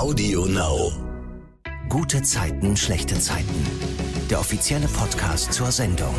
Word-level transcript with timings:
Audio 0.00 0.46
Now. 0.46 0.92
Gute 1.90 2.22
Zeiten, 2.22 2.74
schlechte 2.74 3.20
Zeiten. 3.20 3.66
Der 4.30 4.40
offizielle 4.40 4.88
Podcast 4.88 5.52
zur 5.52 5.70
Sendung. 5.70 6.14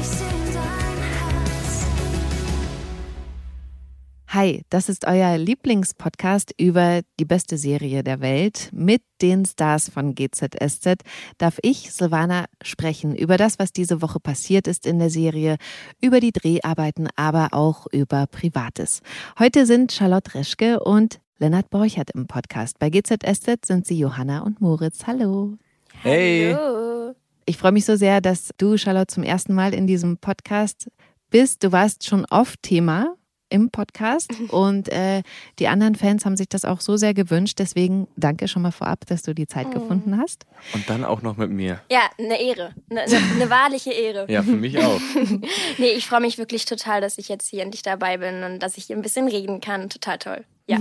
Hi, 4.28 4.62
das 4.70 4.88
ist 4.88 5.08
euer 5.08 5.36
Lieblingspodcast 5.36 6.54
über 6.60 7.02
die 7.20 7.26
beste 7.26 7.58
Serie 7.58 8.04
der 8.04 8.20
Welt. 8.20 8.70
Mit 8.72 9.02
den 9.20 9.46
Stars 9.46 9.90
von 9.90 10.14
GZSZ 10.14 11.02
darf 11.40 11.58
ich, 11.64 11.92
Silvana, 11.92 12.46
sprechen 12.62 13.16
über 13.16 13.38
das, 13.38 13.58
was 13.58 13.74
diese 13.74 14.04
Woche 14.04 14.20
passiert 14.20 14.68
ist 14.68 14.86
in 14.86 15.00
der 15.00 15.10
Serie, 15.10 15.58
über 16.00 16.20
die 16.20 16.32
Dreharbeiten, 16.32 17.10
aber 17.16 17.48
auch 17.54 17.88
über 17.92 18.28
Privates. 18.28 19.02
Heute 19.40 19.66
sind 19.66 19.92
Charlotte 19.92 20.36
Reschke 20.36 20.82
und 20.82 21.20
Lennart 21.42 21.72
Borchert 21.72 22.12
im 22.12 22.28
Podcast. 22.28 22.78
Bei 22.78 22.92
GZSZ 22.92 23.66
sind 23.66 23.88
sie 23.88 23.98
Johanna 23.98 24.42
und 24.42 24.62
Moritz. 24.62 25.08
Hallo. 25.08 25.58
Hey. 26.04 26.54
Hallo. 26.56 27.16
Ich 27.48 27.58
freue 27.58 27.72
mich 27.72 27.84
so 27.86 27.96
sehr, 27.96 28.22
dass 28.22 28.52
du, 28.60 28.78
Charlotte, 28.78 29.12
zum 29.12 29.24
ersten 29.24 29.56
Mal 29.56 29.74
in 29.74 29.88
diesem 29.88 30.18
Podcast 30.18 30.92
bist. 31.32 31.64
Du 31.64 31.72
warst 31.72 32.06
schon 32.06 32.28
oft 32.30 32.62
Thema 32.62 33.16
im 33.52 33.70
Podcast 33.70 34.32
und 34.50 34.90
äh, 34.90 35.22
die 35.60 35.68
anderen 35.68 35.96
Fans 35.96 36.26
haben 36.26 36.38
sich 36.38 36.50
das 36.50 36.66
auch 36.66 36.82
so 36.82 36.98
sehr 36.98 37.14
gewünscht. 37.14 37.60
Deswegen 37.60 38.08
danke 38.16 38.48
schon 38.48 38.62
mal 38.62 38.72
vorab, 38.72 39.06
dass 39.08 39.22
du 39.24 39.34
die 39.36 39.48
Zeit 39.48 39.68
Oh. 39.68 39.74
gefunden 39.80 40.18
hast. 40.18 40.46
Und 40.74 40.90
dann 40.90 41.04
auch 41.06 41.22
noch 41.22 41.38
mit 41.38 41.52
mir. 41.52 41.82
Ja, 41.92 42.02
eine 42.18 42.42
Ehre. 42.42 42.74
Eine, 42.90 43.02
eine, 43.02 43.18
eine 43.36 43.50
wahrliche 43.50 43.92
Ehre. 43.92 44.26
Ja, 44.30 44.42
für 44.44 44.52
mich 44.52 44.78
auch. 44.80 45.00
Nee, 45.78 45.92
ich 45.92 46.06
freue 46.08 46.22
mich 46.22 46.38
wirklich 46.38 46.66
total, 46.66 47.02
dass 47.02 47.18
ich 47.18 47.28
jetzt 47.30 47.48
hier 47.50 47.62
endlich 47.64 47.82
dabei 47.84 48.18
bin 48.18 48.44
und 48.44 48.60
dass 48.60 48.78
ich 48.78 48.86
hier 48.86 48.96
ein 48.96 49.02
bisschen 49.02 49.28
reden 49.28 49.62
kann. 49.62 49.90
Total 49.90 50.18
toll. 50.18 50.44
Ja. 50.68 50.78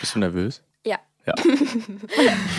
Bist 0.00 0.14
du 0.14 0.18
nervös? 0.18 0.62
Ja. 0.84 0.98
Ja. 1.26 1.34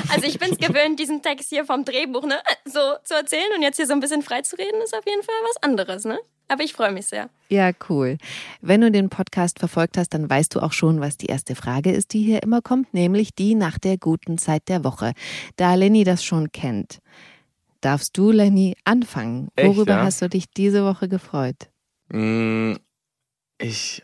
Also 0.10 0.28
ich 0.28 0.40
bin 0.40 0.52
es 0.52 0.58
gewöhnt, 0.58 1.00
diesen 1.00 1.22
Text 1.22 1.50
hier 1.50 1.66
vom 1.66 1.84
Drehbuch 1.86 2.26
ne, 2.26 2.36
so 2.66 2.80
zu 3.04 3.14
erzählen 3.16 3.52
und 3.56 3.62
jetzt 3.64 3.78
hier 3.78 3.88
so 3.88 3.94
ein 3.94 4.00
bisschen 4.00 4.22
frei 4.22 4.42
zu 4.42 4.56
reden, 4.58 4.82
ist 4.84 4.96
auf 4.96 5.06
jeden 5.06 5.24
Fall 5.24 5.36
was 5.50 5.64
anderes, 5.64 6.06
ne? 6.06 6.18
Aber 6.48 6.64
ich 6.64 6.74
freue 6.74 6.92
mich 6.92 7.08
sehr. 7.08 7.30
Ja, 7.50 7.72
cool. 7.90 8.18
Wenn 8.62 8.82
du 8.82 8.92
den 8.92 9.10
Podcast 9.10 9.60
verfolgt 9.60 9.98
hast, 9.98 10.14
dann 10.14 10.30
weißt 10.30 10.54
du 10.56 10.60
auch 10.60 10.74
schon, 10.74 11.02
was 11.02 11.18
die 11.18 11.26
erste 11.26 11.56
Frage 11.56 11.92
ist, 11.92 12.14
die 12.14 12.22
hier 12.22 12.44
immer 12.44 12.62
kommt, 12.62 12.94
nämlich 12.94 13.34
die 13.34 13.56
nach 13.56 13.80
der 13.80 13.98
guten 13.98 14.38
Zeit 14.38 14.68
der 14.70 14.84
Woche. 14.84 15.14
Da 15.56 15.74
Lenny 15.76 16.04
das 16.04 16.24
schon 16.24 16.52
kennt, 16.52 17.00
darfst 17.82 18.18
du, 18.18 18.32
Lenny, 18.32 18.76
anfangen. 18.84 19.50
Echt, 19.56 19.68
Worüber 19.76 19.94
ja? 19.94 20.04
hast 20.04 20.22
du 20.22 20.30
dich 20.30 20.50
diese 20.52 20.86
Woche 20.86 21.08
gefreut? 21.10 21.70
Mm, 22.10 22.74
Ich 23.58 24.04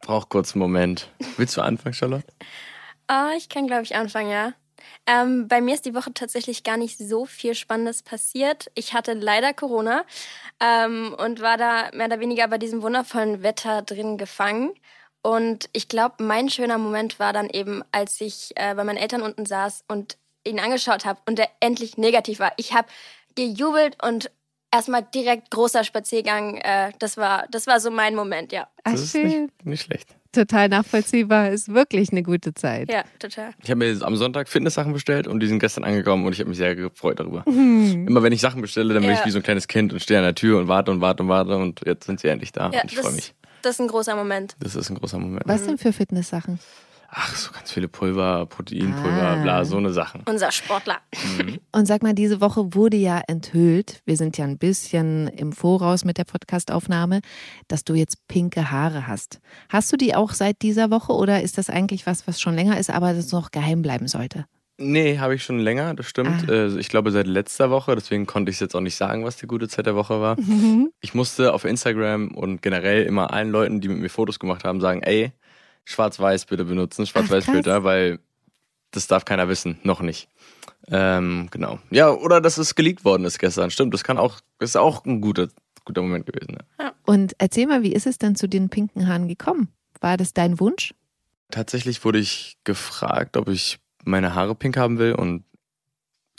brauche 0.00 0.26
kurz 0.28 0.54
einen 0.54 0.60
Moment. 0.60 1.10
Willst 1.36 1.56
du 1.56 1.60
anfangen, 1.62 1.94
Charlotte? 1.94 2.32
Ah, 3.06 3.32
ich 3.36 3.48
kann, 3.50 3.66
glaube 3.66 3.82
ich, 3.82 3.94
anfangen, 3.94 4.30
ja. 4.30 4.54
Ähm, 5.06 5.48
bei 5.48 5.60
mir 5.60 5.74
ist 5.74 5.84
die 5.86 5.94
Woche 5.94 6.12
tatsächlich 6.12 6.62
gar 6.64 6.76
nicht 6.76 6.98
so 6.98 7.26
viel 7.26 7.54
Spannendes 7.54 8.02
passiert. 8.02 8.70
Ich 8.74 8.94
hatte 8.94 9.12
leider 9.14 9.52
Corona 9.52 10.04
ähm, 10.60 11.14
und 11.18 11.40
war 11.40 11.56
da 11.56 11.90
mehr 11.92 12.06
oder 12.06 12.20
weniger 12.20 12.48
bei 12.48 12.58
diesem 12.58 12.82
wundervollen 12.82 13.42
Wetter 13.42 13.82
drin 13.82 14.18
gefangen. 14.18 14.74
Und 15.22 15.70
ich 15.72 15.88
glaube, 15.88 16.22
mein 16.22 16.50
schöner 16.50 16.78
Moment 16.78 17.18
war 17.18 17.32
dann 17.32 17.48
eben, 17.48 17.82
als 17.92 18.20
ich 18.20 18.52
äh, 18.56 18.74
bei 18.74 18.84
meinen 18.84 18.98
Eltern 18.98 19.22
unten 19.22 19.46
saß 19.46 19.84
und 19.88 20.18
ihn 20.46 20.60
angeschaut 20.60 21.06
habe 21.06 21.20
und 21.26 21.38
der 21.38 21.48
endlich 21.60 21.96
negativ 21.96 22.38
war. 22.38 22.52
Ich 22.58 22.74
habe 22.74 22.88
gejubelt 23.34 24.02
und 24.02 24.30
erstmal 24.70 25.02
direkt 25.02 25.50
großer 25.50 25.84
Spaziergang. 25.84 26.58
Äh, 26.58 26.92
das 26.98 27.16
war, 27.16 27.46
das 27.50 27.66
war 27.66 27.80
so 27.80 27.90
mein 27.90 28.14
Moment, 28.14 28.52
ja. 28.52 28.68
Ach, 28.84 28.92
Das 28.92 29.00
ist 29.00 29.14
nicht, 29.14 29.64
nicht 29.64 29.82
schlecht. 29.82 30.14
Total 30.34 30.68
nachvollziehbar. 30.68 31.50
Ist 31.50 31.72
wirklich 31.72 32.10
eine 32.12 32.22
gute 32.22 32.52
Zeit. 32.54 32.90
Ja, 32.90 33.04
total. 33.18 33.50
Ich 33.62 33.70
habe 33.70 33.78
mir 33.78 33.88
jetzt 33.88 34.02
am 34.02 34.16
Sonntag 34.16 34.48
Fitnesssachen 34.48 34.92
bestellt 34.92 35.26
und 35.28 35.40
die 35.40 35.46
sind 35.46 35.58
gestern 35.60 35.84
angekommen 35.84 36.26
und 36.26 36.32
ich 36.32 36.40
habe 36.40 36.48
mich 36.48 36.58
sehr 36.58 36.74
gefreut 36.74 37.20
darüber. 37.20 37.44
Immer 37.46 38.22
wenn 38.22 38.32
ich 38.32 38.40
Sachen 38.40 38.60
bestelle, 38.60 38.92
dann 38.94 39.02
bin 39.02 39.12
Ja. 39.12 39.18
ich 39.20 39.24
wie 39.26 39.30
so 39.30 39.38
ein 39.38 39.42
kleines 39.42 39.68
Kind 39.68 39.92
und 39.92 40.00
stehe 40.00 40.18
an 40.18 40.24
der 40.24 40.34
Tür 40.34 40.58
und 40.58 40.68
warte 40.68 40.90
und 40.90 41.00
warte 41.00 41.22
und 41.22 41.28
warte 41.28 41.56
und 41.56 41.80
jetzt 41.86 42.06
sind 42.06 42.20
sie 42.20 42.28
endlich 42.28 42.52
da 42.52 42.70
Ja, 42.70 42.82
und 42.82 42.90
ich 42.92 42.96
freue 42.96 43.04
das, 43.06 43.14
mich. 43.16 43.34
das 43.62 43.74
ist 43.76 43.80
ein 43.80 43.88
großer 43.88 44.16
Moment. 44.16 44.56
Das 44.60 44.74
ist 44.74 44.90
ein 44.90 44.96
großer 44.96 45.18
Moment. 45.18 45.42
Was 45.46 45.64
denn 45.64 45.78
für 45.78 45.92
Fitnesssachen? 45.92 46.58
Ach, 47.16 47.32
so 47.36 47.52
ganz 47.52 47.70
viele 47.70 47.86
Pulver, 47.86 48.44
Proteinpulver, 48.46 49.22
Ah. 49.22 49.42
bla, 49.42 49.64
so 49.64 49.76
eine 49.76 49.92
Sachen. 49.92 50.22
Unser 50.28 50.50
Sportler. 50.50 50.98
Und 51.72 51.86
sag 51.86 52.02
mal, 52.02 52.12
diese 52.12 52.40
Woche 52.40 52.74
wurde 52.74 52.96
ja 52.96 53.22
enthüllt, 53.28 54.00
wir 54.04 54.16
sind 54.16 54.36
ja 54.36 54.44
ein 54.44 54.58
bisschen 54.58 55.28
im 55.28 55.52
Voraus 55.52 56.04
mit 56.04 56.18
der 56.18 56.24
Podcastaufnahme, 56.24 57.20
dass 57.68 57.84
du 57.84 57.94
jetzt 57.94 58.26
pinke 58.26 58.72
Haare 58.72 59.06
hast. 59.06 59.40
Hast 59.68 59.92
du 59.92 59.96
die 59.96 60.14
auch 60.16 60.32
seit 60.32 60.60
dieser 60.62 60.90
Woche 60.90 61.12
oder 61.12 61.40
ist 61.42 61.56
das 61.56 61.70
eigentlich 61.70 62.04
was, 62.06 62.26
was 62.26 62.40
schon 62.40 62.54
länger 62.56 62.78
ist, 62.78 62.90
aber 62.90 63.12
das 63.14 63.30
noch 63.30 63.52
geheim 63.52 63.82
bleiben 63.82 64.08
sollte? 64.08 64.46
Nee, 64.76 65.18
habe 65.18 65.36
ich 65.36 65.44
schon 65.44 65.60
länger, 65.60 65.94
das 65.94 66.06
stimmt. 66.06 66.48
Ah. 66.50 66.52
Äh, 66.52 66.78
Ich 66.80 66.88
glaube 66.88 67.12
seit 67.12 67.28
letzter 67.28 67.70
Woche, 67.70 67.94
deswegen 67.94 68.26
konnte 68.26 68.50
ich 68.50 68.58
jetzt 68.58 68.74
auch 68.74 68.80
nicht 68.80 68.96
sagen, 68.96 69.24
was 69.24 69.36
die 69.36 69.46
gute 69.46 69.68
Zeit 69.68 69.86
der 69.86 69.94
Woche 69.94 70.20
war. 70.20 70.36
Ich 71.00 71.14
musste 71.14 71.54
auf 71.54 71.64
Instagram 71.64 72.34
und 72.34 72.60
generell 72.60 73.04
immer 73.04 73.32
allen 73.32 73.50
Leuten, 73.50 73.80
die 73.80 73.86
mit 73.86 73.98
mir 74.00 74.08
Fotos 74.10 74.40
gemacht 74.40 74.64
haben, 74.64 74.80
sagen, 74.80 75.00
ey, 75.04 75.30
schwarz-weiß 75.84 76.46
bitte 76.46 76.64
benutzen, 76.64 77.06
Schwarz-Weiß-Filter, 77.06 77.84
weil 77.84 78.18
das 78.90 79.06
darf 79.06 79.24
keiner 79.24 79.48
wissen, 79.48 79.78
noch 79.82 80.00
nicht. 80.00 80.28
Ähm, 80.88 81.48
genau. 81.50 81.78
Ja, 81.90 82.10
oder 82.10 82.40
dass 82.40 82.58
es 82.58 82.74
geleakt 82.74 83.04
worden 83.04 83.24
ist 83.24 83.38
gestern, 83.38 83.70
stimmt. 83.70 83.94
Das 83.94 84.04
kann 84.04 84.18
auch, 84.18 84.40
das 84.58 84.70
ist 84.70 84.76
auch 84.76 85.04
ein 85.04 85.20
guter, 85.20 85.48
guter 85.84 86.02
Moment 86.02 86.26
gewesen. 86.26 86.58
Ja. 86.78 86.92
Und 87.04 87.34
erzähl 87.38 87.66
mal, 87.66 87.82
wie 87.82 87.92
ist 87.92 88.06
es 88.06 88.18
denn 88.18 88.36
zu 88.36 88.48
den 88.48 88.68
pinken 88.68 89.08
Haaren 89.08 89.28
gekommen? 89.28 89.68
War 90.00 90.16
das 90.16 90.32
dein 90.32 90.60
Wunsch? 90.60 90.94
Tatsächlich 91.50 92.04
wurde 92.04 92.18
ich 92.18 92.56
gefragt, 92.64 93.36
ob 93.36 93.48
ich 93.48 93.78
meine 94.04 94.34
Haare 94.34 94.54
pink 94.54 94.76
haben 94.76 94.98
will 94.98 95.14
und 95.14 95.44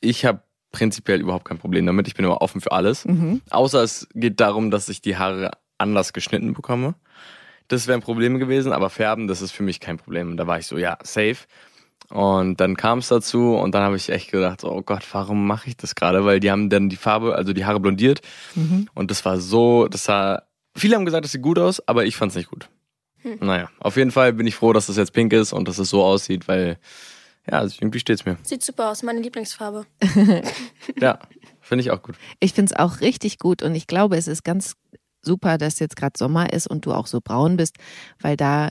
ich 0.01 0.25
habe 0.25 0.41
prinzipiell 0.71 1.21
überhaupt 1.21 1.45
kein 1.45 1.57
Problem 1.57 1.85
damit. 1.85 2.07
Ich 2.07 2.15
bin 2.15 2.25
immer 2.25 2.41
offen 2.41 2.61
für 2.61 2.71
alles. 2.71 3.05
Mhm. 3.05 3.41
Außer 3.49 3.81
es 3.81 4.07
geht 4.13 4.39
darum, 4.39 4.71
dass 4.71 4.89
ich 4.89 5.01
die 5.01 5.17
Haare 5.17 5.51
anders 5.77 6.13
geschnitten 6.13 6.53
bekomme. 6.53 6.95
Das 7.67 7.87
wäre 7.87 7.97
ein 7.97 8.01
Problem 8.01 8.37
gewesen, 8.39 8.71
aber 8.71 8.89
färben, 8.89 9.27
das 9.27 9.41
ist 9.41 9.51
für 9.51 9.63
mich 9.63 9.79
kein 9.79 9.97
Problem. 9.97 10.31
Und 10.31 10.37
da 10.37 10.47
war 10.47 10.59
ich 10.59 10.67
so, 10.67 10.77
ja, 10.77 10.97
safe. 11.03 11.37
Und 12.09 12.59
dann 12.61 12.77
kam 12.77 12.99
es 12.99 13.07
dazu 13.07 13.55
und 13.55 13.73
dann 13.73 13.81
habe 13.81 13.95
ich 13.95 14.09
echt 14.09 14.31
gedacht, 14.31 14.63
oh 14.63 14.81
Gott, 14.81 15.03
warum 15.11 15.47
mache 15.47 15.69
ich 15.69 15.77
das 15.77 15.95
gerade? 15.95 16.23
Weil 16.23 16.39
die 16.39 16.51
haben 16.51 16.69
dann 16.69 16.89
die 16.89 16.97
Farbe, 16.97 17.35
also 17.35 17.51
die 17.53 17.65
Haare 17.65 17.79
blondiert. 17.79 18.21
Mhm. 18.53 18.87
Und 18.93 19.09
das 19.09 19.25
war 19.25 19.39
so, 19.39 19.87
das 19.87 20.03
sah, 20.03 20.43
viele 20.75 20.95
haben 20.95 21.05
gesagt, 21.05 21.25
das 21.25 21.31
sieht 21.31 21.41
gut 21.41 21.57
aus, 21.57 21.85
aber 21.87 22.05
ich 22.05 22.15
fand 22.15 22.31
es 22.31 22.35
nicht 22.35 22.49
gut. 22.49 22.69
Naja, 23.39 23.69
auf 23.79 23.97
jeden 23.97 24.11
Fall 24.11 24.33
bin 24.33 24.45
ich 24.45 24.55
froh, 24.55 24.71
dass 24.71 24.85
das 24.85 24.97
jetzt 24.97 25.13
pink 25.13 25.33
ist 25.33 25.51
und 25.51 25.67
dass 25.67 25.79
es 25.79 25.89
so 25.89 26.03
aussieht, 26.03 26.47
weil, 26.47 26.77
ja, 27.49 27.57
also 27.57 27.77
irgendwie 27.81 27.99
steht's 27.99 28.23
mir. 28.23 28.37
Sieht 28.43 28.63
super 28.63 28.91
aus, 28.91 29.01
meine 29.01 29.19
Lieblingsfarbe. 29.19 29.85
Ja, 31.01 31.17
finde 31.59 31.81
ich 31.81 31.89
auch 31.89 32.03
gut. 32.03 32.15
Ich 32.39 32.53
finde 32.53 32.71
es 32.71 32.79
auch 32.79 33.01
richtig 33.01 33.39
gut 33.39 33.63
und 33.63 33.73
ich 33.73 33.87
glaube, 33.87 34.15
es 34.17 34.27
ist 34.27 34.43
ganz 34.43 34.75
super, 35.25 35.57
dass 35.57 35.79
jetzt 35.79 35.95
gerade 35.95 36.17
Sommer 36.17 36.53
ist 36.53 36.67
und 36.67 36.85
du 36.85 36.93
auch 36.93 37.07
so 37.07 37.19
braun 37.21 37.57
bist, 37.57 37.77
weil 38.19 38.37
da 38.37 38.69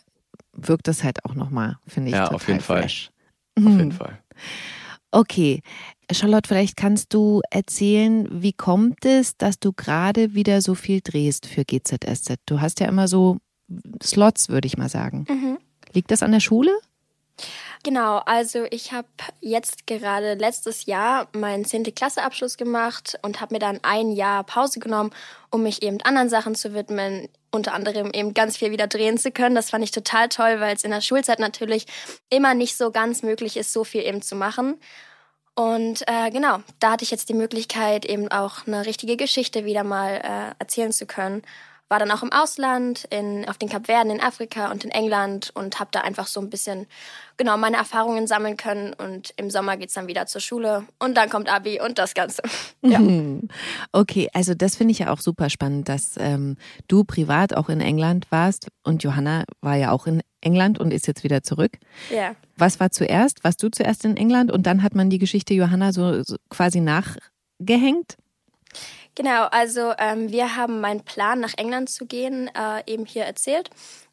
wirkt 0.53 0.89
es 0.89 1.03
halt 1.05 1.25
auch 1.25 1.35
nochmal, 1.35 1.79
finde 1.87 2.11
ich, 2.11 2.15
Ja, 2.15 2.25
total 2.25 2.37
auf 2.37 2.49
jeden 2.49 2.61
Fall. 2.61 2.83
fresh. 2.83 3.11
Auf 3.59 3.65
jeden 3.65 3.93
Fall. 3.93 4.19
Okay. 5.11 5.61
Charlotte, 6.13 6.49
vielleicht 6.49 6.77
kannst 6.77 7.15
du 7.15 7.41
erzählen, 7.51 8.29
wie 8.31 8.53
kommt 8.53 9.05
es, 9.05 9.37
dass 9.37 9.59
du 9.59 9.73
gerade 9.73 10.35
wieder 10.35 10.61
so 10.61 10.75
viel 10.75 11.01
drehst 11.03 11.47
für 11.47 11.65
GZSZ? 11.65 12.35
Du 12.47 12.61
hast 12.61 12.81
ja 12.81 12.89
immer 12.89 13.09
so 13.09 13.39
Slots, 14.03 14.49
würde 14.49 14.67
ich 14.67 14.77
mal 14.77 14.89
sagen. 14.89 15.25
Mhm. 15.29 15.59
Liegt 15.93 16.11
das 16.11 16.23
an 16.23 16.33
der 16.33 16.41
Schule? 16.41 16.71
Genau, 17.85 18.17
also 18.25 18.65
ich 18.71 18.93
habe 18.93 19.09
jetzt 19.43 19.87
gerade 19.87 20.35
letztes 20.35 20.87
Jahr 20.87 21.29
meinen 21.35 21.67
10. 21.67 21.95
Klasseabschluss 21.95 22.57
gemacht 22.57 23.19
und 23.21 23.43
habe 23.43 23.55
mir 23.55 23.59
dann 23.59 23.79
ein 23.83 24.11
Jahr 24.11 24.43
Pause 24.43 24.81
genommen, 24.81 25.11
um 25.51 25.63
mich 25.63 25.83
eben 25.83 26.01
anderen 26.01 26.31
Sachen 26.31 26.55
zu 26.55 26.73
widmen, 26.73 27.29
unter 27.51 27.75
anderem 27.75 28.11
eben 28.11 28.33
ganz 28.33 28.57
viel 28.57 28.71
wieder 28.71 28.87
drehen 28.87 29.19
zu 29.19 29.31
können. 29.31 29.55
Das 29.55 29.69
fand 29.69 29.85
ich 29.85 29.91
total 29.91 30.31
toll, 30.31 30.61
weil 30.61 30.75
es 30.75 30.83
in 30.83 30.93
der 30.93 31.03
Schulzeit 31.03 31.41
natürlich 31.41 31.85
immer 32.31 32.55
nicht 32.55 32.75
so 32.79 32.91
ganz 32.91 33.23
möglich 33.23 33.59
ist, 33.59 33.71
so 33.75 33.85
viel 33.85 34.03
eben 34.03 34.23
zu 34.23 34.35
machen. 34.35 34.81
Und 35.55 36.09
äh, 36.09 36.31
genau, 36.31 36.61
da 36.81 36.93
hatte 36.93 37.05
ich 37.05 37.11
jetzt 37.11 37.29
die 37.29 37.35
Möglichkeit, 37.35 38.07
eben 38.07 38.29
auch 38.29 38.67
eine 38.67 38.87
richtige 38.87 39.19
Geschichte 39.19 39.67
wieder 39.67 39.85
mal 39.85 40.23
äh, 40.25 40.55
erzählen 40.59 40.91
zu 40.91 41.05
können. 41.05 41.43
War 41.89 41.99
dann 41.99 42.11
auch 42.11 42.23
im 42.23 42.33
Ausland, 42.33 43.05
in, 43.11 43.47
auf 43.49 43.59
den 43.59 43.69
Kapverden, 43.69 44.11
in 44.11 44.21
Afrika 44.21 44.71
und 44.71 44.85
in 44.85 44.91
England 44.91 45.51
und 45.55 45.79
habe 45.81 45.91
da 45.93 46.01
einfach 46.01 46.27
so 46.27 46.41
ein 46.41 46.51
bisschen 46.51 46.87
genau 47.37 47.57
meine 47.57 47.77
Erfahrungen 47.77 48.27
sammeln 48.27 48.57
können. 48.57 48.95
Und 48.95 49.35
im 49.37 49.51
Sommer 49.51 49.77
geht's 49.77 49.95
dann 49.95 50.07
wieder 50.07 50.27
zur 50.27 50.41
Schule 50.41 50.85
und 50.99 51.15
dann 51.17 51.29
kommt 51.29 51.53
Abi 51.53 51.81
und 51.81 51.99
das 51.99 52.15
Ganze. 52.15 52.43
Ja. 52.87 53.01
Okay, 53.93 54.29
also 54.35 54.53
das 54.55 54.77
finde 54.77 54.93
ich 54.93 54.99
ja 54.99 55.11
auch 55.11 55.19
super 55.19 55.49
spannend, 55.49 55.89
dass 55.89 56.17
ähm, 56.19 56.57
du 56.87 57.03
privat 57.03 57.57
auch 57.57 57.71
in 57.71 57.81
England 57.81 58.27
warst 58.31 58.69
und 58.83 59.03
Johanna 59.03 59.45
war 59.63 59.77
ja 59.77 59.91
auch 59.91 60.07
in 60.07 60.21
England 60.43 60.79
und 60.79 60.93
ist 60.93 61.07
jetzt 61.07 61.25
wieder 61.25 61.43
zurück. 61.43 61.79
ja. 62.11 62.35
Was 62.57 62.79
war 62.79 62.91
zuerst? 62.91 63.43
Warst 63.43 63.63
du 63.63 63.69
zuerst 63.69 64.05
in 64.05 64.17
England 64.17 64.53
und 64.53 64.67
dann 64.67 64.83
hat 64.83 64.95
man 64.95 65.11
die 65.11 65.19
Geschichte 65.19 65.55
Johanna 65.55 65.93
so, 65.93 66.23
so 66.23 66.37
quasi 66.51 66.81
nachgehängt? 66.81 68.17
Genau, 69.15 69.45
also 69.45 69.93
ähm, 69.99 70.31
wir 70.31 70.57
haben 70.57 70.81
meinen 70.81 71.05
Plan, 71.05 71.41
nach 71.41 71.55
England 71.57 71.89
zu 71.89 72.07
gehen, 72.07 72.51
äh, 72.55 72.83
eben 72.87 73.07
hier 73.07 73.25
erzählt. 73.25 73.71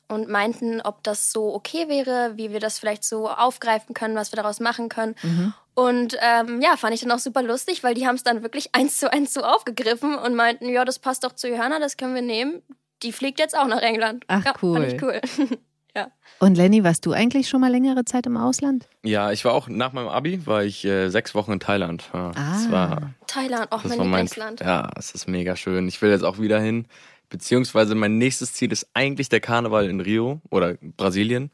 und 0.07 0.27
meinten, 0.27 0.81
ob 0.81 1.01
das 1.03 1.31
so 1.31 1.53
okay 1.55 1.87
wäre, 1.87 2.33
wie 2.35 2.51
wir 2.51 2.59
das 2.59 2.79
vielleicht 2.79 3.05
so 3.05 3.29
aufgreifen 3.29 3.95
können, 3.95 4.15
was 4.15 4.33
wir 4.33 4.35
daraus 4.35 4.59
machen 4.59 4.89
können. 4.89 5.15
Mhm. 5.23 5.53
Und 5.73 6.17
ähm, 6.19 6.61
ja, 6.61 6.75
fand 6.75 6.93
ich 6.93 6.99
dann 6.99 7.11
auch 7.11 7.19
super 7.19 7.41
lustig, 7.41 7.81
weil 7.81 7.93
die 7.93 8.05
haben 8.05 8.15
es 8.15 8.23
dann 8.23 8.43
wirklich 8.43 8.69
eins 8.75 8.97
zu 8.97 9.11
eins 9.11 9.33
so 9.33 9.41
aufgegriffen 9.41 10.15
und 10.15 10.35
meinten, 10.35 10.67
ja, 10.67 10.83
das 10.83 10.99
passt 10.99 11.23
doch 11.23 11.31
zu 11.31 11.47
Johanna, 11.47 11.79
das 11.79 11.95
können 11.95 12.13
wir 12.13 12.21
nehmen. 12.21 12.61
Die 13.03 13.13
fliegt 13.13 13.39
jetzt 13.39 13.57
auch 13.57 13.67
nach 13.67 13.81
England. 13.81 14.25
Ach 14.27 14.43
ja, 14.43 14.53
cool. 14.61 14.81
Fand 14.81 14.93
ich 14.93 15.01
cool. 15.01 15.21
ja. 15.95 16.07
Und 16.39 16.55
Lenny, 16.55 16.83
warst 16.83 17.05
du 17.05 17.11
eigentlich 17.11 17.47
schon 17.49 17.61
mal 17.61 17.71
längere 17.71 18.03
Zeit 18.05 18.25
im 18.25 18.37
Ausland? 18.37 18.87
Ja, 19.03 19.31
ich 19.31 19.45
war 19.45 19.53
auch 19.53 19.67
nach 19.69 19.93
meinem 19.93 20.07
Abi, 20.07 20.45
war 20.47 20.63
ich 20.63 20.83
äh, 20.85 21.09
sechs 21.09 21.35
Wochen 21.35 21.51
in 21.53 21.59
Thailand. 21.59 22.09
Ja, 22.13 22.31
Ah. 22.35 22.53
Das 22.53 22.71
war, 22.71 23.13
Thailand, 23.27 23.71
auch 23.71 23.81
das 23.83 23.89
mein 23.91 23.99
war 23.99 24.05
mein, 24.05 24.25
Lieblingsland. 24.25 24.59
ja, 24.61 24.89
es 24.97 25.11
ist 25.11 25.27
mega 25.27 25.55
schön. 25.55 25.87
Ich 25.87 26.01
will 26.01 26.09
jetzt 26.11 26.23
auch 26.23 26.39
wieder 26.39 26.59
hin. 26.59 26.87
Beziehungsweise 27.29 27.95
mein 27.95 28.17
nächstes 28.17 28.53
Ziel 28.53 28.71
ist 28.71 28.87
eigentlich 28.93 29.29
der 29.29 29.39
Karneval 29.39 29.89
in 29.89 30.01
Rio 30.01 30.41
oder 30.49 30.75
Brasilien. 30.97 31.49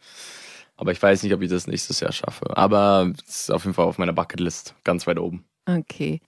Aber 0.76 0.92
ich 0.92 1.02
weiß 1.02 1.24
nicht, 1.24 1.34
ob 1.34 1.42
ich 1.42 1.50
das 1.50 1.68
nächstes 1.68 2.00
Jahr 2.00 2.12
schaffe. 2.12 2.56
Aber 2.56 3.12
es 3.28 3.42
ist 3.42 3.52
auf 3.52 3.64
jeden 3.64 3.74
Fall 3.74 3.86
auf 3.86 3.98
meiner 3.98 4.14
Bucketlist 4.14 4.74
ganz 4.84 5.06
weit 5.08 5.20
oben. 5.20 5.44
Okay. 5.68 6.22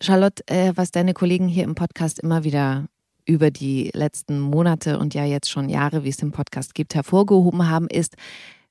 Charlotte, 0.00 0.42
äh, 0.48 0.72
was 0.74 0.90
deine 0.90 1.14
Kollegen 1.14 1.48
hier 1.48 1.64
im 1.64 1.74
Podcast 1.74 2.18
immer 2.18 2.44
wieder 2.44 2.86
über 3.26 3.50
die 3.50 3.90
letzten 3.94 4.38
Monate 4.40 4.98
und 4.98 5.14
ja 5.14 5.24
jetzt 5.24 5.50
schon 5.50 5.68
Jahre, 5.68 6.04
wie 6.04 6.08
es 6.10 6.16
den 6.18 6.32
Podcast 6.32 6.74
gibt, 6.74 6.94
hervorgehoben 6.94 7.68
haben, 7.68 7.88
ist, 7.88 8.16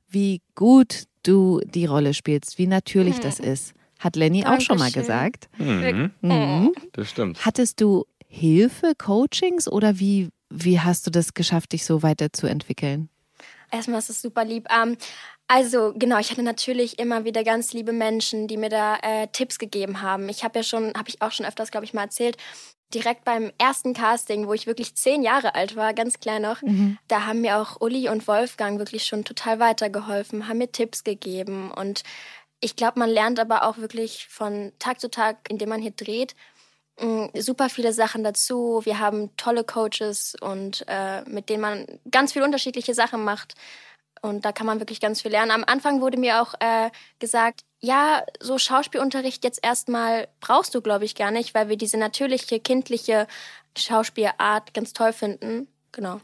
wie 0.07 0.41
gut 0.55 1.03
du 1.23 1.59
die 1.65 1.85
Rolle 1.85 2.13
spielst, 2.13 2.57
wie 2.57 2.67
natürlich 2.67 3.19
das 3.19 3.39
ist. 3.39 3.73
Hat 3.99 4.15
Lenny 4.15 4.45
auch 4.45 4.59
schon 4.59 4.77
mal 4.77 4.91
Dankeschön. 4.91 5.01
gesagt. 5.01 5.49
Mhm, 5.57 6.11
Mhm. 6.21 6.71
das 6.91 7.09
stimmt. 7.09 7.45
Hattest 7.45 7.79
du 7.81 8.05
Hilfe, 8.27 8.93
Coachings 8.97 9.67
oder 9.67 9.99
wie, 9.99 10.29
wie 10.49 10.79
hast 10.79 11.07
du 11.07 11.11
das 11.11 11.33
geschafft, 11.33 11.71
dich 11.71 11.85
so 11.85 12.03
weiterzuentwickeln? 12.03 13.09
Erstmal 13.71 13.99
ist 13.99 14.09
es 14.09 14.21
super 14.21 14.45
lieb. 14.45 14.67
Ähm, 14.69 14.97
also 15.47 15.93
genau, 15.95 16.17
ich 16.19 16.31
hatte 16.31 16.43
natürlich 16.43 16.99
immer 16.99 17.25
wieder 17.25 17.43
ganz 17.43 17.73
liebe 17.73 17.91
Menschen, 17.91 18.47
die 18.47 18.57
mir 18.57 18.69
da 18.69 18.97
äh, 19.01 19.27
Tipps 19.27 19.59
gegeben 19.59 20.01
haben. 20.01 20.29
Ich 20.29 20.43
habe 20.43 20.59
ja 20.59 20.63
schon, 20.63 20.93
habe 20.95 21.09
ich 21.09 21.21
auch 21.21 21.31
schon 21.31 21.45
öfters, 21.45 21.69
glaube 21.71 21.85
ich, 21.85 21.93
mal 21.93 22.03
erzählt, 22.03 22.37
direkt 22.93 23.23
beim 23.23 23.51
ersten 23.57 23.93
Casting, 23.93 24.47
wo 24.47 24.53
ich 24.53 24.67
wirklich 24.67 24.95
zehn 24.95 25.23
Jahre 25.23 25.55
alt 25.55 25.75
war, 25.75 25.93
ganz 25.93 26.19
klein 26.19 26.43
noch, 26.43 26.61
da 27.07 27.25
haben 27.25 27.41
mir 27.41 27.57
auch 27.57 27.81
Uli 27.81 28.07
und 28.09 28.27
Wolfgang 28.27 28.77
wirklich 28.79 29.05
schon 29.05 29.25
total 29.25 29.59
weitergeholfen, 29.59 30.47
haben 30.47 30.59
mir 30.59 30.71
Tipps 30.71 31.03
gegeben 31.03 31.71
und 31.71 32.03
ich 32.59 32.75
glaube, 32.77 32.99
man 32.99 33.09
lernt 33.09 33.39
aber 33.39 33.63
auch 33.63 33.77
wirklich 33.77 34.27
von 34.29 34.71
Tag 34.79 35.01
zu 35.01 35.09
Tag, 35.09 35.49
indem 35.49 35.69
man 35.69 35.81
hier 35.81 35.91
dreht, 35.91 36.33
mh, 36.99 37.31
super 37.41 37.69
viele 37.69 37.91
Sachen 37.93 38.23
dazu. 38.23 38.81
Wir 38.85 38.99
haben 38.99 39.35
tolle 39.37 39.63
Coaches 39.65 40.35
und 40.39 40.85
äh, 40.87 41.23
mit 41.23 41.49
denen 41.49 41.61
man 41.61 41.85
ganz 42.09 42.31
viele 42.31 42.45
unterschiedliche 42.45 42.93
Sachen 42.93 43.23
macht. 43.25 43.55
Und 44.23 44.45
da 44.45 44.53
kann 44.53 44.65
man 44.65 44.79
wirklich 44.79 45.01
ganz 45.01 45.21
viel 45.21 45.31
lernen. 45.31 45.51
Am 45.51 45.65
Anfang 45.65 45.99
wurde 45.99 46.17
mir 46.17 46.41
auch 46.41 46.53
äh, 46.61 46.89
gesagt, 47.19 47.65
ja, 47.81 48.23
so 48.39 48.57
Schauspielunterricht 48.57 49.43
jetzt 49.43 49.59
erstmal 49.61 50.29
brauchst 50.39 50.73
du, 50.73 50.81
glaube 50.81 51.03
ich, 51.03 51.13
gar 51.13 51.29
nicht, 51.29 51.53
weil 51.53 51.67
wir 51.67 51.75
diese 51.75 51.97
natürliche, 51.97 52.61
kindliche 52.61 53.27
Schauspielart 53.77 54.73
ganz 54.73 54.93
toll 54.93 55.11
finden. 55.11 55.67
Genau. 55.91 56.21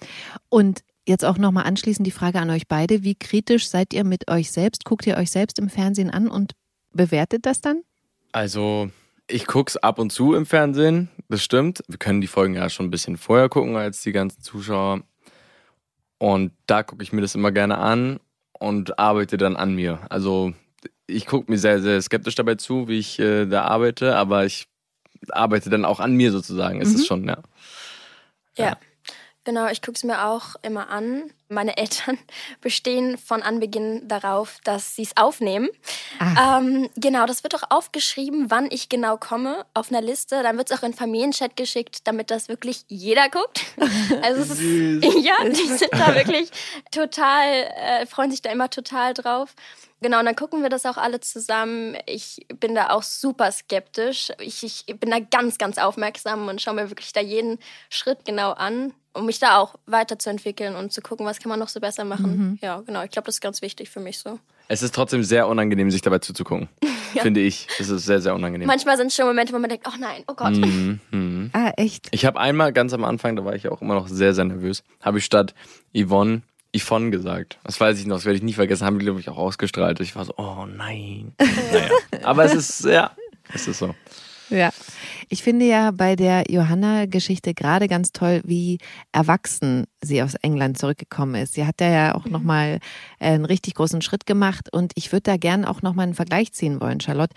Und 0.48 0.80
jetzt 1.06 1.26
auch 1.26 1.38
nochmal 1.38 1.66
anschließend 1.66 2.08
die 2.08 2.12
Frage 2.12 2.40
an 2.40 2.50
euch 2.52 2.70
beide. 2.70 3.04
Wie 3.04 3.16
kritisch 3.16 3.68
seid 3.68 3.94
ihr 3.94 4.06
mit 4.06 4.32
euch 4.32 4.50
selbst? 4.50 4.86
Guckt 4.86 5.06
ihr 5.06 5.18
euch 5.18 5.30
selbst 5.30 5.60
im 5.60 5.70
Fernsehen 5.70 6.10
an 6.10 6.30
und 6.30 6.54
bewertet 6.94 7.46
das 7.46 7.60
dann? 7.60 7.82
Also, 8.32 8.92
ich 9.28 9.46
guck's 9.46 9.76
ab 9.76 10.00
und 10.00 10.12
zu 10.14 10.36
im 10.36 10.46
Fernsehen, 10.46 11.10
das 11.28 11.44
stimmt. 11.44 11.84
Wir 11.90 11.98
können 11.98 12.22
die 12.22 12.28
Folgen 12.28 12.56
ja 12.56 12.70
schon 12.70 12.86
ein 12.86 12.92
bisschen 12.92 13.18
vorher 13.18 13.50
gucken 13.50 13.76
als 13.76 14.04
die 14.04 14.14
ganzen 14.14 14.42
Zuschauer. 14.42 15.02
Und 16.20 16.52
da 16.68 16.84
gucke 16.84 17.02
ich 17.02 17.14
mir 17.14 17.22
das 17.22 17.34
immer 17.34 17.52
gerne 17.52 17.78
an 17.78 18.20
und 18.52 19.00
arbeite 19.00 19.38
dann 19.38 19.56
an 19.56 19.74
mir. 19.74 20.00
Also, 20.10 20.54
ich 21.08 21.26
gucke 21.26 21.50
mir 21.50 21.58
sehr, 21.58 21.82
sehr 21.82 22.02
skeptisch 22.02 22.36
dabei 22.36 22.56
zu, 22.56 22.88
wie 22.88 23.00
ich 23.00 23.20
äh, 23.20 23.46
da 23.46 23.64
arbeite, 23.64 24.16
aber 24.16 24.46
ich 24.46 24.68
arbeite 25.30 25.70
dann 25.70 25.86
auch 25.86 26.00
an 26.00 26.14
mir 26.14 26.32
sozusagen. 26.32 26.82
Ist 26.82 26.94
es 26.94 27.08
schon, 27.08 27.28
ja. 27.28 27.42
Ja. 28.58 28.78
Genau, 29.46 29.68
ich 29.68 29.82
gucke 29.82 29.96
es 29.96 30.04
mir 30.04 30.26
auch 30.26 30.56
immer 30.62 30.90
an. 30.90 31.32
Meine 31.48 31.78
Eltern 31.78 32.20
bestehen 32.62 33.18
von 33.18 33.42
Anbeginn 33.42 34.08
darauf, 34.08 34.60
dass 34.64 34.96
sie 34.96 35.04
es 35.04 35.18
aufnehmen. 35.18 35.70
Ah. 36.20 36.60
Ähm, 36.60 36.90
genau, 36.96 37.26
das 37.26 37.44
wird 37.44 37.56
auch 37.56 37.64
aufgeschrieben, 37.70 38.52
wann 38.52 38.70
ich 38.70 38.90
genau 38.90 39.18
komme, 39.18 39.66
auf 39.74 39.92
einer 39.92 40.02
Liste. 40.02 40.44
Dann 40.44 40.58
wird 40.58 40.70
es 40.70 40.78
auch 40.78 40.84
in 40.84 40.94
Familienchat 40.94 41.56
geschickt, 41.56 42.02
damit 42.06 42.32
das 42.32 42.50
wirklich 42.50 42.84
jeder 42.88 43.30
guckt. 43.30 43.66
Also 44.22 44.42
es 44.42 44.50
ist, 44.52 44.62
ja, 45.24 45.36
die 45.46 45.68
sind 45.68 45.92
da 45.94 46.14
wirklich 46.14 46.50
total, 46.92 47.48
äh, 47.76 48.06
freuen 48.06 48.32
sich 48.32 48.42
da 48.42 48.52
immer 48.52 48.70
total 48.70 49.14
drauf. 49.14 49.56
Genau, 50.02 50.20
und 50.20 50.26
dann 50.26 50.36
gucken 50.36 50.62
wir 50.62 50.70
das 50.70 50.86
auch 50.86 50.98
alle 50.98 51.20
zusammen. 51.20 51.98
Ich 52.06 52.46
bin 52.60 52.76
da 52.76 52.90
auch 52.92 53.04
super 53.04 53.52
skeptisch. 53.52 54.32
Ich, 54.40 54.64
ich 54.64 55.00
bin 55.00 55.10
da 55.10 55.20
ganz, 55.20 55.58
ganz 55.58 55.78
aufmerksam 55.78 56.48
und 56.48 56.62
schaue 56.62 56.76
mir 56.76 56.90
wirklich 56.90 57.12
da 57.12 57.22
jeden 57.22 57.60
Schritt 57.90 58.24
genau 58.24 58.52
an, 58.52 58.94
um 59.14 59.26
mich 59.26 59.40
da 59.40 59.58
auch 59.58 59.76
weiterzuentwickeln 59.86 60.76
und 60.76 60.94
zu 60.94 61.02
gucken, 61.02 61.26
was 61.26 61.40
kann 61.40 61.50
man 61.50 61.60
noch 61.60 61.70
so 61.70 61.80
besser 61.80 62.06
machen. 62.06 62.60
Ja, 62.62 62.82
genau. 62.82 63.04
Ich 63.04 63.12
glaube, 63.12 63.26
das 63.26 63.36
ist 63.36 63.42
ganz 63.42 63.62
wichtig 63.62 63.90
für 63.90 64.00
mich 64.00 64.20
so. 64.20 64.40
Es 64.68 64.84
ist 64.84 64.94
trotzdem 64.94 65.24
sehr 65.24 65.48
unangenehm, 65.48 65.90
sich 65.90 66.02
dabei 66.02 66.20
zuzugucken. 66.20 66.70
Finde 67.20 67.40
ich. 67.40 67.68
Es 67.80 67.90
ist 67.90 68.06
sehr, 68.06 68.22
sehr 68.22 68.36
unangenehm. 68.36 68.68
Manchmal 68.68 68.98
sind 68.98 69.08
es 69.08 69.16
schon 69.16 69.26
Momente, 69.26 69.52
wo 69.52 69.58
man 69.58 69.70
denkt, 69.70 69.88
oh 69.88 69.98
nein, 70.00 70.24
oh 70.28 70.36
Gott. 70.36 70.56
Mhm, 70.56 71.00
mhm. 71.12 71.50
Ah, 71.54 71.72
echt? 71.76 72.08
Ich 72.12 72.26
habe 72.26 72.40
einmal 72.40 72.72
ganz 72.72 72.94
am 72.94 73.04
Anfang, 73.04 73.36
da 73.36 73.44
war 73.44 73.56
ich 73.56 73.68
auch 73.68 73.82
immer 73.82 73.96
noch 73.96 74.08
sehr, 74.08 74.36
sehr 74.36 74.46
nervös, 74.46 74.84
habe 75.02 75.18
ich 75.18 75.26
statt 75.26 75.56
Yvonne 75.98 76.44
Yvonne 76.76 77.10
gesagt. 77.10 77.58
Das 77.64 77.80
weiß 77.80 78.00
ich 78.00 78.06
noch, 78.06 78.18
das 78.18 78.26
werde 78.26 78.38
ich 78.38 78.44
nie 78.44 78.54
vergessen, 78.54 78.86
haben 78.86 79.00
die, 79.00 79.06
glaube 79.06 79.20
ich, 79.20 79.30
auch 79.30 79.38
ausgestrahlt. 79.38 80.00
Ich 80.02 80.16
war 80.16 80.26
so, 80.26 80.34
oh 80.38 80.66
nein. 80.66 81.34
naja. 81.40 81.90
Aber 82.24 82.46
es 82.46 82.54
ist, 82.54 82.86
ja, 82.86 83.12
es 83.54 83.68
ist 83.68 83.80
so. 83.80 83.96
Ja. 84.50 84.72
Ich 85.30 85.44
finde 85.44 85.66
ja 85.66 85.92
bei 85.92 86.16
der 86.16 86.46
Johanna-Geschichte 86.50 87.54
gerade 87.54 87.88
ganz 87.88 88.12
toll, 88.12 88.42
wie 88.46 88.80
erwachsen 89.12 89.86
sie 90.02 90.22
aus 90.24 90.36
England 90.36 90.78
zurückgekommen 90.78 91.36
ist. 91.36 91.54
Sie 91.54 91.66
hat 91.66 91.76
da 91.78 91.90
ja 91.90 92.16
auch 92.16 92.26
nochmal 92.26 92.80
einen 93.20 93.46
richtig 93.46 93.76
großen 93.76 94.02
Schritt 94.02 94.26
gemacht 94.26 94.74
und 94.74 94.92
ich 94.96 95.12
würde 95.12 95.24
da 95.24 95.38
gern 95.38 95.66
auch 95.66 95.82
nochmal 95.82 96.04
einen 96.06 96.16
Vergleich 96.16 96.52
ziehen 96.54 96.82
wollen, 96.82 97.00
Charlotte. 97.00 97.36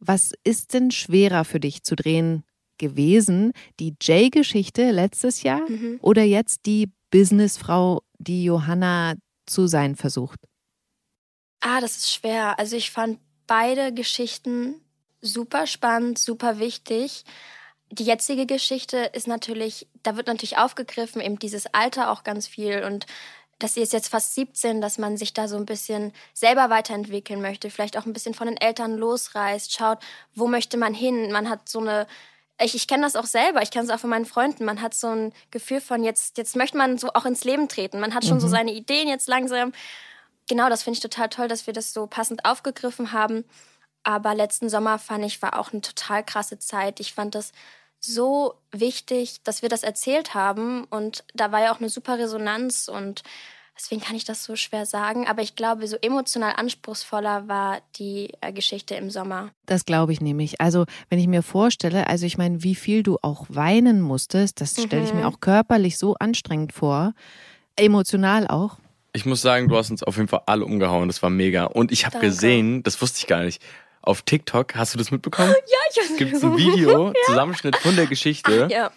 Was 0.00 0.32
ist 0.44 0.74
denn 0.74 0.90
schwerer 0.90 1.44
für 1.44 1.60
dich 1.60 1.82
zu 1.82 1.94
drehen 1.94 2.42
gewesen? 2.78 3.52
Die 3.78 3.94
Jay-Geschichte 4.00 4.90
letztes 4.90 5.42
Jahr 5.42 5.62
oder 6.00 6.22
jetzt 6.22 6.66
die 6.66 6.90
Businessfrau, 7.10 8.02
die 8.18 8.44
Johanna 8.44 9.14
zu 9.46 9.66
sein 9.66 9.96
versucht? 9.96 10.40
Ah, 11.60 11.80
das 11.80 11.98
ist 11.98 12.12
schwer. 12.12 12.58
Also 12.58 12.76
ich 12.76 12.90
fand 12.90 13.18
beide 13.46 13.92
Geschichten 13.92 14.80
super 15.20 15.66
spannend, 15.66 16.18
super 16.18 16.58
wichtig. 16.58 17.24
Die 17.90 18.04
jetzige 18.04 18.46
Geschichte 18.46 18.98
ist 18.98 19.26
natürlich, 19.26 19.88
da 20.02 20.16
wird 20.16 20.28
natürlich 20.28 20.58
aufgegriffen, 20.58 21.20
eben 21.20 21.38
dieses 21.38 21.66
Alter 21.74 22.10
auch 22.10 22.22
ganz 22.22 22.46
viel 22.46 22.84
und 22.84 23.06
dass 23.60 23.74
sie 23.74 23.82
ist 23.82 23.92
jetzt 23.92 24.08
fast 24.08 24.34
17, 24.34 24.80
dass 24.80 24.96
man 24.98 25.16
sich 25.16 25.34
da 25.34 25.46
so 25.46 25.56
ein 25.56 25.66
bisschen 25.66 26.12
selber 26.32 26.70
weiterentwickeln 26.70 27.42
möchte, 27.42 27.70
vielleicht 27.70 27.98
auch 27.98 28.06
ein 28.06 28.12
bisschen 28.12 28.34
von 28.34 28.46
den 28.46 28.56
Eltern 28.56 28.96
losreißt, 28.96 29.72
schaut, 29.72 29.98
wo 30.34 30.46
möchte 30.46 30.78
man 30.78 30.94
hin? 30.94 31.30
Man 31.30 31.50
hat 31.50 31.68
so 31.68 31.80
eine, 31.80 32.06
ich, 32.58 32.74
ich 32.74 32.88
kenne 32.88 33.02
das 33.02 33.16
auch 33.16 33.26
selber, 33.26 33.62
ich 33.62 33.70
kenne 33.70 33.84
es 33.84 33.90
auch 33.90 34.00
von 34.00 34.10
meinen 34.10 34.24
Freunden, 34.24 34.64
man 34.64 34.80
hat 34.80 34.94
so 34.94 35.08
ein 35.08 35.32
Gefühl 35.50 35.82
von, 35.82 36.02
jetzt, 36.02 36.38
jetzt 36.38 36.56
möchte 36.56 36.78
man 36.78 36.96
so 36.96 37.10
auch 37.12 37.26
ins 37.26 37.44
Leben 37.44 37.68
treten. 37.68 38.00
Man 38.00 38.14
hat 38.14 38.24
schon 38.24 38.40
so 38.40 38.48
seine 38.48 38.72
Ideen 38.72 39.08
jetzt 39.08 39.28
langsam. 39.28 39.72
Genau, 40.48 40.68
das 40.70 40.82
finde 40.82 40.96
ich 40.96 41.02
total 41.02 41.28
toll, 41.28 41.46
dass 41.46 41.66
wir 41.66 41.74
das 41.74 41.92
so 41.92 42.06
passend 42.06 42.46
aufgegriffen 42.46 43.12
haben. 43.12 43.44
Aber 44.02 44.34
letzten 44.34 44.68
Sommer 44.68 44.98
fand 44.98 45.24
ich, 45.24 45.42
war 45.42 45.58
auch 45.58 45.72
eine 45.72 45.82
total 45.82 46.24
krasse 46.24 46.58
Zeit. 46.58 47.00
Ich 47.00 47.12
fand 47.12 47.34
das 47.34 47.52
so 48.00 48.54
wichtig, 48.72 49.42
dass 49.44 49.62
wir 49.62 49.68
das 49.68 49.82
erzählt 49.82 50.34
haben. 50.34 50.84
Und 50.84 51.24
da 51.34 51.52
war 51.52 51.62
ja 51.62 51.72
auch 51.72 51.80
eine 51.80 51.90
super 51.90 52.18
Resonanz 52.18 52.88
und 52.88 53.22
deswegen 53.76 54.00
kann 54.00 54.16
ich 54.16 54.24
das 54.24 54.44
so 54.44 54.56
schwer 54.56 54.86
sagen. 54.86 55.26
Aber 55.28 55.42
ich 55.42 55.54
glaube, 55.54 55.86
so 55.86 55.96
emotional 56.00 56.54
anspruchsvoller 56.56 57.46
war 57.46 57.80
die 57.96 58.32
äh, 58.40 58.52
Geschichte 58.52 58.94
im 58.94 59.10
Sommer. 59.10 59.50
Das 59.66 59.84
glaube 59.84 60.12
ich 60.12 60.20
nämlich. 60.20 60.60
Also, 60.60 60.86
wenn 61.10 61.18
ich 61.18 61.28
mir 61.28 61.42
vorstelle, 61.42 62.06
also 62.06 62.26
ich 62.26 62.38
meine, 62.38 62.62
wie 62.62 62.74
viel 62.74 63.02
du 63.02 63.18
auch 63.22 63.46
weinen 63.48 64.00
musstest, 64.00 64.60
das 64.60 64.82
stelle 64.82 65.04
ich 65.04 65.14
mir 65.14 65.26
auch 65.26 65.40
körperlich 65.40 65.98
so 65.98 66.14
anstrengend 66.14 66.72
vor, 66.72 67.12
emotional 67.76 68.46
auch. 68.48 68.78
Ich 69.12 69.26
muss 69.26 69.42
sagen, 69.42 69.68
du 69.68 69.76
hast 69.76 69.90
uns 69.90 70.02
auf 70.02 70.16
jeden 70.16 70.28
Fall 70.28 70.42
alle 70.46 70.64
umgehauen. 70.64 71.08
Das 71.08 71.22
war 71.22 71.30
mega. 71.30 71.64
Und 71.64 71.90
ich 71.90 72.06
habe 72.06 72.18
gesehen, 72.20 72.82
das 72.84 73.02
wusste 73.02 73.18
ich 73.18 73.26
gar 73.26 73.42
nicht. 73.42 73.60
Auf 74.02 74.22
TikTok, 74.22 74.74
hast 74.76 74.94
du 74.94 74.98
das 74.98 75.10
mitbekommen? 75.10 75.50
Ja, 75.66 76.04
ich 76.10 76.16
Gibt 76.16 76.32
es 76.34 76.42
ein 76.42 76.56
Video, 76.56 77.12
Zusammenschnitt 77.26 77.76
von 77.76 77.94
der 77.96 78.06
Geschichte. 78.06 78.68
Ja, 78.70 78.90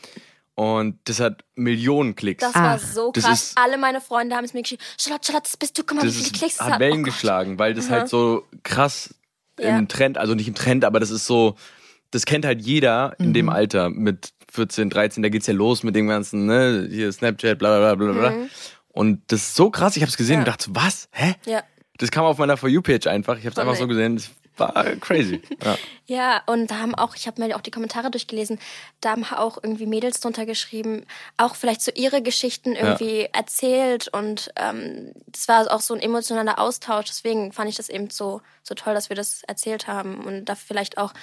Und 0.56 0.98
das 1.06 1.20
hat 1.20 1.44
Millionen 1.56 2.16
Klicks. 2.16 2.42
das 2.44 2.56
war 2.56 2.76
Ach, 2.76 2.80
so 2.80 3.12
das 3.12 3.24
krass. 3.26 3.44
ist- 3.44 3.58
Alle 3.58 3.78
meine 3.78 4.00
Freunde 4.02 4.36
haben 4.36 4.46
es 4.46 4.54
mir 4.54 4.62
geschrieben. 4.62 4.82
Charlotte, 5.00 5.26
Charlotte, 5.28 5.44
das 5.50 5.58
bist 5.58 5.78
du. 5.78 5.84
Guck 5.84 5.98
mal, 5.98 6.06
das 6.06 6.16
wie 6.16 6.20
viele 6.24 6.32
Klicks 6.38 6.58
das 6.58 6.68
hat 6.68 6.80
Wellen 6.80 7.02
Oh 7.02 7.04
geschlagen, 7.04 7.60
weil 7.60 7.74
das 7.74 7.90
halt 7.90 8.08
so 8.10 8.46
krass 8.64 9.14
Ja. 9.60 9.78
im 9.78 9.88
Trend, 9.88 10.18
also 10.18 10.36
nicht 10.36 10.48
im 10.48 10.56
Trend, 10.56 10.86
aber 10.86 11.00
das 11.00 11.10
ist 11.12 11.26
so, 11.26 11.56
das 12.12 12.26
kennt 12.26 12.46
halt 12.46 12.62
jeder 12.62 13.16
in 13.20 13.30
Mhm. 13.30 13.34
dem 13.34 13.50
Alter 13.50 13.90
mit 13.90 14.34
14, 14.52 14.90
13, 14.90 15.24
da 15.24 15.30
geht's 15.30 15.48
ja 15.48 15.54
los 15.54 15.84
mit 15.84 15.96
dem 15.96 16.08
ganzen, 16.08 16.46
ne, 16.46 16.88
hier 16.90 17.12
Snapchat, 17.12 17.58
bla 17.60 17.78
bla 17.80 17.96
bla 17.96 18.12
bla 18.12 18.20
bla. 18.20 18.30
Mhm. 18.32 18.50
Und 18.90 19.22
das 19.32 19.42
ist 19.42 19.56
so 19.56 19.70
krass, 19.72 19.96
ich 19.98 20.04
habe 20.04 20.10
es 20.12 20.18
gesehen 20.18 20.36
Ja. 20.36 20.40
und 20.42 20.48
dachte, 20.48 20.68
was? 20.74 21.10
Hä? 21.12 21.34
Ja. 21.46 21.64
Das 21.98 22.12
kam 22.12 22.26
auf 22.26 22.38
meiner 22.38 22.58
For 22.58 22.70
You-Page 22.70 23.08
einfach. 23.08 23.38
Ich 23.38 23.46
habe 23.46 23.52
es 23.52 23.58
Oh, 23.58 23.62
einfach 23.62 23.76
so 23.76 23.88
gesehen. 23.88 24.16
Das 24.18 24.30
war 24.58 24.84
crazy. 24.98 25.42
Ja. 25.64 25.78
Ja, 26.06 26.44
und 26.48 26.68
da 26.70 26.80
haben 26.80 26.94
auch, 26.96 27.16
ich 27.16 27.28
habe 27.28 27.42
mir 27.42 27.56
auch 27.56 27.62
die 27.62 27.72
Kommentare 27.72 28.12
durchgelesen, 28.12 28.60
da 29.02 29.12
haben 29.12 29.24
auch 29.26 29.58
irgendwie 29.64 29.86
Mädels 29.86 30.20
drunter 30.20 30.46
geschrieben, 30.46 31.06
auch 31.38 31.56
vielleicht 31.56 31.82
so 31.82 31.92
ihre 31.96 32.22
Geschichten 32.22 32.76
irgendwie 32.76 33.30
erzählt 33.32 34.10
und 34.10 34.52
ähm, 34.58 35.14
das 35.28 35.48
war 35.48 35.72
auch 35.72 35.80
so 35.82 35.94
ein 35.94 36.02
emotionaler 36.02 36.60
Austausch. 36.60 37.06
Deswegen 37.08 37.52
fand 37.54 37.70
ich 37.70 37.78
das 37.78 37.90
eben 37.90 38.10
so, 38.10 38.42
so 38.64 38.76
toll, 38.76 38.94
dass 38.94 39.10
wir 39.10 39.16
das 39.16 39.44
erzählt 39.44 39.88
haben 39.88 40.24
und 40.26 40.46
da 40.46 40.56
vielleicht 40.56 40.98
auch 40.98 41.14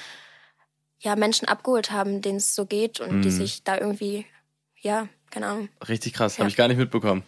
ja, 0.98 1.14
Menschen 1.16 1.46
abgeholt 1.48 1.90
haben, 1.92 2.20
denen 2.22 2.38
es 2.38 2.54
so 2.54 2.66
geht 2.66 3.00
und 3.00 3.22
die 3.22 3.28
Mhm. 3.28 3.32
sich 3.32 3.62
da 3.64 3.76
irgendwie, 3.78 4.26
ja, 4.80 5.08
keine 5.30 5.46
Ahnung, 5.46 5.68
Richtig 5.88 6.12
krass, 6.14 6.36
Ja. 6.36 6.40
habe 6.40 6.50
ich 6.50 6.56
gar 6.56 6.68
nicht 6.68 6.78
mitbekommen, 6.78 7.22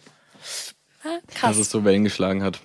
ah, 1.03 1.17
dass 1.27 1.35
krass. 1.35 1.57
es 1.57 1.69
so 1.71 1.83
Wellen 1.85 2.03
geschlagen 2.03 2.43
hat. 2.43 2.59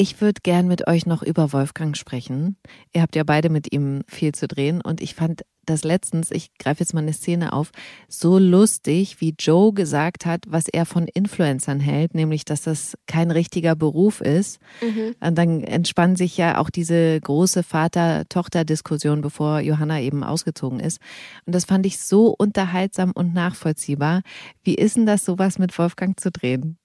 Ich 0.00 0.20
würde 0.20 0.42
gern 0.44 0.68
mit 0.68 0.86
euch 0.86 1.06
noch 1.06 1.24
über 1.24 1.52
Wolfgang 1.52 1.96
sprechen. 1.96 2.56
Ihr 2.92 3.02
habt 3.02 3.16
ja 3.16 3.24
beide 3.24 3.50
mit 3.50 3.72
ihm 3.72 4.02
viel 4.06 4.32
zu 4.32 4.46
drehen 4.46 4.80
und 4.80 5.00
ich 5.00 5.16
fand 5.16 5.42
das 5.66 5.82
letztens, 5.82 6.30
ich 6.30 6.56
greife 6.56 6.80
jetzt 6.80 6.94
mal 6.94 7.00
eine 7.00 7.12
Szene 7.12 7.52
auf, 7.52 7.72
so 8.06 8.38
lustig, 8.38 9.20
wie 9.20 9.34
Joe 9.36 9.72
gesagt 9.72 10.24
hat, 10.24 10.44
was 10.46 10.68
er 10.68 10.86
von 10.86 11.08
Influencern 11.08 11.80
hält, 11.80 12.14
nämlich, 12.14 12.44
dass 12.44 12.62
das 12.62 12.96
kein 13.06 13.32
richtiger 13.32 13.74
Beruf 13.74 14.20
ist. 14.20 14.60
Mhm. 14.80 15.16
Und 15.18 15.36
dann 15.36 15.64
entspann 15.64 16.14
sich 16.14 16.36
ja 16.36 16.58
auch 16.58 16.70
diese 16.70 17.20
große 17.20 17.64
Vater-Tochter-Diskussion, 17.64 19.20
bevor 19.20 19.58
Johanna 19.58 20.00
eben 20.00 20.22
ausgezogen 20.22 20.78
ist. 20.78 21.00
Und 21.44 21.56
das 21.56 21.64
fand 21.64 21.84
ich 21.86 21.98
so 21.98 22.28
unterhaltsam 22.38 23.10
und 23.10 23.34
nachvollziehbar. 23.34 24.22
Wie 24.62 24.76
ist 24.76 24.96
denn 24.96 25.06
das, 25.06 25.24
sowas 25.24 25.58
mit 25.58 25.76
Wolfgang 25.76 26.18
zu 26.20 26.30
drehen? 26.30 26.77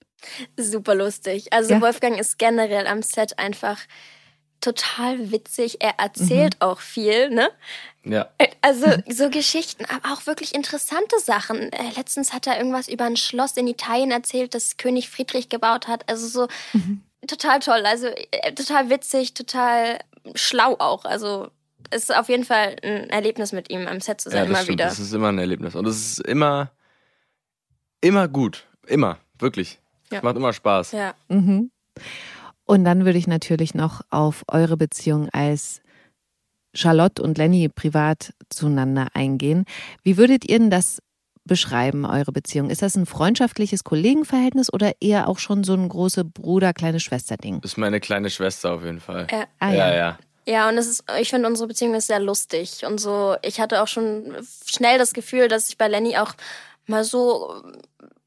Super 0.57 0.95
lustig. 0.95 1.51
Also 1.53 1.73
Ja. 1.75 1.81
Wolfgang 1.81 2.19
ist 2.19 2.37
generell 2.39 2.87
am 2.87 3.01
Set 3.01 3.37
einfach 3.39 3.79
total 4.61 5.31
witzig. 5.31 5.81
Er 5.81 5.99
erzählt 5.99 6.55
auch 6.61 6.79
viel, 6.79 7.29
ne? 7.29 7.49
Ja. 8.05 8.29
Also 8.61 8.85
so 9.09 9.29
Geschichten, 9.29 9.83
aber 9.85 10.13
auch 10.13 10.25
wirklich 10.25 10.55
interessante 10.55 11.19
Sachen. 11.19 11.71
Äh, 11.73 11.91
letztens 11.97 12.31
hat 12.33 12.47
er 12.47 12.57
irgendwas 12.57 12.87
über 12.87 13.03
ein 13.05 13.17
Schloss 13.17 13.57
in 13.57 13.67
Italien 13.67 14.11
erzählt, 14.11 14.55
das 14.55 14.77
König 14.77 15.09
Friedrich 15.09 15.49
gebaut 15.49 15.87
hat. 15.89 16.09
Also 16.09 16.27
so 16.27 16.47
total 17.27 17.59
toll. 17.59 17.85
Also 17.85 18.07
äh, 18.07 18.53
total 18.53 18.89
witzig, 18.89 19.33
total 19.33 19.99
schlau 20.35 20.77
auch. 20.79 21.03
Also 21.03 21.49
es 21.89 22.03
ist 22.03 22.15
auf 22.15 22.29
jeden 22.29 22.45
Fall 22.45 22.77
ein 22.83 23.09
Erlebnis 23.09 23.51
mit 23.51 23.69
ihm 23.69 23.85
am 23.87 23.99
Set 23.99 24.21
zu 24.21 24.29
Ja, 24.29 24.37
sein, 24.37 24.39
das 24.43 24.47
immer 24.49 24.57
stimmt. 24.59 24.69
wieder. 24.79 24.85
Das 24.85 24.99
ist 24.99 25.13
immer 25.13 25.27
ein 25.29 25.39
Erlebnis. 25.39 25.75
Und 25.75 25.85
es 25.87 25.97
ist 25.97 26.19
immer, 26.25 26.71
immer 27.99 28.29
gut. 28.29 28.65
Immer. 28.87 29.19
Wirklich. 29.39 29.79
Ja. 30.13 30.21
Macht 30.23 30.37
immer 30.37 30.53
Spaß. 30.53 30.91
Ja. 30.93 31.13
Mhm. 31.27 31.71
Und 32.65 32.85
dann 32.85 33.05
würde 33.05 33.17
ich 33.17 33.27
natürlich 33.27 33.73
noch 33.73 34.01
auf 34.09 34.43
eure 34.47 34.77
Beziehung 34.77 35.29
als 35.31 35.81
Charlotte 36.73 37.21
und 37.21 37.37
Lenny 37.37 37.69
privat 37.69 38.33
zueinander 38.49 39.07
eingehen. 39.13 39.65
Wie 40.03 40.17
würdet 40.17 40.49
ihr 40.49 40.59
denn 40.59 40.69
das 40.69 40.99
beschreiben, 41.45 42.05
eure 42.05 42.31
Beziehung? 42.31 42.69
Ist 42.69 42.81
das 42.81 42.95
ein 42.95 43.05
freundschaftliches 43.05 43.83
Kollegenverhältnis 43.83 44.71
oder 44.71 44.93
eher 45.01 45.27
auch 45.27 45.39
schon 45.39 45.63
so 45.63 45.73
ein 45.73 45.89
große 45.89 46.23
Bruder, 46.23 46.73
kleine 46.73 46.99
Schwester-Ding? 46.99 47.61
Ist 47.63 47.77
meine 47.77 47.99
kleine 47.99 48.29
Schwester 48.29 48.73
auf 48.73 48.83
jeden 48.83 49.01
Fall. 49.01 49.27
Ja. 49.29 49.45
Ah, 49.59 49.71
ja, 49.71 49.93
ja. 49.93 50.17
Ja, 50.45 50.67
und 50.67 50.77
es 50.77 50.87
ist, 50.87 51.03
ich 51.19 51.29
finde, 51.29 51.47
unsere 51.47 51.67
Beziehung 51.67 51.93
ist 51.95 52.07
sehr 52.07 52.19
lustig. 52.19 52.85
Und 52.85 52.99
so, 52.99 53.35
ich 53.43 53.61
hatte 53.61 53.81
auch 53.81 53.87
schon 53.87 54.35
schnell 54.65 54.97
das 54.97 55.13
Gefühl, 55.13 55.47
dass 55.47 55.69
ich 55.69 55.77
bei 55.77 55.87
Lenny 55.87 56.17
auch 56.17 56.33
mal 56.85 57.03
so 57.03 57.61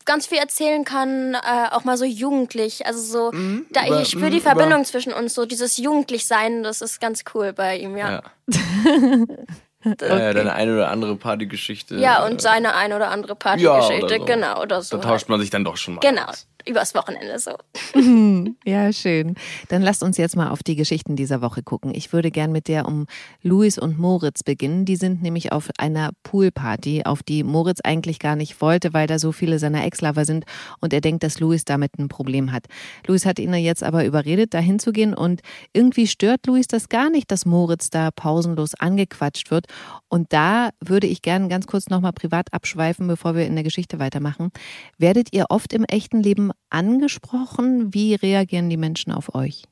ganz 0.07 0.27
viel 0.27 0.39
erzählen 0.39 0.85
kann, 0.85 1.35
äh, 1.35 1.39
auch 1.73 1.85
mal 1.85 1.99
so 1.99 2.05
jugendlich. 2.07 2.87
Also 2.87 3.01
so, 3.01 3.31
da, 3.73 3.87
über- 3.87 4.01
ich 4.01 4.09
spüre 4.09 4.31
die 4.31 4.37
mhm, 4.37 4.41
über- 4.43 4.51
Verbindung 4.51 4.85
zwischen 4.87 5.13
uns, 5.13 5.35
so 5.35 5.45
dieses 5.45 5.77
Jugendlichsein, 5.77 6.63
das 6.63 6.81
ist 6.81 7.01
ganz 7.01 7.25
cool 7.35 7.53
bei 7.53 7.77
ihm, 7.79 7.97
ja. 7.97 8.11
Ja. 8.11 8.23
Ja, 9.85 9.95
Ja, 10.09 10.19
ja, 10.19 10.35
deine 10.35 10.53
eine 10.55 10.75
oder 10.75 10.91
andere 10.91 11.15
Partygeschichte. 11.15 11.95
und 12.27 12.41
seine 12.43 12.75
ein 12.75 12.93
oder 12.93 13.09
andere 13.13 13.37
Partygeschichte, 13.37 13.95
Ja, 13.95 14.05
oder 14.05 14.19
so. 14.19 14.25
genau, 14.25 14.61
oder 14.63 14.83
so. 14.83 14.97
Da 14.97 15.03
tauscht 15.11 15.29
man 15.29 15.39
sich 15.39 15.51
dann 15.51 15.63
doch 15.63 15.77
schon 15.77 15.95
mal. 15.95 16.01
Genau, 16.01 16.25
aus. 16.25 16.49
Übers 16.69 16.95
Wochenende 16.95 17.39
so. 17.39 17.53
Ja, 18.65 18.93
schön. 18.93 19.35
Dann 19.69 19.83
lasst 19.83 20.03
uns 20.03 20.17
jetzt 20.17 20.37
mal 20.37 20.51
auf 20.51 20.63
die 20.63 20.77
Geschichten 20.77 21.17
dieser 21.17 21.41
Woche 21.41 21.63
gucken. 21.63 21.93
Ich 21.95 22.13
würde 22.13 22.31
gern 22.31 22.53
mit 22.53 22.69
der 22.69 22.87
um 22.87 23.07
Luis 23.43 23.79
und 23.79 23.99
Moritz 23.99 24.43
beginnen. 24.43 24.85
Die 24.85 24.97
sind 24.97 25.23
nämlich 25.23 25.53
auf 25.53 25.71
einer 25.79 26.11
Poolparty, 26.23 27.05
auf 27.05 27.23
die 27.23 27.45
Moritz 27.45 27.81
eigentlich 27.83 28.19
gar 28.19 28.37
nicht 28.37 28.61
wollte, 28.61 28.93
weil 28.93 29.07
da 29.07 29.19
so 29.19 29.33
viele 29.33 29.59
seiner 29.59 29.85
Ex-Lover 29.85 30.25
sind 30.25 30.45
und 30.81 30.93
er 30.93 31.01
denkt, 31.01 31.23
dass 31.23 31.41
Luis 31.41 31.65
damit 31.65 31.99
ein 31.99 32.09
Problem 32.09 32.53
hat. 32.53 32.67
Luis 33.07 33.25
hat 33.27 33.39
ihn 33.39 33.55
jetzt 33.55 33.83
aber 33.83 34.05
überredet, 34.05 34.55
da 34.55 34.59
hinzugehen 34.59 35.15
und 35.15 35.41
irgendwie 35.73 36.07
stört 36.07 36.47
Luis 36.47 36.67
das 36.67 36.89
gar 36.89 37.11
nicht, 37.11 37.31
dass 37.31 37.47
Moritz 37.47 37.91
da 37.91 38.11
pausenlos 38.11 38.75
angequatscht 38.75 39.51
wird. 39.51 39.67
Und 40.09 40.33
da 40.33 40.71
würde 40.85 41.07
ich 41.07 41.23
gern 41.23 41.49
ganz 41.49 41.67
kurz 41.67 41.89
nochmal 41.89 42.13
privat 42.13 42.53
abschweifen, 42.53 43.07
bevor 43.07 43.35
wir 43.35 43.47
in 43.47 43.55
der 43.55 43.65
Geschichte 43.65 43.99
weitermachen. 43.99 44.51
Werdet 44.99 45.33
ihr 45.33 45.47
oft 45.49 45.73
im 45.73 45.85
echten 45.85 46.23
Leben 46.23 46.51
angesprochen? 46.71 47.95
Wie 47.95 48.15
reagieren 48.15 48.71
die 48.71 48.77
Menschen 48.77 49.13
auf 49.13 49.35
euch? 49.35 49.65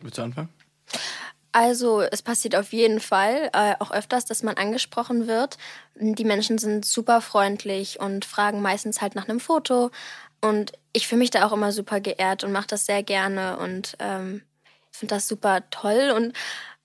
Willst 0.00 0.18
du 0.18 0.22
anfangen? 0.22 0.48
Also 1.52 2.00
es 2.00 2.22
passiert 2.22 2.54
auf 2.54 2.72
jeden 2.72 3.00
Fall 3.00 3.50
äh, 3.52 3.74
auch 3.80 3.90
öfters, 3.90 4.24
dass 4.24 4.42
man 4.42 4.56
angesprochen 4.56 5.26
wird. 5.26 5.58
Die 5.96 6.24
Menschen 6.24 6.58
sind 6.58 6.84
super 6.84 7.20
freundlich 7.20 7.98
und 7.98 8.24
fragen 8.24 8.62
meistens 8.62 9.00
halt 9.02 9.14
nach 9.16 9.28
einem 9.28 9.40
Foto. 9.40 9.90
Und 10.40 10.72
ich 10.92 11.08
fühle 11.08 11.20
mich 11.20 11.30
da 11.30 11.46
auch 11.46 11.52
immer 11.52 11.72
super 11.72 12.00
geehrt 12.00 12.44
und 12.44 12.52
mache 12.52 12.68
das 12.68 12.86
sehr 12.86 13.02
gerne 13.02 13.58
und 13.58 13.96
ähm, 13.98 14.42
finde 14.90 15.16
das 15.16 15.28
super 15.28 15.68
toll. 15.70 16.12
Und 16.16 16.34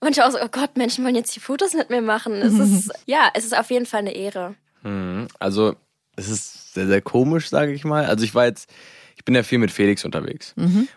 manchmal 0.00 0.26
auch 0.26 0.32
so, 0.32 0.42
oh 0.42 0.48
Gott, 0.50 0.76
Menschen 0.76 1.04
wollen 1.04 1.14
jetzt 1.14 1.34
die 1.34 1.40
Fotos 1.40 1.74
mit 1.74 1.88
mir 1.88 2.02
machen. 2.02 2.34
Es 2.34 2.54
ist, 2.58 2.90
ja, 3.06 3.30
es 3.34 3.44
ist 3.44 3.56
auf 3.56 3.70
jeden 3.70 3.86
Fall 3.86 4.00
eine 4.00 4.14
Ehre. 4.14 4.56
Mhm. 4.82 5.28
Also, 5.38 5.76
es 6.16 6.28
ist 6.28 6.74
sehr, 6.74 6.86
sehr 6.86 7.02
komisch, 7.02 7.48
sage 7.48 7.72
ich 7.72 7.84
mal. 7.84 8.06
Also, 8.06 8.24
ich 8.24 8.34
war 8.34 8.46
jetzt, 8.46 8.70
ich 9.16 9.24
bin 9.24 9.34
ja 9.34 9.42
viel 9.42 9.58
mit 9.58 9.70
Felix 9.70 10.04
unterwegs. 10.04 10.54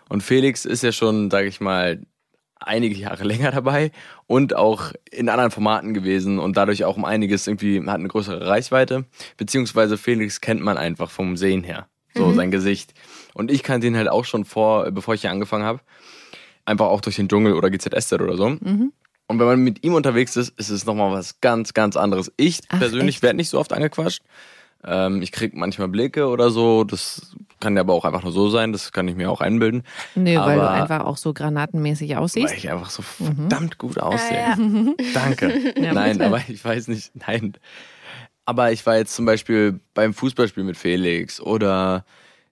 Und 0.08 0.22
Felix 0.22 0.64
ist 0.64 0.82
ja 0.82 0.92
schon, 0.92 1.30
sage 1.30 1.48
ich 1.48 1.60
mal, 1.60 2.00
einige 2.58 2.94
Jahre 2.94 3.24
länger 3.30 3.50
dabei 3.50 3.90
und 4.26 4.54
auch 4.54 4.92
in 5.10 5.28
anderen 5.28 5.50
Formaten 5.50 5.94
gewesen 5.94 6.38
und 6.38 6.56
dadurch 6.56 6.84
auch 6.84 6.96
um 6.96 7.04
einiges 7.04 7.46
irgendwie 7.46 7.78
hat 7.80 7.98
eine 7.98 8.08
größere 8.08 8.46
Reichweite. 8.46 9.06
Beziehungsweise 9.36 9.96
Felix 9.96 10.40
kennt 10.40 10.60
man 10.62 10.76
einfach 10.76 11.10
vom 11.10 11.36
Sehen 11.36 11.64
her. 11.64 11.88
So 12.12 12.32
sein 12.34 12.50
Gesicht. 12.50 12.92
Und 13.34 13.52
ich 13.52 13.62
kannte 13.62 13.86
ihn 13.86 13.96
halt 13.96 14.08
auch 14.08 14.24
schon 14.24 14.44
vor, 14.44 14.90
bevor 14.90 15.14
ich 15.14 15.20
hier 15.20 15.30
angefangen 15.30 15.64
habe. 15.64 15.80
Einfach 16.64 16.86
auch 16.86 17.00
durch 17.00 17.16
den 17.16 17.28
Dschungel 17.28 17.54
oder 17.54 17.70
GZSZ 17.70 18.14
oder 18.14 18.36
so. 18.36 18.46
Und 19.28 19.38
wenn 19.38 19.46
man 19.46 19.60
mit 19.60 19.84
ihm 19.84 19.94
unterwegs 19.94 20.36
ist, 20.36 20.58
ist 20.58 20.70
es 20.70 20.86
nochmal 20.86 21.12
was 21.12 21.40
ganz, 21.40 21.72
ganz 21.72 21.96
anderes. 21.96 22.32
Ich 22.36 22.62
Ach, 22.68 22.80
persönlich 22.80 23.22
werde 23.22 23.36
nicht 23.36 23.48
so 23.48 23.60
oft 23.60 23.72
angequatscht. 23.72 24.22
Ähm, 24.84 25.20
ich 25.20 25.30
krieg 25.32 25.54
manchmal 25.54 25.88
Blicke 25.88 26.28
oder 26.28 26.50
so. 26.50 26.84
Das 26.84 27.36
kann 27.60 27.74
ja 27.76 27.82
aber 27.82 27.92
auch 27.92 28.04
einfach 28.06 28.22
nur 28.22 28.32
so 28.32 28.48
sein. 28.48 28.72
Das 28.72 28.92
kann 28.92 29.06
ich 29.08 29.14
mir 29.16 29.30
auch 29.30 29.40
einbilden. 29.42 29.82
Nö, 30.14 30.36
weil 30.38 30.56
du 30.56 30.62
Aber- 30.62 30.70
einfach 30.70 31.04
auch 31.04 31.16
so 31.18 31.32
granatenmäßig 31.34 32.10
Weil 32.10 32.16
aussiehst. 32.18 32.54
ich 32.54 32.70
einfach 32.70 32.88
so 32.90 33.02
verdammt 33.02 33.76
gut 33.78 33.98
aussehe. 33.98 34.38
Ja, 34.38 34.56
ja. 34.56 34.56
Danke. 35.14 35.74
Ja, 35.80 35.92
nein, 35.92 36.12
bitte. 36.18 36.26
aber 36.26 36.40
ich 36.48 36.64
weiß 36.64 36.88
nicht. 36.88 37.12
Nein. 37.14 37.54
Aber 38.46 38.72
ich 38.72 38.84
war 38.86 38.96
jetzt 38.96 39.14
zum 39.14 39.26
Beispiel 39.26 39.80
beim 39.94 40.14
Fußballspiel 40.14 40.64
mit 40.64 40.76
Felix 40.76 41.40
oder 41.40 42.04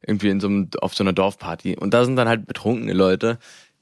irgendwie 0.07 0.29
in 0.29 0.39
so 0.41 0.47
einem, 0.49 0.69
auf 0.81 0.95
so 0.95 1.03
einer 1.03 1.13
Dorfparty. 1.13 1.77
Und 1.77 1.93
da 1.95 2.05
sind 2.05 2.17
dann 2.17 2.29
halt 2.29 2.47
betrunkene 2.47 2.93
Leute, 2.93 3.39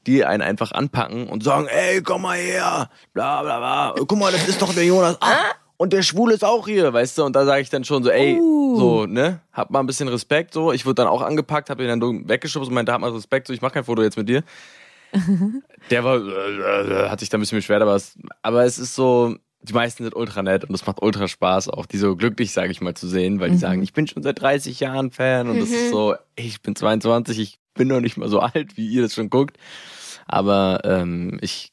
die 0.07 0.25
einen 0.25 0.41
einfach 0.43 0.71
anpacken 0.73 1.27
und 1.27 1.43
sagen, 1.43 1.67
ey, 1.67 2.01
komm 2.01 2.23
mal 2.23 2.39
her, 2.39 2.89
bla 3.13 3.43
bla 3.43 3.59
bla. 3.59 3.95
Guck 4.07 4.19
mal, 4.19 4.31
das 4.33 4.47
ist 4.49 4.63
doch 4.63 4.73
der 4.73 4.85
Jonas. 4.87 5.19
Ah, 5.21 5.35
und 5.77 5.93
der 5.93 6.03
Schwule 6.03 6.35
ist 6.35 6.45
auch 6.45 6.67
hier, 6.67 6.93
weißt 6.93 7.19
du? 7.19 7.25
Und 7.25 7.35
da 7.37 7.45
sage 7.45 7.63
ich 7.63 7.71
dann 7.71 7.85
schon 7.85 8.03
so, 8.05 8.11
ey, 8.11 8.39
Uh. 8.41 8.77
so, 8.77 9.07
ne? 9.07 9.41
Hab 9.53 9.71
mal 9.71 9.81
ein 9.81 9.87
bisschen 9.87 10.09
Respekt, 10.09 10.53
so. 10.53 10.73
Ich 10.73 10.87
wurde 10.87 10.97
dann 10.97 11.09
auch 11.09 11.23
angepackt, 11.23 11.71
hab 11.71 11.81
ihn 11.81 11.89
dann 11.89 12.01
so 12.01 12.13
weggeschubst 12.29 12.69
und 12.69 12.75
meinte, 12.75 12.93
hab 12.93 13.01
mal 13.01 13.11
Respekt, 13.11 13.47
so, 13.47 13.53
ich 13.53 13.63
mach 13.63 13.73
kein 13.73 13.85
Foto 13.85 14.03
jetzt 14.03 14.17
mit 14.17 14.29
dir. 14.29 14.43
Der 15.91 16.05
war, 16.05 16.17
äh, 16.17 17.07
äh, 17.07 17.09
hat 17.09 17.21
sich 17.21 17.29
da 17.29 17.39
ein 17.39 17.41
bisschen 17.41 17.59
beschwert, 17.59 17.83
aber 17.83 17.95
es, 17.95 18.19
aber 18.43 18.65
es 18.65 18.79
ist 18.79 18.95
so, 18.95 19.37
die 19.63 19.73
meisten 19.73 20.05
sind 20.05 20.15
ultra 20.15 20.43
nett 20.43 20.65
und 20.65 20.75
es 20.75 20.87
macht 20.87 21.03
ultra 21.03 21.29
Spaß, 21.29 21.69
auch 21.69 21.87
die 21.87 21.99
so 21.99 22.17
glücklich, 22.17 22.53
sage 22.53 22.71
ich 22.71 22.81
mal, 22.81 22.95
zu 22.95 23.09
sehen, 23.09 23.41
weil 23.41 23.51
die 23.51 23.57
sagen, 23.59 23.83
ich 23.83 23.93
bin 23.93 24.07
schon 24.07 24.23
seit 24.23 24.41
30 24.41 24.79
Jahren 24.81 25.11
Fan 25.11 25.49
und 25.49 25.59
das 25.59 25.71
ist 25.71 25.91
so, 25.91 26.15
ey, 26.37 26.47
ich 26.47 26.63
bin 26.63 26.77
22, 26.77 27.39
ich 27.39 27.59
bin 27.75 27.89
noch 27.89 28.01
nicht 28.01 28.17
mal 28.17 28.29
so 28.29 28.41
alt, 28.41 28.77
wie 28.77 28.87
ihr 28.87 29.03
das 29.03 29.15
schon 29.15 29.31
guckt. 29.31 29.57
Aber 30.27 30.81
ähm, 30.85 31.39
ich 31.41 31.73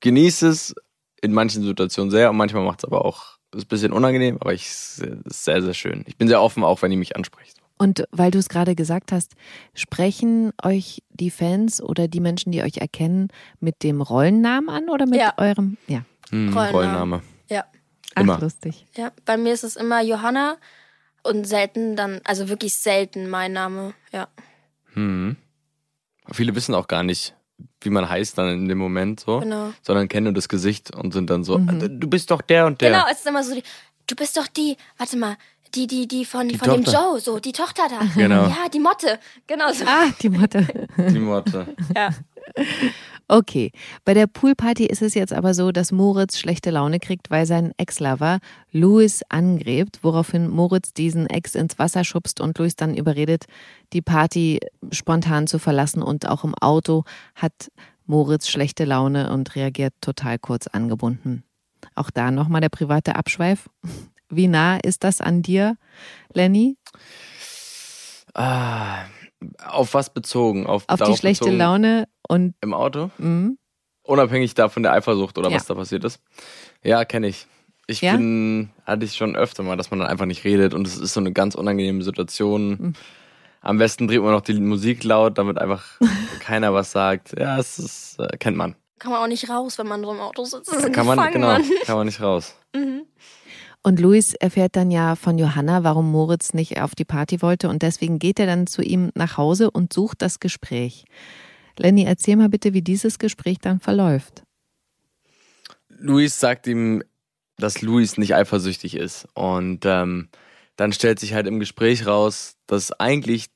genieße 0.00 0.48
es 0.48 0.74
in 1.22 1.32
manchen 1.32 1.62
Situationen 1.62 2.10
sehr 2.10 2.30
und 2.30 2.36
manchmal 2.36 2.64
macht 2.64 2.80
es 2.80 2.84
aber 2.84 3.04
auch, 3.04 3.38
ist 3.54 3.64
ein 3.64 3.68
bisschen 3.68 3.92
unangenehm, 3.92 4.36
aber 4.40 4.52
ich, 4.54 4.66
es 4.66 4.98
ist 5.24 5.44
sehr, 5.44 5.62
sehr 5.62 5.74
schön. 5.74 6.04
Ich 6.06 6.16
bin 6.16 6.28
sehr 6.28 6.40
offen, 6.42 6.62
auch 6.64 6.82
wenn 6.82 6.92
ihr 6.92 6.98
mich 6.98 7.16
anspricht. 7.16 7.56
Und 7.78 8.04
weil 8.10 8.30
du 8.30 8.38
es 8.38 8.48
gerade 8.50 8.74
gesagt 8.74 9.10
hast, 9.10 9.32
sprechen 9.74 10.52
euch 10.62 11.02
die 11.10 11.30
Fans 11.30 11.80
oder 11.82 12.08
die 12.08 12.20
Menschen, 12.20 12.52
die 12.52 12.62
euch 12.62 12.76
erkennen, 12.76 13.28
mit 13.58 13.82
dem 13.82 14.02
Rollennamen 14.02 14.68
an 14.68 14.88
oder 14.90 15.06
mit 15.06 15.18
Ja. 15.18 15.32
eurem? 15.38 15.78
Ja. 15.86 16.04
Hm, 16.30 16.48
Rollenname. 16.52 16.72
Rollenname. 16.72 17.22
ja. 17.48 17.64
Ach, 18.14 18.22
Immer. 18.22 18.38
lustig. 18.40 18.86
Ja, 18.96 19.12
bei 19.24 19.36
mir 19.36 19.52
ist 19.54 19.64
es 19.64 19.76
immer 19.76 20.02
Johanna 20.02 20.56
und 21.22 21.46
selten 21.46 21.96
dann, 21.96 22.20
also 22.24 22.48
wirklich 22.48 22.74
selten 22.74 23.30
mein 23.30 23.52
Name, 23.52 23.94
ja. 24.12 24.28
Hm. 24.94 25.36
Viele 26.32 26.54
wissen 26.54 26.74
auch 26.74 26.86
gar 26.88 27.02
nicht, 27.02 27.34
wie 27.80 27.90
man 27.90 28.08
heißt 28.08 28.36
dann 28.38 28.48
in 28.50 28.68
dem 28.68 28.78
Moment 28.78 29.20
so, 29.20 29.40
Genau. 29.40 29.72
sondern 29.82 30.08
kennen 30.08 30.24
nur 30.24 30.32
das 30.32 30.48
Gesicht 30.48 30.94
und 30.94 31.12
sind 31.12 31.30
dann 31.30 31.44
so, 31.44 31.56
"Äh, 31.58 31.88
du 31.90 32.08
bist 32.08 32.30
doch 32.30 32.40
der 32.42 32.66
und 32.66 32.80
der. 32.80 32.90
Genau, 32.92 33.04
es 33.10 33.18
ist 33.20 33.26
immer 33.26 33.42
so, 33.44 33.54
die, 33.54 33.62
du 34.06 34.14
bist 34.16 34.36
doch 34.36 34.46
die, 34.48 34.76
warte 34.98 35.16
mal, 35.16 35.36
die, 35.74 35.86
die, 35.86 36.08
die 36.08 36.24
von, 36.24 36.48
Die 36.48 36.58
von 36.58 36.82
dem. 36.82 36.82
Joe, 36.92 37.20
so, 37.20 37.38
die 37.38 37.52
Tochter 37.52 37.84
da. 37.88 38.00
Genau. 38.16 38.48
Ja, 38.48 38.68
die 38.72 38.80
Motte. 38.80 39.18
Genau 39.46 39.72
so. 39.72 39.84
Ah, 39.86 40.06
die 40.20 40.28
Mutter. 40.28 40.62
Die 40.96 41.18
Motte. 41.20 41.66
Ja. 41.96 42.10
Okay, 43.30 43.70
bei 44.04 44.12
der 44.12 44.26
Poolparty 44.26 44.86
ist 44.86 45.02
es 45.02 45.14
jetzt 45.14 45.32
aber 45.32 45.54
so, 45.54 45.70
dass 45.70 45.92
Moritz 45.92 46.36
schlechte 46.36 46.72
Laune 46.72 46.98
kriegt, 46.98 47.30
weil 47.30 47.46
sein 47.46 47.70
Ex-Lover 47.76 48.40
Louis 48.72 49.22
angrebt, 49.28 50.00
woraufhin 50.02 50.48
Moritz 50.48 50.92
diesen 50.94 51.28
Ex 51.28 51.54
ins 51.54 51.78
Wasser 51.78 52.02
schubst 52.02 52.40
und 52.40 52.58
Louis 52.58 52.74
dann 52.74 52.96
überredet, 52.96 53.44
die 53.92 54.02
Party 54.02 54.58
spontan 54.90 55.46
zu 55.46 55.60
verlassen 55.60 56.02
und 56.02 56.26
auch 56.26 56.42
im 56.42 56.56
Auto 56.56 57.04
hat 57.36 57.70
Moritz 58.04 58.48
schlechte 58.48 58.84
Laune 58.84 59.32
und 59.32 59.54
reagiert 59.54 59.94
total 60.00 60.40
kurz 60.40 60.66
angebunden. 60.66 61.44
Auch 61.94 62.10
da 62.10 62.32
nochmal 62.32 62.62
der 62.62 62.68
private 62.68 63.14
Abschweif. 63.14 63.70
Wie 64.28 64.48
nah 64.48 64.78
ist 64.78 65.04
das 65.04 65.20
an 65.20 65.42
dir, 65.42 65.76
Lenny? 66.34 66.76
Ah, 68.34 69.04
auf 69.64 69.94
was 69.94 70.12
bezogen? 70.12 70.66
Auf, 70.66 70.84
Auf 70.88 71.00
die 71.00 71.16
schlechte 71.16 71.44
bezogen 71.44 71.58
Laune 71.58 72.08
und 72.30 72.54
Im 72.60 72.74
Auto? 72.74 73.10
mh, 73.18 73.52
Unabhängig 74.02 74.54
davon 74.54 74.82
der 74.82 74.92
Eifersucht 74.92 75.36
oder 75.38 75.50
Ja. 75.50 75.56
was 75.56 75.66
da 75.66 75.74
passiert 75.74 76.04
ist. 76.04 76.20
Ja, 76.82 77.04
kenne 77.04 77.28
ich. 77.28 77.46
Ich 77.86 78.00
Ja? 78.00 78.12
bin, 78.16 78.70
hatte 78.84 79.04
ich 79.04 79.14
schon 79.14 79.36
öfter 79.36 79.62
mal, 79.62 79.76
dass 79.76 79.90
man 79.90 80.00
dann 80.00 80.08
einfach 80.08 80.26
nicht 80.26 80.44
redet 80.44 80.74
und 80.74 80.86
es 80.86 80.96
ist 80.96 81.12
so 81.12 81.20
eine 81.20 81.32
ganz 81.32 81.54
unangenehme 81.54 82.02
Situation. 82.02 82.68
Mhm. 82.70 82.92
Am 83.62 83.76
besten 83.78 84.08
dreht 84.08 84.22
man 84.22 84.32
noch 84.32 84.40
die 84.40 84.54
Musik 84.54 85.04
laut, 85.04 85.36
damit 85.38 85.58
einfach 85.58 85.84
keiner 86.40 86.72
was 86.72 86.92
sagt. 86.92 87.38
Ja, 87.38 87.58
es 87.58 87.78
ist, 87.78 88.18
äh, 88.18 88.36
kennt 88.38 88.56
man. 88.56 88.74
Kann 88.98 89.12
man 89.12 89.22
auch 89.22 89.26
nicht 89.28 89.48
raus, 89.50 89.78
wenn 89.78 89.86
man 89.86 90.02
so 90.02 90.10
im 90.12 90.20
Auto 90.20 90.44
sitzt. 90.44 90.68
Das 90.72 90.84
ist 90.84 90.92
Kann 90.92 91.06
man, 91.06 91.16
gefangen, 91.16 91.32
genau, 91.34 91.46
Mann. 91.48 91.64
kann 91.84 91.96
man 91.96 92.06
nicht 92.06 92.20
raus. 92.20 92.54
Mhm. 92.74 93.02
Und 93.82 93.98
Luis 94.00 94.34
erfährt 94.34 94.76
dann 94.76 94.90
ja 94.90 95.14
von 95.16 95.38
Johanna, 95.38 95.84
warum 95.84 96.10
Moritz 96.10 96.52
nicht 96.52 96.80
auf 96.82 96.94
die 96.94 97.04
Party 97.06 97.40
wollte 97.42 97.68
und 97.70 97.80
deswegen 97.82 98.18
geht 98.18 98.38
er 98.38 98.46
dann 98.46 98.66
zu 98.66 98.82
ihm 98.82 99.10
nach 99.14 99.36
Hause 99.38 99.70
und 99.70 99.92
sucht 99.92 100.20
das 100.22 100.38
Gespräch. 100.40 101.04
Lenny, 101.78 102.04
erzähl 102.04 102.36
mal 102.36 102.48
bitte, 102.48 102.72
wie 102.74 102.82
dieses 102.82 103.18
Gespräch 103.18 103.58
dann 103.58 103.80
verläuft. 103.80 104.42
Luis 105.88 106.40
sagt 106.40 106.66
ihm, 106.66 107.02
dass 107.56 107.82
Luis 107.82 108.16
nicht 108.18 108.34
eifersüchtig 108.34 108.96
ist. 108.96 109.28
Und 109.34 109.84
ähm, 109.84 110.28
dann 110.76 110.92
stellt 110.92 111.20
sich 111.20 111.34
halt 111.34 111.46
im 111.46 111.60
Gespräch 111.60 112.06
raus, 112.06 112.56
dass 112.66 112.92
eigentlich 112.92 113.48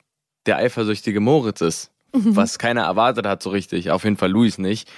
der 0.47 0.59
eifersüchtige 0.59 1.21
Moritz 1.21 1.61
ist. 1.61 1.90
Was 2.12 2.59
keiner 2.59 2.83
erwartet 2.83 3.26
hat 3.26 3.42
so 3.42 3.50
richtig. 3.50 3.90
Auf 3.90 4.04
jeden 4.04 4.16
Fall 4.16 4.30
Luis 4.30 4.59
nicht. 4.59 4.90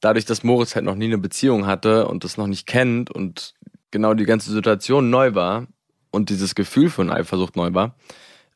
Dadurch, 0.00 0.24
dass 0.24 0.42
Moritz 0.42 0.74
halt 0.74 0.84
noch 0.84 0.96
nie 0.96 1.06
eine 1.06 1.18
Beziehung 1.18 1.66
hatte 1.66 2.08
und 2.08 2.24
das 2.24 2.36
noch 2.36 2.48
nicht 2.48 2.66
kennt 2.66 3.10
und 3.10 3.54
genau 3.90 4.14
die 4.14 4.24
ganze 4.24 4.52
Situation 4.52 5.10
neu 5.10 5.34
war 5.34 5.66
und 6.10 6.28
dieses 6.28 6.54
Gefühl 6.54 6.90
von 6.90 7.10
Eifersucht 7.10 7.56
neu 7.56 7.72
war, 7.72 7.94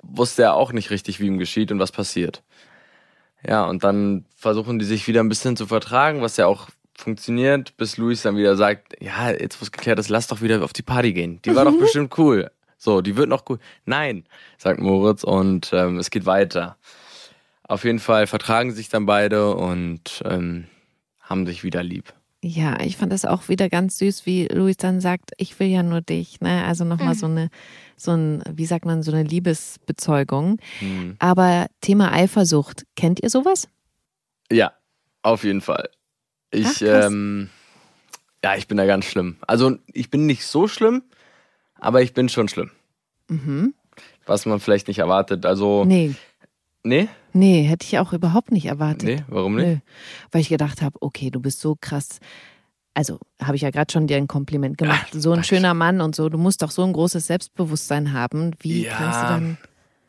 wusste 0.02 0.42
er 0.42 0.54
auch 0.54 0.72
nicht 0.72 0.90
richtig, 0.90 1.20
wie 1.20 1.26
ihm 1.26 1.38
geschieht 1.38 1.70
und 1.72 1.78
was 1.78 1.92
passiert. 1.92 2.42
Ja, 3.46 3.64
und 3.64 3.84
dann 3.84 4.24
versuchen 4.36 4.78
die 4.78 4.84
sich 4.84 5.06
wieder 5.08 5.20
ein 5.20 5.28
bisschen 5.28 5.56
zu 5.56 5.66
vertragen, 5.66 6.22
was 6.22 6.36
ja 6.36 6.46
auch 6.46 6.68
funktioniert, 6.96 7.76
bis 7.76 7.96
Luis 7.96 8.22
dann 8.22 8.36
wieder 8.36 8.56
sagt, 8.56 8.94
ja, 9.00 9.30
jetzt 9.30 9.60
wo 9.60 9.64
es 9.64 9.72
geklärt 9.72 9.98
ist, 9.98 10.08
lass 10.08 10.26
doch 10.26 10.42
wieder 10.42 10.62
auf 10.62 10.72
die 10.72 10.82
Party 10.82 11.12
gehen. 11.12 11.40
Die 11.44 11.54
war 11.54 11.64
doch 11.64 11.78
bestimmt 11.78 12.16
cool. 12.18 12.50
So, 12.76 13.00
die 13.00 13.16
wird 13.16 13.28
noch 13.28 13.44
cool. 13.48 13.58
Nein, 13.84 14.24
sagt 14.58 14.80
Moritz 14.80 15.22
und 15.24 15.70
ähm, 15.72 15.98
es 15.98 16.10
geht 16.10 16.26
weiter. 16.26 16.76
Auf 17.64 17.84
jeden 17.84 17.98
Fall 17.98 18.26
vertragen 18.26 18.72
sich 18.72 18.88
dann 18.88 19.06
beide 19.06 19.54
und 19.54 20.22
ähm, 20.24 20.66
haben 21.20 21.46
sich 21.46 21.62
wieder 21.62 21.82
lieb. 21.82 22.12
Ja, 22.42 22.80
ich 22.80 22.96
fand 22.96 23.12
das 23.12 23.26
auch 23.26 23.48
wieder 23.48 23.68
ganz 23.68 23.98
süß, 23.98 24.24
wie 24.24 24.46
Luis 24.46 24.78
dann 24.78 25.00
sagt, 25.00 25.32
ich 25.36 25.60
will 25.60 25.66
ja 25.66 25.82
nur 25.82 26.00
dich. 26.00 26.40
Ne? 26.40 26.64
Also 26.64 26.84
nochmal 26.84 27.14
so 27.14 27.26
eine, 27.26 27.50
so 28.00 28.12
ein, 28.12 28.42
wie 28.52 28.66
sagt 28.66 28.84
man, 28.84 29.02
so 29.02 29.12
eine 29.12 29.22
Liebesbezeugung. 29.22 30.58
Hm. 30.78 31.16
Aber 31.18 31.66
Thema 31.80 32.12
Eifersucht, 32.12 32.84
kennt 32.96 33.22
ihr 33.22 33.30
sowas? 33.30 33.68
Ja, 34.50 34.72
auf 35.22 35.44
jeden 35.44 35.60
Fall. 35.60 35.90
Ich, 36.50 36.66
Ach, 36.66 37.06
ähm, 37.06 37.50
ja, 38.42 38.56
ich 38.56 38.66
bin 38.66 38.76
da 38.76 38.86
ganz 38.86 39.04
schlimm. 39.04 39.36
Also 39.46 39.76
ich 39.86 40.10
bin 40.10 40.26
nicht 40.26 40.44
so 40.44 40.66
schlimm, 40.66 41.02
aber 41.74 42.02
ich 42.02 42.14
bin 42.14 42.28
schon 42.28 42.48
schlimm. 42.48 42.70
Mhm. 43.28 43.74
Was 44.26 44.46
man 44.46 44.60
vielleicht 44.60 44.88
nicht 44.88 44.98
erwartet. 44.98 45.46
Also, 45.46 45.84
Nee, 45.84 46.14
nee? 46.82 47.08
nee, 47.32 47.62
hätte 47.62 47.86
ich 47.86 47.98
auch 47.98 48.12
überhaupt 48.12 48.50
nicht 48.50 48.66
erwartet. 48.66 49.02
Nee, 49.02 49.24
warum 49.28 49.56
nicht? 49.56 49.66
Nö. 49.66 49.76
Weil 50.32 50.40
ich 50.40 50.48
gedacht 50.48 50.82
habe, 50.82 50.96
okay, 51.00 51.30
du 51.30 51.40
bist 51.40 51.60
so 51.60 51.76
krass. 51.80 52.20
Also 53.00 53.18
habe 53.42 53.56
ich 53.56 53.62
ja 53.62 53.70
gerade 53.70 53.90
schon 53.90 54.06
dir 54.06 54.18
ein 54.18 54.28
Kompliment 54.28 54.76
gemacht. 54.76 55.14
Ja, 55.14 55.20
so 55.20 55.32
ein 55.32 55.42
schöner 55.42 55.72
Mann 55.72 56.02
und 56.02 56.14
so. 56.14 56.28
Du 56.28 56.36
musst 56.36 56.60
doch 56.60 56.70
so 56.70 56.82
ein 56.84 56.92
großes 56.92 57.26
Selbstbewusstsein 57.28 58.12
haben. 58.12 58.50
Wie 58.60 58.82
Ja. 58.82 58.90
kannst 58.94 59.22
du 59.22 59.26
dann. 59.26 59.56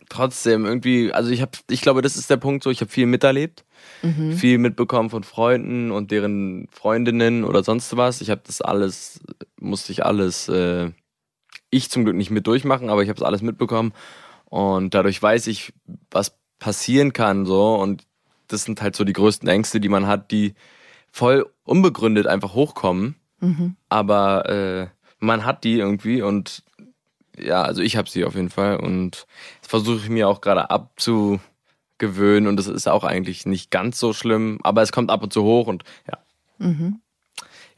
Trotzdem, 0.09 0.65
irgendwie, 0.65 1.13
also 1.13 1.29
ich 1.29 1.41
habe, 1.41 1.51
ich 1.69 1.79
glaube, 1.79 2.01
das 2.01 2.17
ist 2.17 2.29
der 2.29 2.35
Punkt 2.35 2.65
so, 2.65 2.69
ich 2.69 2.81
habe 2.81 2.91
viel 2.91 3.05
miterlebt, 3.05 3.63
Mhm. 4.03 4.33
viel 4.33 4.57
mitbekommen 4.57 5.09
von 5.09 5.23
Freunden 5.23 5.89
und 5.91 6.11
deren 6.11 6.67
Freundinnen 6.69 7.45
oder 7.45 7.63
sonst 7.63 7.95
was. 7.95 8.19
Ich 8.19 8.29
habe 8.29 8.41
das 8.45 8.59
alles, 8.59 9.21
musste 9.57 9.93
ich 9.93 10.03
alles, 10.05 10.49
äh, 10.49 10.91
ich 11.69 11.89
zum 11.89 12.03
Glück 12.03 12.17
nicht 12.17 12.29
mit 12.29 12.45
durchmachen, 12.45 12.89
aber 12.89 13.03
ich 13.03 13.07
habe 13.07 13.15
es 13.15 13.23
alles 13.23 13.41
mitbekommen 13.41 13.93
und 14.43 14.93
dadurch 14.93 15.23
weiß 15.23 15.47
ich, 15.47 15.71
was 16.11 16.35
passieren 16.59 17.13
kann 17.13 17.45
so 17.45 17.75
und 17.75 18.03
das 18.49 18.65
sind 18.65 18.81
halt 18.81 18.97
so 18.97 19.05
die 19.05 19.13
größten 19.13 19.47
Ängste, 19.47 19.79
die 19.79 19.87
man 19.87 20.07
hat, 20.07 20.31
die 20.31 20.55
voll 21.13 21.45
unbegründet 21.71 22.27
einfach 22.27 22.53
hochkommen, 22.53 23.15
Mhm. 23.39 23.75
aber 23.89 24.47
äh, 24.49 24.87
man 25.19 25.45
hat 25.45 25.63
die 25.63 25.77
irgendwie 25.79 26.21
und 26.21 26.63
ja, 27.39 27.63
also 27.63 27.81
ich 27.81 27.95
habe 27.97 28.07
sie 28.09 28.23
auf 28.25 28.35
jeden 28.35 28.49
Fall 28.51 28.75
und 28.77 29.25
das 29.61 29.69
versuche 29.69 29.97
ich 29.97 30.09
mir 30.09 30.27
auch 30.27 30.41
gerade 30.41 30.69
abzugewöhnen 30.69 32.47
und 32.47 32.57
das 32.57 32.67
ist 32.67 32.87
auch 32.87 33.03
eigentlich 33.03 33.45
nicht 33.45 33.71
ganz 33.71 33.99
so 33.99 34.13
schlimm, 34.13 34.59
aber 34.63 34.81
es 34.81 34.91
kommt 34.91 35.09
ab 35.09 35.23
und 35.23 35.33
zu 35.33 35.43
hoch 35.43 35.67
und 35.67 35.83
ja. 36.07 36.17
Mhm. 36.59 36.99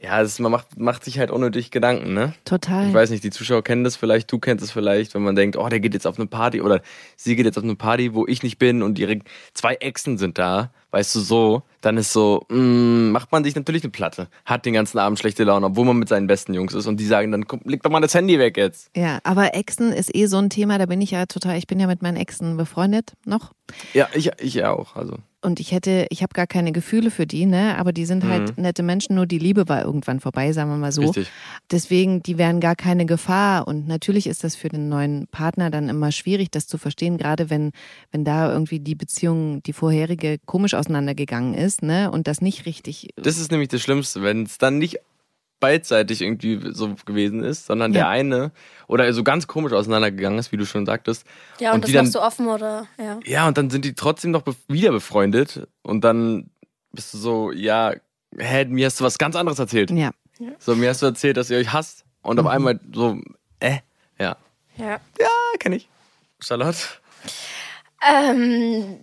Ja, 0.00 0.20
es, 0.20 0.38
man 0.38 0.52
macht, 0.52 0.78
macht 0.78 1.02
sich 1.02 1.18
halt 1.18 1.30
unnötig 1.30 1.70
Gedanken, 1.70 2.12
ne? 2.12 2.34
Total. 2.44 2.88
Ich 2.88 2.92
weiß 2.92 3.08
nicht, 3.08 3.24
die 3.24 3.30
Zuschauer 3.30 3.64
kennen 3.64 3.84
das 3.84 3.96
vielleicht, 3.96 4.30
du 4.30 4.38
kennst 4.38 4.62
es 4.62 4.70
vielleicht, 4.70 5.14
wenn 5.14 5.22
man 5.22 5.34
denkt, 5.34 5.56
oh, 5.56 5.66
der 5.66 5.80
geht 5.80 5.94
jetzt 5.94 6.06
auf 6.06 6.18
eine 6.18 6.26
Party 6.26 6.60
oder 6.60 6.82
sie 7.16 7.36
geht 7.36 7.46
jetzt 7.46 7.56
auf 7.56 7.64
eine 7.64 7.74
Party, 7.76 8.12
wo 8.12 8.26
ich 8.26 8.42
nicht 8.42 8.58
bin 8.58 8.82
und 8.82 8.98
ihre 8.98 9.20
zwei 9.54 9.76
Exen 9.76 10.18
sind 10.18 10.36
da, 10.36 10.72
weißt 10.90 11.14
du 11.14 11.20
so, 11.20 11.62
dann 11.84 11.96
ist 11.96 12.12
so, 12.12 12.44
mm, 12.48 13.10
macht 13.10 13.32
man 13.32 13.44
sich 13.44 13.54
natürlich 13.54 13.82
eine 13.82 13.90
Platte, 13.90 14.28
hat 14.44 14.64
den 14.66 14.74
ganzen 14.74 14.98
Abend 14.98 15.18
schlechte 15.18 15.44
Laune, 15.44 15.66
obwohl 15.66 15.84
man 15.84 15.98
mit 15.98 16.08
seinen 16.08 16.26
besten 16.26 16.54
Jungs 16.54 16.74
ist 16.74 16.86
und 16.86 16.98
die 16.98 17.06
sagen 17.06 17.32
dann, 17.32 17.46
komm, 17.46 17.60
leg 17.64 17.82
doch 17.82 17.90
mal 17.90 18.00
das 18.00 18.14
Handy 18.14 18.38
weg 18.38 18.56
jetzt. 18.56 18.90
Ja, 18.96 19.18
aber 19.24 19.54
Exen 19.54 19.92
ist 19.92 20.14
eh 20.14 20.26
so 20.26 20.38
ein 20.38 20.50
Thema, 20.50 20.78
da 20.78 20.86
bin 20.86 21.00
ich 21.00 21.10
ja 21.10 21.26
total, 21.26 21.58
ich 21.58 21.66
bin 21.66 21.80
ja 21.80 21.86
mit 21.86 22.02
meinen 22.02 22.16
Exen 22.16 22.56
befreundet 22.56 23.12
noch. 23.24 23.52
Ja, 23.92 24.08
ich, 24.14 24.30
ich 24.38 24.64
auch, 24.64 24.96
also. 24.96 25.16
Und 25.44 25.60
ich 25.60 25.72
hätte, 25.72 26.06
ich 26.08 26.22
habe 26.22 26.32
gar 26.32 26.46
keine 26.46 26.72
Gefühle 26.72 27.10
für 27.10 27.26
die, 27.26 27.44
ne? 27.44 27.76
Aber 27.76 27.92
die 27.92 28.06
sind 28.06 28.24
halt 28.24 28.56
nette 28.56 28.82
Menschen, 28.82 29.14
nur 29.14 29.26
die 29.26 29.38
Liebe 29.38 29.68
war 29.68 29.84
irgendwann 29.84 30.18
vorbei, 30.18 30.52
sagen 30.52 30.70
wir 30.70 30.78
mal 30.78 30.90
so. 30.90 31.02
Mhm. 31.02 31.08
Richtig. 31.08 31.30
Deswegen, 31.70 32.22
die 32.22 32.38
wären 32.38 32.60
gar 32.60 32.74
keine 32.74 33.04
Gefahr. 33.04 33.68
Und 33.68 33.86
natürlich 33.86 34.26
ist 34.26 34.42
das 34.42 34.56
für 34.56 34.70
den 34.70 34.88
neuen 34.88 35.26
Partner 35.26 35.68
dann 35.68 35.90
immer 35.90 36.12
schwierig, 36.12 36.50
das 36.50 36.66
zu 36.66 36.78
verstehen, 36.78 37.18
gerade 37.18 37.50
wenn, 37.50 37.72
wenn 38.10 38.24
da 38.24 38.50
irgendwie 38.50 38.80
die 38.80 38.94
Beziehung, 38.94 39.62
die 39.64 39.74
vorherige, 39.74 40.38
komisch 40.46 40.72
auseinandergegangen 40.72 41.52
ist, 41.52 41.73
ne? 41.82 42.10
Und 42.10 42.26
das 42.26 42.40
nicht 42.40 42.66
richtig. 42.66 43.08
Das 43.16 43.38
ist 43.38 43.50
nämlich 43.50 43.68
das 43.68 43.80
Schlimmste, 43.82 44.22
wenn 44.22 44.42
es 44.44 44.58
dann 44.58 44.78
nicht 44.78 44.98
beidseitig 45.60 46.20
irgendwie 46.20 46.60
so 46.74 46.94
gewesen 47.06 47.42
ist, 47.42 47.66
sondern 47.66 47.92
Ja. 47.92 48.00
der 48.00 48.08
eine 48.08 48.52
oder 48.86 49.10
so 49.14 49.24
ganz 49.24 49.46
komisch 49.46 49.72
auseinandergegangen 49.72 50.38
ist, 50.38 50.52
wie 50.52 50.56
du 50.58 50.66
schon 50.66 50.84
sagtest. 50.84 51.24
Ja, 51.58 51.70
und, 51.70 51.76
Und 51.76 51.84
das 51.84 51.92
dann- 51.92 52.04
noch 52.04 52.12
so 52.12 52.20
offen 52.22 52.48
oder, 52.48 52.86
ja. 52.98 53.18
Ja, 53.24 53.48
und 53.48 53.56
dann 53.56 53.70
sind 53.70 53.84
die 53.84 53.94
trotzdem 53.94 54.30
noch 54.32 54.42
be 54.42 54.54
wieder 54.68 54.90
befreundet 54.92 55.66
und 55.82 56.02
dann 56.04 56.50
bist 56.92 57.14
du 57.14 57.18
so, 57.18 57.50
ja, 57.52 57.94
hä, 58.36 58.64
mir 58.66 58.86
hast 58.86 59.00
du 59.00 59.04
was 59.04 59.16
ganz 59.16 59.36
anderes 59.36 59.58
erzählt. 59.58 59.90
Ja. 59.90 60.10
So, 60.58 60.74
mir 60.74 60.90
hast 60.90 61.00
du 61.00 61.06
erzählt, 61.06 61.36
dass 61.36 61.48
ihr 61.48 61.56
euch 61.58 61.72
hasst 61.72 62.04
und 62.22 62.38
Mhm. 62.38 62.46
auf 62.46 62.52
einmal 62.52 62.80
so, 62.92 63.18
äh, 63.60 63.78
ja. 64.18 64.36
Ja. 64.76 65.00
Ja, 65.18 65.28
kenn 65.60 65.72
ich. 65.72 65.88
Charlotte? 66.40 66.76
Ähm, 68.06 68.98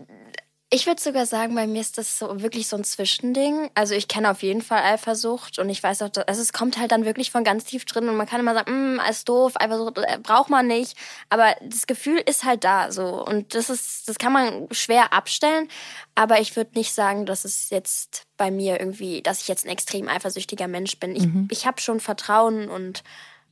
ich 0.74 0.88
würde 0.88 1.02
sogar 1.02 1.26
sagen, 1.26 1.54
bei 1.54 1.68
mir 1.68 1.82
ist 1.82 1.98
das 1.98 2.18
so 2.18 2.42
wirklich 2.42 2.68
so 2.68 2.78
ein 2.78 2.86
Zwischending. 2.86 3.70
Also 3.76 3.94
ich 3.94 4.08
kenne 4.08 4.32
auf 4.32 4.42
jeden 4.42 4.62
Fall 4.62 4.82
Eifersucht 4.82 5.60
und 5.60 5.70
ich 5.70 5.84
weiß 5.84 6.02
auch, 6.02 6.10
dass, 6.10 6.26
also 6.30 6.42
es 6.42 6.54
kommt 6.54 6.80
halt 6.80 6.94
dann 6.94 7.04
wirklich 7.04 7.30
von 7.30 7.44
ganz 7.44 7.66
tief 7.66 7.84
drin 7.84 8.08
und 8.08 8.16
man 8.16 8.26
kann 8.26 8.40
immer 8.40 8.54
sagen, 8.54 8.96
mm, 8.96 9.02
ist 9.10 9.28
doof, 9.28 9.52
Eifersucht 9.56 9.98
äh, 9.98 10.18
braucht 10.24 10.50
man 10.50 10.68
nicht. 10.68 10.96
Aber 11.28 11.54
das 11.62 11.88
Gefühl 11.88 12.20
ist 12.26 12.46
halt 12.46 12.64
da 12.64 12.90
so 12.90 13.26
und 13.26 13.54
das 13.54 13.70
ist, 13.70 14.08
das 14.08 14.18
kann 14.18 14.32
man 14.32 14.68
schwer 14.72 15.12
abstellen. 15.12 15.68
Aber 16.16 16.40
ich 16.40 16.56
würde 16.56 16.72
nicht 16.76 16.94
sagen, 16.94 17.26
dass 17.26 17.44
es 17.44 17.70
jetzt 17.70 18.24
bei 18.38 18.50
mir 18.50 18.80
irgendwie, 18.80 19.22
dass 19.22 19.42
ich 19.42 19.50
jetzt 19.50 19.66
ein 19.66 19.72
extrem 19.72 20.08
eifersüchtiger 20.08 20.70
Mensch 20.70 20.98
bin. 21.00 21.18
Ich, 21.18 21.28
ich 21.50 21.66
habe 21.68 21.82
schon 21.82 22.00
Vertrauen 22.00 22.70
und 22.70 23.04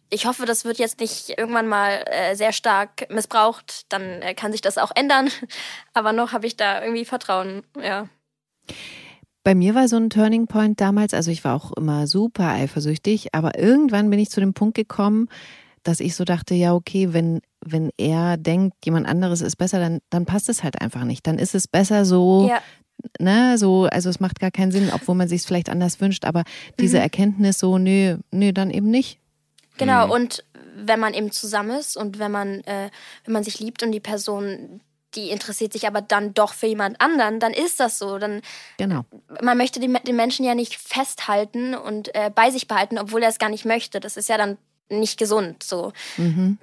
ich 0.09 0.25
hoffe, 0.25 0.45
das 0.45 0.65
wird 0.65 0.79
jetzt 0.79 0.99
nicht 0.99 1.29
irgendwann 1.37 1.67
mal 1.67 2.03
äh, 2.07 2.35
sehr 2.35 2.51
stark 2.51 3.07
missbraucht. 3.09 3.85
Dann 3.89 4.21
äh, 4.21 4.33
kann 4.33 4.51
sich 4.51 4.61
das 4.61 4.77
auch 4.77 4.91
ändern. 4.95 5.29
Aber 5.93 6.13
noch 6.13 6.33
habe 6.33 6.47
ich 6.47 6.57
da 6.57 6.81
irgendwie 6.83 7.05
Vertrauen, 7.05 7.63
ja. 7.81 8.07
Bei 9.43 9.55
mir 9.55 9.73
war 9.73 9.87
so 9.87 9.95
ein 9.95 10.09
Turning 10.09 10.47
Point 10.47 10.81
damals, 10.81 11.13
also 11.13 11.31
ich 11.31 11.43
war 11.43 11.55
auch 11.55 11.71
immer 11.71 12.07
super 12.07 12.49
eifersüchtig, 12.49 13.33
aber 13.33 13.57
irgendwann 13.57 14.09
bin 14.09 14.19
ich 14.19 14.29
zu 14.29 14.41
dem 14.41 14.53
Punkt 14.53 14.75
gekommen, 14.75 15.27
dass 15.81 16.01
ich 16.01 16.13
so 16.13 16.25
dachte, 16.25 16.53
ja, 16.53 16.73
okay, 16.73 17.13
wenn, 17.13 17.41
wenn 17.65 17.89
er 17.97 18.37
denkt, 18.37 18.75
jemand 18.85 19.07
anderes 19.07 19.41
ist 19.41 19.55
besser, 19.55 19.79
dann, 19.79 20.01
dann 20.09 20.25
passt 20.25 20.49
es 20.49 20.61
halt 20.61 20.81
einfach 20.81 21.05
nicht. 21.05 21.25
Dann 21.25 21.39
ist 21.39 21.55
es 21.55 21.67
besser 21.67 22.03
so, 22.05 22.47
ja. 22.49 22.61
ne, 23.19 23.57
so, 23.57 23.85
also 23.85 24.09
es 24.09 24.19
macht 24.19 24.39
gar 24.39 24.51
keinen 24.51 24.71
Sinn, 24.71 24.91
obwohl 24.93 25.15
man 25.15 25.29
sich 25.29 25.41
es 25.41 25.47
vielleicht 25.47 25.69
anders 25.69 26.01
wünscht, 26.01 26.25
aber 26.25 26.43
diese 26.79 26.97
mhm. 26.97 27.03
Erkenntnis 27.03 27.59
so, 27.59 27.77
nö, 27.77 28.17
nö, 28.31 28.51
dann 28.51 28.69
eben 28.69 28.91
nicht. 28.91 29.19
Genau, 29.79 30.05
mhm. 30.05 30.11
und 30.11 30.43
wenn 30.75 30.99
man 30.99 31.13
eben 31.13 31.31
zusammen 31.31 31.79
ist 31.79 31.97
und 31.97 32.19
wenn 32.19 32.31
man, 32.31 32.61
äh, 32.61 32.89
wenn 33.25 33.33
man 33.33 33.43
sich 33.43 33.59
liebt 33.59 33.83
und 33.83 33.91
die 33.91 33.99
Person 33.99 34.81
die 35.15 35.29
interessiert 35.31 35.73
sich 35.73 35.87
aber 35.87 36.01
dann 36.01 36.33
doch 36.33 36.53
für 36.53 36.67
jemand 36.67 37.01
anderen, 37.01 37.39
dann 37.39 37.53
ist 37.53 37.79
das 37.79 37.97
so. 37.97 38.19
Dann, 38.19 38.41
genau. 38.77 39.05
Man 39.41 39.57
möchte 39.57 39.79
den, 39.79 39.97
den 40.05 40.15
Menschen 40.15 40.45
ja 40.45 40.55
nicht 40.55 40.75
festhalten 40.75 41.73
und 41.75 42.13
äh, 42.13 42.29
bei 42.33 42.51
sich 42.51 42.67
behalten, 42.67 42.99
obwohl 42.99 43.23
er 43.23 43.29
es 43.29 43.39
gar 43.39 43.49
nicht 43.49 43.65
möchte. 43.65 43.99
Das 43.99 44.17
ist 44.17 44.29
ja 44.29 44.37
dann 44.37 44.57
nicht 44.89 45.17
gesund. 45.17 45.63
So. 45.63 45.93
Mhm. 46.17 46.57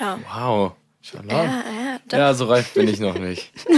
Ja. 0.00 0.18
Wow. 0.32 0.72
Ja, 1.28 1.62
ja, 2.10 2.18
ja, 2.18 2.34
so 2.34 2.46
reif 2.46 2.74
bin 2.74 2.88
ich 2.88 2.98
noch 2.98 3.16
nicht. 3.16 3.52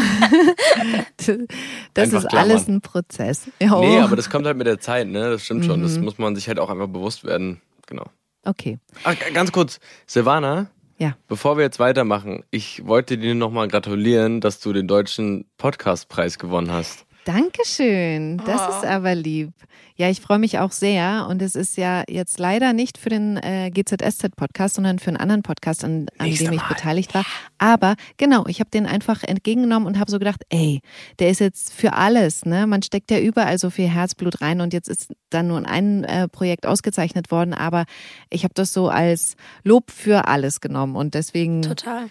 das 1.18 1.28
einfach 1.28 2.22
ist 2.22 2.28
klammern. 2.28 2.50
alles 2.50 2.68
ein 2.68 2.80
Prozess. 2.80 3.50
Jo. 3.60 3.80
Nee, 3.80 3.98
aber 3.98 4.16
das 4.16 4.30
kommt 4.30 4.46
halt 4.46 4.56
mit 4.56 4.66
der 4.66 4.80
Zeit, 4.80 5.08
ne? 5.08 5.32
Das 5.32 5.44
stimmt 5.44 5.64
mhm. 5.64 5.66
schon. 5.66 5.82
Das 5.82 5.98
mhm. 5.98 6.04
muss 6.04 6.16
man 6.16 6.34
sich 6.34 6.48
halt 6.48 6.58
auch 6.58 6.70
einfach 6.70 6.86
bewusst 6.86 7.24
werden. 7.24 7.60
Genau. 7.86 8.06
Okay. 8.44 8.78
Ach, 9.04 9.14
ganz 9.32 9.52
kurz, 9.52 9.80
Silvana, 10.06 10.70
ja. 10.98 11.16
Bevor 11.28 11.56
wir 11.56 11.62
jetzt 11.62 11.78
weitermachen, 11.78 12.42
ich 12.50 12.84
wollte 12.84 13.18
dir 13.18 13.36
nochmal 13.36 13.68
gratulieren, 13.68 14.40
dass 14.40 14.58
du 14.58 14.72
den 14.72 14.88
deutschen 14.88 15.44
Podcastpreis 15.56 16.40
gewonnen 16.40 16.72
hast. 16.72 17.06
Dankeschön, 17.28 18.38
das 18.38 18.62
oh. 18.62 18.70
ist 18.70 18.86
aber 18.86 19.14
lieb. 19.14 19.52
Ja, 19.96 20.08
ich 20.08 20.22
freue 20.22 20.38
mich 20.38 20.60
auch 20.60 20.72
sehr 20.72 21.26
und 21.28 21.42
es 21.42 21.56
ist 21.56 21.76
ja 21.76 22.02
jetzt 22.08 22.38
leider 22.38 22.72
nicht 22.72 22.96
für 22.96 23.10
den 23.10 23.36
äh, 23.36 23.70
GZSZ-Podcast, 23.70 24.76
sondern 24.76 24.98
für 24.98 25.08
einen 25.08 25.18
anderen 25.18 25.42
Podcast, 25.42 25.84
an, 25.84 26.06
an 26.16 26.30
dem 26.30 26.52
ich 26.52 26.60
Mal. 26.62 26.68
beteiligt 26.68 27.12
war. 27.12 27.26
Aber 27.58 27.96
genau, 28.16 28.46
ich 28.46 28.60
habe 28.60 28.70
den 28.70 28.86
einfach 28.86 29.24
entgegengenommen 29.24 29.86
und 29.86 29.98
habe 29.98 30.10
so 30.10 30.18
gedacht, 30.18 30.42
ey, 30.48 30.80
der 31.18 31.28
ist 31.28 31.40
jetzt 31.40 31.70
für 31.74 31.92
alles. 31.92 32.46
Ne? 32.46 32.66
Man 32.66 32.82
steckt 32.82 33.10
ja 33.10 33.18
überall 33.18 33.58
so 33.58 33.68
viel 33.68 33.88
Herzblut 33.88 34.40
rein 34.40 34.62
und 34.62 34.72
jetzt 34.72 34.88
ist 34.88 35.12
dann 35.28 35.48
nur 35.48 35.68
ein 35.68 36.04
äh, 36.04 36.28
Projekt 36.28 36.64
ausgezeichnet 36.64 37.30
worden, 37.30 37.52
aber 37.52 37.84
ich 38.30 38.44
habe 38.44 38.54
das 38.54 38.72
so 38.72 38.88
als 38.88 39.36
Lob 39.64 39.90
für 39.90 40.28
alles 40.28 40.62
genommen 40.62 40.96
und 40.96 41.12
deswegen 41.12 41.60
Total 41.60 42.08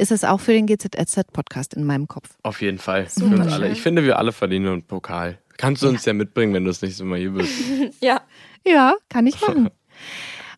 ist 0.00 0.10
es 0.10 0.24
auch 0.24 0.40
für 0.40 0.52
den 0.52 0.66
GZSZ-Podcast 0.66 1.74
in 1.74 1.84
meinem 1.84 2.08
Kopf. 2.08 2.30
Auf 2.42 2.62
jeden 2.62 2.78
Fall. 2.78 3.06
Für 3.06 3.24
uns 3.24 3.52
alle. 3.52 3.70
Ich 3.70 3.82
finde, 3.82 4.04
wir 4.04 4.18
alle 4.18 4.32
verdienen 4.32 4.68
einen 4.68 4.82
Pokal. 4.82 5.38
Kannst 5.58 5.82
du 5.82 5.88
uns 5.88 6.06
ja, 6.06 6.10
ja 6.10 6.14
mitbringen, 6.14 6.54
wenn 6.54 6.64
du 6.64 6.70
das 6.70 6.80
nächste 6.80 7.04
Mal 7.04 7.18
hier 7.18 7.30
bist? 7.32 7.52
ja. 8.00 8.22
Ja, 8.66 8.94
kann 9.08 9.26
ich 9.26 9.40
machen. 9.40 9.68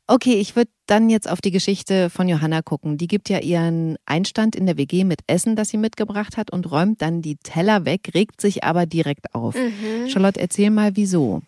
Okay, 0.07 0.35
ich 0.35 0.57
würde 0.57 0.71
dann 0.87 1.11
jetzt 1.11 1.29
auf 1.29 1.41
die 1.41 1.51
Geschichte 1.51 2.11
von 2.11 2.29
Johanna 2.29 2.63
gucken. 2.63 2.99
Die 2.99 3.07
gibt 3.07 3.29
ja 3.29 3.39
ihren 3.39 3.97
Einstand 4.07 4.55
in 4.55 4.67
der 4.67 4.77
WG 4.77 5.05
mit 5.05 5.21
Essen, 5.27 5.57
das 5.57 5.71
sie 5.71 5.77
mitgebracht 5.77 6.37
hat 6.37 6.51
und 6.51 6.71
räumt 6.71 7.03
dann 7.03 7.23
die 7.23 7.37
Teller 7.37 7.85
weg, 7.85 8.11
regt 8.15 8.41
sich 8.41 8.63
aber 8.63 8.87
direkt 8.87 9.35
auf. 9.35 9.55
Mhm. 9.55 10.09
Charlotte, 10.09 10.41
erzähl 10.41 10.71
mal, 10.71 10.97
wieso. 10.97 11.43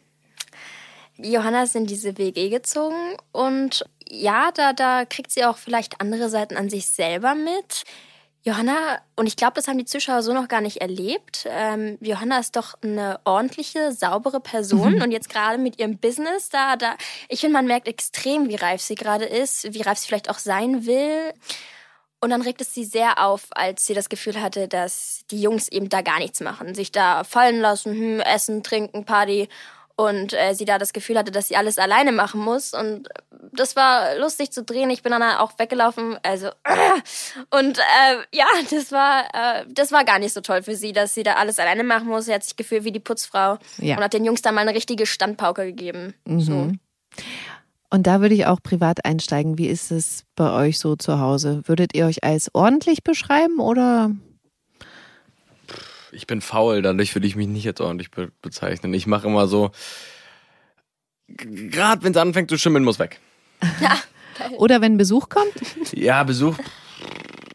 Johanna 1.16 1.62
ist 1.62 1.76
in 1.76 1.86
diese 1.86 2.18
WG 2.18 2.48
gezogen 2.48 3.16
und 3.30 3.84
ja, 4.08 4.50
da, 4.52 4.72
da 4.72 5.04
kriegt 5.04 5.30
sie 5.30 5.44
auch 5.44 5.56
vielleicht 5.56 6.00
andere 6.00 6.28
Seiten 6.28 6.56
an 6.56 6.70
sich 6.70 6.86
selber 6.86 7.34
mit. 7.34 7.84
Johanna, 8.46 9.00
und 9.16 9.26
ich 9.26 9.36
glaube, 9.36 9.54
das 9.54 9.68
haben 9.68 9.78
die 9.78 9.86
Zuschauer 9.86 10.22
so 10.22 10.34
noch 10.34 10.48
gar 10.48 10.60
nicht 10.60 10.82
erlebt. 10.82 11.46
Ähm, 11.48 11.96
Johanna 12.02 12.38
ist 12.38 12.56
doch 12.56 12.74
eine 12.82 13.18
ordentliche, 13.24 13.92
saubere 13.92 14.38
Person. 14.38 14.96
Mhm. 14.96 15.02
Und 15.02 15.12
jetzt 15.12 15.30
gerade 15.30 15.56
mit 15.56 15.78
ihrem 15.78 15.96
Business, 15.96 16.50
da, 16.50 16.76
da, 16.76 16.94
ich 17.30 17.40
finde, 17.40 17.54
man 17.54 17.66
merkt 17.66 17.88
extrem, 17.88 18.50
wie 18.50 18.56
reif 18.56 18.82
sie 18.82 18.96
gerade 18.96 19.24
ist, 19.24 19.72
wie 19.72 19.80
reif 19.80 19.98
sie 19.98 20.08
vielleicht 20.08 20.28
auch 20.28 20.38
sein 20.38 20.84
will. 20.84 21.32
Und 22.20 22.30
dann 22.30 22.42
regt 22.42 22.60
es 22.60 22.74
sie 22.74 22.84
sehr 22.84 23.24
auf, 23.24 23.46
als 23.50 23.86
sie 23.86 23.94
das 23.94 24.10
Gefühl 24.10 24.38
hatte, 24.40 24.68
dass 24.68 25.24
die 25.30 25.40
Jungs 25.40 25.68
eben 25.68 25.88
da 25.88 26.02
gar 26.02 26.18
nichts 26.18 26.40
machen. 26.40 26.74
Sich 26.74 26.92
da 26.92 27.24
fallen 27.24 27.60
lassen, 27.60 27.92
hm, 27.92 28.20
essen, 28.20 28.62
trinken, 28.62 29.06
Party 29.06 29.48
und 29.96 30.32
äh, 30.32 30.54
sie 30.54 30.64
da 30.64 30.78
das 30.78 30.92
Gefühl 30.92 31.16
hatte, 31.16 31.30
dass 31.30 31.48
sie 31.48 31.56
alles 31.56 31.78
alleine 31.78 32.12
machen 32.12 32.40
muss. 32.40 32.72
Und 32.74 33.08
das 33.52 33.76
war 33.76 34.16
lustig 34.18 34.50
zu 34.50 34.64
drehen. 34.64 34.90
Ich 34.90 35.02
bin 35.02 35.12
dann 35.12 35.22
auch 35.22 35.58
weggelaufen. 35.58 36.18
Also 36.22 36.48
und 37.50 37.78
äh, 37.78 38.16
ja, 38.32 38.46
das 38.70 38.90
war 38.90 39.24
äh, 39.32 39.64
das 39.68 39.92
war 39.92 40.04
gar 40.04 40.18
nicht 40.18 40.32
so 40.32 40.40
toll 40.40 40.62
für 40.62 40.74
sie, 40.74 40.92
dass 40.92 41.14
sie 41.14 41.22
da 41.22 41.34
alles 41.34 41.58
alleine 41.58 41.84
machen 41.84 42.08
muss. 42.08 42.26
Sie 42.26 42.34
hat 42.34 42.42
sich 42.42 42.56
gefühlt 42.56 42.84
wie 42.84 42.92
die 42.92 43.00
Putzfrau 43.00 43.58
ja. 43.78 43.96
und 43.96 44.02
hat 44.02 44.14
den 44.14 44.24
Jungs 44.24 44.42
da 44.42 44.52
mal 44.52 44.62
eine 44.62 44.74
richtige 44.74 45.06
Standpauke 45.06 45.64
gegeben. 45.64 46.14
Mhm. 46.24 46.40
So. 46.40 46.72
Und 47.90 48.08
da 48.08 48.20
würde 48.20 48.34
ich 48.34 48.46
auch 48.46 48.60
privat 48.60 49.04
einsteigen. 49.04 49.56
Wie 49.56 49.68
ist 49.68 49.92
es 49.92 50.24
bei 50.34 50.50
euch 50.50 50.80
so 50.80 50.96
zu 50.96 51.20
Hause? 51.20 51.62
Würdet 51.66 51.94
ihr 51.94 52.06
euch 52.06 52.24
als 52.24 52.52
ordentlich 52.52 53.04
beschreiben 53.04 53.60
oder 53.60 54.10
ich 56.14 56.26
bin 56.26 56.40
faul, 56.40 56.82
dadurch 56.82 57.14
würde 57.14 57.26
ich 57.26 57.36
mich 57.36 57.48
nicht 57.48 57.66
als 57.66 57.80
ordentlich 57.80 58.10
be 58.10 58.30
bezeichnen. 58.42 58.94
Ich 58.94 59.06
mache 59.06 59.26
immer 59.26 59.46
so, 59.46 59.70
gerade 61.28 62.02
wenn 62.02 62.12
es 62.12 62.18
anfängt 62.18 62.50
zu 62.50 62.58
schimmeln, 62.58 62.84
muss 62.84 62.98
weg. 62.98 63.20
Ja. 63.80 63.96
Oder 64.56 64.80
wenn 64.80 64.96
Besuch 64.96 65.28
kommt? 65.28 65.52
Ja, 65.92 66.24
Besuch. 66.24 66.56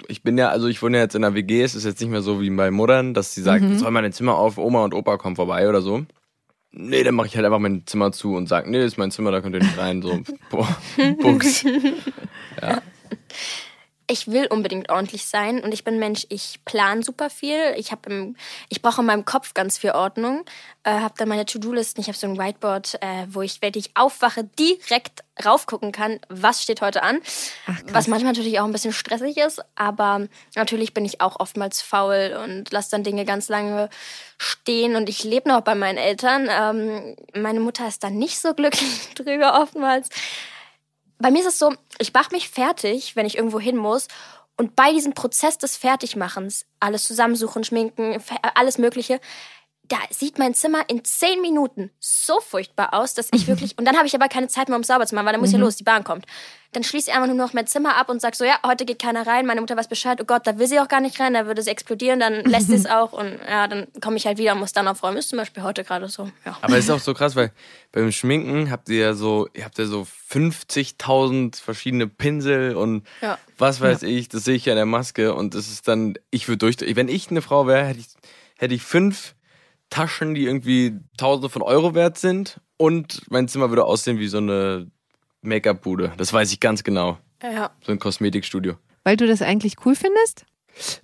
Ich 0.07 0.23
bin 0.23 0.37
ja, 0.37 0.49
also 0.49 0.67
ich 0.67 0.81
wohne 0.81 0.97
ja 0.97 1.03
jetzt 1.03 1.15
in 1.15 1.21
der 1.21 1.35
WG, 1.35 1.61
es 1.61 1.75
ist 1.75 1.85
jetzt 1.85 1.99
nicht 1.99 2.09
mehr 2.09 2.21
so 2.21 2.41
wie 2.41 2.49
bei 2.49 2.71
Muttern, 2.71 3.13
dass 3.13 3.35
sie 3.35 3.41
sagt, 3.41 3.63
mhm. 3.63 3.77
soll 3.77 3.91
mein 3.91 4.11
Zimmer 4.11 4.35
auf, 4.35 4.57
Oma 4.57 4.83
und 4.83 4.93
Opa 4.93 5.17
kommen 5.17 5.35
vorbei 5.35 5.69
oder 5.69 5.81
so. 5.81 6.05
Nee, 6.71 7.03
dann 7.03 7.15
mache 7.15 7.27
ich 7.27 7.35
halt 7.35 7.45
einfach 7.45 7.59
mein 7.59 7.85
Zimmer 7.85 8.11
zu 8.11 8.35
und 8.35 8.47
sage, 8.47 8.69
nee, 8.69 8.77
das 8.77 8.93
ist 8.93 8.97
mein 8.97 9.11
Zimmer, 9.11 9.31
da 9.31 9.41
könnt 9.41 9.55
ihr 9.55 9.61
nicht 9.61 9.77
rein. 9.77 10.01
So, 10.01 10.21
boah, 10.49 10.67
Buchs. 11.21 11.63
Ja 12.61 12.81
ich 14.09 14.27
will 14.27 14.47
unbedingt 14.47 14.89
ordentlich 14.89 15.27
sein 15.27 15.61
und 15.61 15.71
ich 15.71 15.83
bin 15.83 15.99
Mensch, 15.99 16.25
ich 16.29 16.59
plane 16.65 17.03
super 17.03 17.29
viel. 17.29 17.73
Ich 17.77 17.91
habe 17.91 18.33
ich 18.67 18.81
brauche 18.81 19.01
in 19.01 19.07
meinem 19.07 19.23
Kopf 19.23 19.53
ganz 19.53 19.77
viel 19.77 19.91
Ordnung. 19.91 20.45
Äh, 20.83 20.91
habe 20.91 21.13
dann 21.17 21.29
meine 21.29 21.45
To-Do-Listen, 21.45 22.01
ich 22.01 22.07
habe 22.07 22.17
so 22.17 22.25
ein 22.25 22.37
Whiteboard, 22.37 22.97
äh, 23.01 23.27
wo 23.29 23.43
ich, 23.43 23.61
wenn 23.61 23.73
ich 23.75 23.91
aufwache, 23.95 24.45
direkt 24.57 25.23
raufgucken 25.45 25.91
kann, 25.91 26.19
was 26.27 26.63
steht 26.63 26.81
heute 26.81 27.03
an. 27.03 27.19
Ach, 27.67 27.79
was 27.91 28.07
manchmal 28.07 28.33
natürlich 28.33 28.59
auch 28.59 28.65
ein 28.65 28.71
bisschen 28.71 28.93
stressig 28.93 29.37
ist, 29.37 29.61
aber 29.75 30.27
natürlich 30.55 30.95
bin 30.95 31.05
ich 31.05 31.21
auch 31.21 31.39
oftmals 31.39 31.81
faul 31.81 32.37
und 32.43 32.71
lasse 32.71 32.91
dann 32.91 33.03
Dinge 33.03 33.25
ganz 33.25 33.47
lange 33.47 33.89
stehen 34.39 34.95
und 34.95 35.07
ich 35.07 35.23
lebe 35.23 35.49
noch 35.49 35.61
bei 35.61 35.75
meinen 35.75 35.97
Eltern. 35.97 36.49
Ähm, 36.49 37.15
meine 37.39 37.59
Mutter 37.59 37.87
ist 37.87 38.03
da 38.03 38.09
nicht 38.09 38.39
so 38.39 38.55
glücklich 38.55 39.09
drüber 39.15 39.61
oftmals 39.61 40.09
bei 41.19 41.31
mir 41.31 41.41
ist 41.41 41.47
es 41.47 41.59
so, 41.59 41.73
ich 41.99 42.13
mache 42.13 42.33
mich 42.33 42.49
fertig, 42.49 43.15
wenn 43.15 43.25
ich 43.25 43.37
irgendwo 43.37 43.59
hin 43.59 43.77
muss. 43.77 44.07
Und 44.57 44.75
bei 44.75 44.91
diesem 44.91 45.13
Prozess 45.13 45.57
des 45.57 45.77
Fertigmachens, 45.77 46.65
alles 46.79 47.05
zusammensuchen, 47.05 47.63
schminken, 47.63 48.21
alles 48.55 48.77
Mögliche, 48.77 49.21
da 49.89 49.97
sieht 50.11 50.37
mein 50.37 50.53
Zimmer 50.53 50.83
in 50.87 51.03
zehn 51.03 51.41
Minuten 51.41 51.89
so 51.99 52.39
furchtbar 52.39 52.93
aus, 52.93 53.15
dass 53.15 53.29
ich 53.33 53.47
wirklich. 53.47 53.77
Und 53.77 53.85
dann 53.85 53.97
habe 53.97 54.05
ich 54.05 54.15
aber 54.15 54.27
keine 54.27 54.47
Zeit 54.47 54.69
mehr, 54.69 54.77
um 54.77 54.83
sauber 54.83 55.05
zu 55.07 55.15
machen, 55.15 55.25
weil 55.25 55.33
dann 55.33 55.41
muss 55.41 55.49
mhm. 55.49 55.57
ja 55.57 55.61
los, 55.61 55.75
die 55.75 55.83
Bahn 55.83 56.03
kommt. 56.03 56.25
Dann 56.71 56.83
schließe 56.83 57.09
ich 57.09 57.15
einfach 57.15 57.27
nur 57.27 57.35
noch 57.35 57.53
mein 57.53 57.65
Zimmer 57.65 57.97
ab 57.97 58.09
und 58.09 58.21
sage 58.21 58.37
so, 58.37 58.45
ja, 58.45 58.59
heute 58.63 58.85
geht 58.85 58.99
keiner 58.99 59.25
rein. 59.25 59.47
Meine 59.47 59.59
Mutter 59.59 59.75
weiß 59.75 59.87
Bescheid, 59.87 60.19
oh 60.21 60.25
Gott, 60.25 60.45
da 60.45 60.59
will 60.59 60.67
sie 60.67 60.79
auch 60.79 60.87
gar 60.87 61.01
nicht 61.01 61.19
rein, 61.19 61.33
da 61.33 61.47
würde 61.47 61.63
sie 61.63 61.71
explodieren, 61.71 62.19
dann 62.19 62.43
lässt 62.45 62.67
sie 62.67 62.75
es 62.75 62.85
auch 62.85 63.11
und 63.11 63.39
ja, 63.49 63.67
dann 63.67 63.87
komme 63.99 64.17
ich 64.17 64.27
halt 64.27 64.37
wieder 64.37 64.53
und 64.53 64.59
muss 64.59 64.71
dann 64.71 64.87
aufräumen. 64.87 65.17
Ist 65.17 65.29
zum 65.29 65.39
Beispiel 65.39 65.63
heute 65.63 65.83
gerade 65.83 66.07
so. 66.07 66.29
Ja. 66.45 66.55
Aber 66.61 66.77
es 66.77 66.85
ist 66.85 66.91
auch 66.91 66.99
so 66.99 67.15
krass, 67.15 67.35
weil 67.35 67.51
beim 67.91 68.11
Schminken 68.11 68.69
habt 68.69 68.89
ihr 68.89 68.99
ja 68.99 69.13
so, 69.15 69.47
ihr 69.55 69.65
habt 69.65 69.79
ja 69.79 69.85
so 69.85 70.05
50.000 70.29 71.59
verschiedene 71.59 72.05
Pinsel 72.05 72.75
und 72.75 73.07
ja. 73.21 73.39
was 73.57 73.81
weiß 73.81 74.01
ja. 74.01 74.07
ich, 74.07 74.29
das 74.29 74.43
sehe 74.43 74.55
ich 74.55 74.65
ja 74.65 74.73
in 74.73 74.77
der 74.77 74.85
Maske 74.85 75.33
und 75.33 75.55
das 75.55 75.69
ist 75.69 75.87
dann, 75.87 76.13
ich 76.29 76.47
würde 76.47 76.59
durch, 76.59 76.77
wenn 76.95 77.07
ich 77.07 77.31
eine 77.31 77.41
Frau 77.41 77.65
wäre, 77.65 77.85
hätte 77.87 78.01
ich, 78.01 78.07
hätte 78.59 78.75
ich 78.75 78.83
fünf 78.83 79.33
Taschen, 79.89 80.35
die 80.35 80.45
irgendwie 80.45 80.97
Tausende 81.17 81.49
von 81.49 81.61
Euro 81.61 81.95
wert 81.95 82.17
sind. 82.17 82.59
Und 82.77 83.23
mein 83.29 83.47
Zimmer 83.47 83.69
würde 83.69 83.85
aussehen 83.85 84.19
wie 84.19 84.27
so 84.27 84.37
eine 84.37 84.89
Make-up-Bude. 85.41 86.13
Das 86.17 86.31
weiß 86.31 86.51
ich 86.51 86.59
ganz 86.59 86.83
genau. 86.83 87.17
Ja. 87.41 87.71
So 87.85 87.91
ein 87.91 87.99
Kosmetikstudio. 87.99 88.75
Weil 89.03 89.17
du 89.17 89.27
das 89.27 89.41
eigentlich 89.41 89.75
cool 89.85 89.95
findest? 89.95 90.45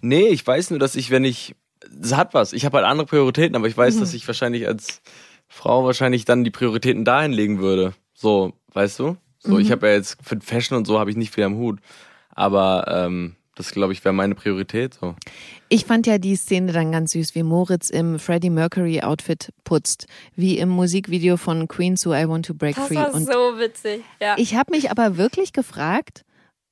Nee, 0.01 0.27
ich 0.27 0.45
weiß 0.45 0.69
nur, 0.69 0.79
dass 0.79 0.95
ich, 0.95 1.09
wenn 1.09 1.23
ich. 1.23 1.55
Das 1.89 2.15
hat 2.15 2.33
was. 2.33 2.53
Ich 2.53 2.65
habe 2.65 2.77
halt 2.77 2.85
andere 2.85 3.07
Prioritäten, 3.07 3.55
aber 3.55 3.67
ich 3.67 3.77
weiß, 3.77 3.95
mhm. 3.95 3.99
dass 4.01 4.13
ich 4.13 4.27
wahrscheinlich 4.27 4.67
als 4.67 5.01
Frau 5.47 5.85
wahrscheinlich 5.85 6.25
dann 6.25 6.43
die 6.43 6.51
Prioritäten 6.51 7.05
dahin 7.05 7.31
legen 7.31 7.59
würde. 7.59 7.93
So, 8.13 8.53
weißt 8.73 8.99
du? 8.99 9.17
So, 9.39 9.53
mhm. 9.53 9.59
ich 9.59 9.71
habe 9.71 9.87
ja 9.87 9.93
jetzt 9.93 10.17
für 10.21 10.39
Fashion 10.41 10.77
und 10.77 10.85
so 10.85 10.99
habe 10.99 11.09
ich 11.09 11.15
nicht 11.15 11.33
viel 11.33 11.43
am 11.43 11.55
Hut. 11.55 11.79
Aber 12.29 12.85
ähm, 12.89 13.35
Das, 13.55 13.71
glaube 13.71 13.93
ich, 13.93 14.03
wäre 14.03 14.13
meine 14.13 14.35
Priorität. 14.35 14.95
So. 14.95 15.15
Ich 15.67 15.85
fand 15.85 16.05
ja 16.05 16.19
die 16.19 16.35
Szene 16.35 16.71
dann 16.71 16.91
ganz 16.91 17.13
süß, 17.13 17.33
wie 17.33 17.41
Moritz 17.43 17.89
im 17.89 18.19
Freddie 18.19 18.51
Mercury 18.51 19.01
Outfit 19.01 19.51
putzt, 19.63 20.05
wie 20.35 20.57
im 20.59 20.69
Musikvideo 20.69 21.37
von 21.37 21.67
Queen 21.67 21.97
So 21.97 22.13
I 22.13 22.27
Want 22.29 22.45
to 22.45 22.53
Break 22.53 22.75
Das 22.75 22.87
Free. 22.87 22.95
war 22.95 23.13
Und 23.13 23.25
so 23.25 23.57
witzig. 23.57 24.03
Ja. 24.21 24.35
ich 24.37 24.55
habe 24.55 24.71
mich 24.71 24.91
aber 24.91 25.17
wirklich 25.17 25.53
gefragt, 25.53 26.23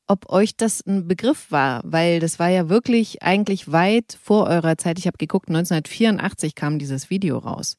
ob 0.05 0.29
euch 0.31 0.55
das 0.55 0.85
ein 0.85 1.07
Begriff 1.07 1.47
war, 1.49 1.81
weil 1.85 2.19
das 2.19 2.37
war 2.37 2.49
ja 2.49 2.69
wirklich 2.69 3.23
eigentlich 3.23 3.71
weit 3.71 4.17
vor 4.21 4.45
eurer 4.47 4.77
Zeit. 4.77 4.99
Ich 4.99 5.07
habe 5.07 5.17
geguckt, 5.17 5.49
1984 5.49 6.53
kam 6.55 6.77
dieses 6.77 7.09
Video 7.09 7.37
raus. 7.39 7.77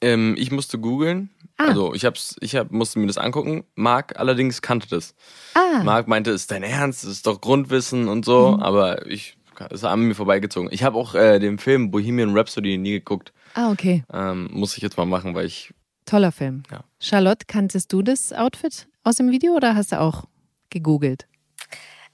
Ähm, 0.00 0.36
ich 0.38 0.52
musste 0.52 0.78
googeln. 0.78 1.30
Ah. 1.56 1.68
Also 1.68 1.94
ich 1.94 2.04
hab's, 2.04 2.36
ich 2.40 2.54
hab, 2.54 2.70
musste 2.70 2.98
mir 2.98 3.06
das 3.06 3.16
angucken. 3.18 3.64
Marc 3.74 4.18
allerdings 4.20 4.60
kannte 4.62 4.86
das. 4.90 5.14
Ah, 5.54 5.82
Marc 5.82 6.06
meinte, 6.06 6.30
ist 6.30 6.50
dein 6.50 6.62
Ernst, 6.62 7.02
das 7.04 7.10
ist 7.10 7.26
doch 7.26 7.40
Grundwissen 7.40 8.06
und 8.08 8.24
so, 8.24 8.52
Mhm. 8.52 8.62
aber 8.62 9.06
ich 9.06 9.36
ist 9.70 9.84
an 9.84 10.00
mir 10.00 10.14
vorbeigezogen. 10.14 10.68
Ich 10.72 10.82
habe 10.82 10.96
auch 10.96 11.14
äh, 11.14 11.38
den 11.38 11.58
Film 11.58 11.90
Bohemian 11.90 12.36
Rhapsody 12.36 12.78
nie 12.78 12.92
geguckt. 12.92 13.32
ah, 13.54 13.70
okay. 13.70 14.04
Ähm, 14.12 14.48
muss 14.52 14.76
ich 14.76 14.82
jetzt 14.82 14.96
mal 14.96 15.06
machen, 15.06 15.34
weil 15.34 15.46
ich 15.46 15.72
Toller 16.04 16.30
Film. 16.30 16.62
Ja. 16.70 16.84
Charlotte, 17.00 17.46
kanntest 17.48 17.92
du 17.92 18.00
das 18.00 18.32
Outfit 18.32 18.86
aus 19.02 19.16
dem 19.16 19.30
Video 19.32 19.54
oder 19.54 19.74
hast 19.74 19.90
du 19.90 20.00
auch 20.00 20.24
gegoogelt? 20.70 21.26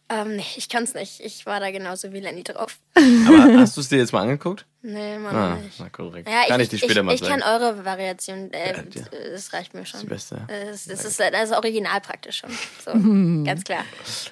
Ähm, 0.08 0.36
nee, 0.36 0.44
ich 0.56 0.68
kann's 0.68 0.92
nicht. 0.94 1.20
Ich 1.20 1.46
war 1.46 1.58
da 1.60 1.70
genauso 1.70 2.12
wie 2.12 2.20
Lenny 2.20 2.42
drauf. 2.42 2.78
Aber 2.94 3.58
hast 3.58 3.76
du 3.76 3.80
es 3.80 3.88
dir 3.88 3.96
jetzt 3.98 4.12
mal 4.12 4.22
angeguckt? 4.22 4.66
Nee, 4.82 5.18
Mann, 5.18 5.34
Ah, 5.34 5.54
nicht. 5.56 5.78
na 5.78 5.88
korrekt. 5.88 6.28
Ja, 6.28 6.44
Kann 6.48 6.60
ich, 6.60 6.64
ich 6.72 6.80
dir 6.80 6.86
später 6.86 7.00
ich, 7.00 7.06
mal 7.06 7.14
ich 7.14 7.22
kann 7.22 7.40
sagen. 7.40 7.62
eure 7.64 7.84
Variation. 7.84 8.50
Äh, 8.52 8.72
Ja, 8.72 8.82
ja. 8.94 9.30
Das 9.32 9.52
reicht 9.54 9.72
mir 9.74 9.86
schon. 9.86 10.00
Das 10.00 10.08
Beste. 10.08 10.46
Das, 10.48 10.84
das, 10.86 11.04
ist, 11.04 11.18
das 11.20 11.50
ist 11.50 11.56
original 11.56 12.00
praktisch 12.02 12.38
schon. 12.38 12.50
So, 12.84 12.92
ganz 13.44 13.64
klar. 13.64 13.84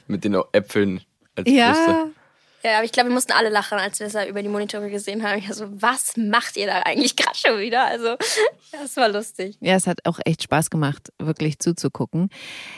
Mit 0.06 0.24
den 0.24 0.36
Äpfeln 0.52 1.00
als 1.36 1.44
Brüste. 1.44 1.56
Ja, 1.56 2.06
Ja, 2.62 2.76
aber 2.76 2.84
ich 2.84 2.92
glaube, 2.92 3.08
wir 3.08 3.14
mussten 3.14 3.32
alle 3.32 3.48
lachen, 3.48 3.78
als 3.78 4.00
wir 4.00 4.06
das 4.06 4.12
da 4.12 4.26
über 4.26 4.42
die 4.42 4.48
Monitore 4.48 4.90
gesehen 4.90 5.22
haben. 5.22 5.38
Ich 5.38 5.52
so, 5.54 5.64
was 5.70 6.16
macht 6.18 6.58
ihr 6.58 6.66
da 6.66 6.80
eigentlich 6.82 7.16
gerade 7.16 7.36
schon 7.36 7.58
wieder? 7.58 7.86
Also, 7.86 8.16
das 8.72 8.96
war 8.96 9.08
lustig. 9.08 9.56
Ja, 9.60 9.76
es 9.76 9.86
hat 9.86 10.00
auch 10.04 10.18
echt 10.26 10.42
Spaß 10.42 10.68
gemacht, 10.68 11.10
wirklich 11.18 11.58
zuzugucken. 11.58 12.28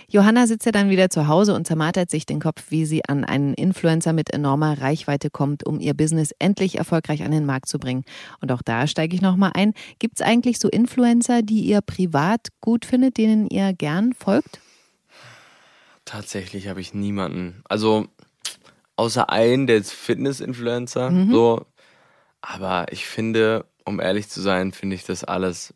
Johanna 0.08 0.46
sitzt 0.46 0.66
ja 0.66 0.72
dann 0.72 0.88
wieder 0.88 1.10
zu 1.10 1.26
Hause 1.26 1.54
und 1.54 1.66
zermartert 1.66 2.10
sich 2.10 2.26
den 2.26 2.40
Kopf, 2.40 2.66
wie 2.68 2.86
sie 2.86 3.04
an 3.08 3.24
einen 3.24 3.54
Influencer 3.54 4.12
mit 4.12 4.30
enormer 4.30 4.80
Reichweite 4.80 5.30
kommt, 5.30 5.66
um 5.66 5.80
ihr 5.80 5.94
Business 5.94 6.32
endlich 6.38 6.78
erfolgreich 6.78 7.24
an 7.24 7.32
den 7.32 7.44
Markt 7.44 7.68
zu 7.68 7.80
bringen. 7.80 8.04
Und 8.40 8.52
auch 8.52 8.62
da 8.62 8.86
steige 8.86 9.16
ich 9.16 9.22
nochmal 9.22 9.50
ein. 9.54 9.74
Gibt 9.98 10.20
es 10.20 10.26
eigentlich 10.26 10.60
so 10.60 10.68
Influencer, 10.68 11.42
die 11.42 11.60
ihr 11.62 11.80
privat 11.80 12.48
gut 12.60 12.84
findet, 12.84 13.16
denen 13.16 13.48
ihr 13.48 13.72
gern 13.72 14.12
folgt? 14.12 14.60
Tatsächlich 16.04 16.68
habe 16.68 16.80
ich 16.80 16.94
niemanden. 16.94 17.62
Also 17.68 18.08
außer 19.02 19.30
einen, 19.30 19.66
der 19.66 19.78
ist 19.78 19.92
Fitness-Influencer. 19.92 21.10
Mhm. 21.10 21.32
So. 21.32 21.66
Aber 22.40 22.86
ich 22.92 23.06
finde, 23.06 23.66
um 23.84 24.00
ehrlich 24.00 24.28
zu 24.28 24.40
sein, 24.40 24.72
finde 24.72 24.94
ich 24.94 25.04
das 25.04 25.24
alles. 25.24 25.74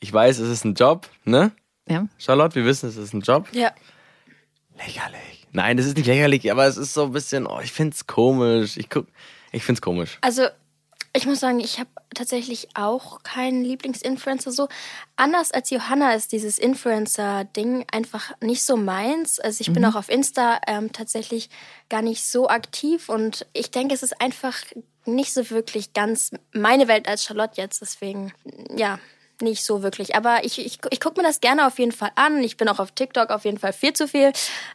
Ich 0.00 0.12
weiß, 0.12 0.38
es 0.38 0.50
ist 0.50 0.64
ein 0.64 0.74
Job, 0.74 1.08
ne? 1.24 1.52
Ja. 1.88 2.06
Charlotte, 2.18 2.54
wir 2.54 2.66
wissen, 2.66 2.88
es 2.88 2.96
ist 2.96 3.14
ein 3.14 3.22
Job. 3.22 3.48
Ja. 3.52 3.72
Lächerlich. 4.76 5.46
Nein, 5.52 5.76
das 5.78 5.86
ist 5.86 5.96
nicht 5.96 6.06
lächerlich, 6.06 6.50
aber 6.50 6.66
es 6.66 6.76
ist 6.76 6.92
so 6.92 7.04
ein 7.04 7.12
bisschen, 7.12 7.46
oh, 7.46 7.60
ich 7.62 7.72
find's 7.72 8.06
komisch. 8.06 8.76
Ich 8.76 8.90
guck, 8.90 9.06
ich 9.50 9.64
find's 9.64 9.80
komisch. 9.80 10.18
Also, 10.20 10.48
ich 11.14 11.26
muss 11.26 11.40
sagen, 11.40 11.60
ich 11.60 11.78
habe 11.78 11.90
tatsächlich 12.14 12.68
auch 12.74 13.22
keinen 13.22 13.64
Lieblingsinfluencer 13.64 14.50
so. 14.50 14.68
Anders 15.16 15.52
als 15.52 15.68
Johanna 15.70 16.14
ist 16.14 16.32
dieses 16.32 16.58
Influencer-Ding 16.58 17.84
einfach 17.92 18.32
nicht 18.40 18.64
so 18.64 18.76
meins. 18.76 19.38
Also 19.38 19.60
ich 19.60 19.72
bin 19.72 19.84
auch 19.84 19.94
auf 19.94 20.08
Insta 20.08 20.60
ähm, 20.66 20.90
tatsächlich 20.92 21.50
gar 21.90 22.00
nicht 22.00 22.24
so 22.24 22.48
aktiv 22.48 23.10
und 23.10 23.46
ich 23.52 23.70
denke, 23.70 23.94
es 23.94 24.02
ist 24.02 24.20
einfach 24.20 24.56
nicht 25.04 25.34
so 25.34 25.50
wirklich 25.50 25.92
ganz 25.92 26.30
meine 26.52 26.88
Welt 26.88 27.06
als 27.06 27.24
Charlotte 27.24 27.60
jetzt. 27.60 27.82
Deswegen, 27.82 28.32
ja, 28.74 28.98
nicht 29.42 29.64
so 29.64 29.82
wirklich. 29.82 30.14
Aber 30.14 30.44
ich, 30.44 30.64
ich, 30.64 30.78
ich 30.90 31.00
gucke 31.00 31.20
mir 31.20 31.26
das 31.26 31.40
gerne 31.40 31.66
auf 31.66 31.78
jeden 31.78 31.92
Fall 31.92 32.12
an. 32.14 32.42
Ich 32.42 32.56
bin 32.56 32.68
auch 32.68 32.78
auf 32.78 32.92
TikTok 32.92 33.30
auf 33.30 33.44
jeden 33.44 33.58
Fall 33.58 33.72
viel 33.72 33.92
zu 33.92 34.08
viel 34.08 34.32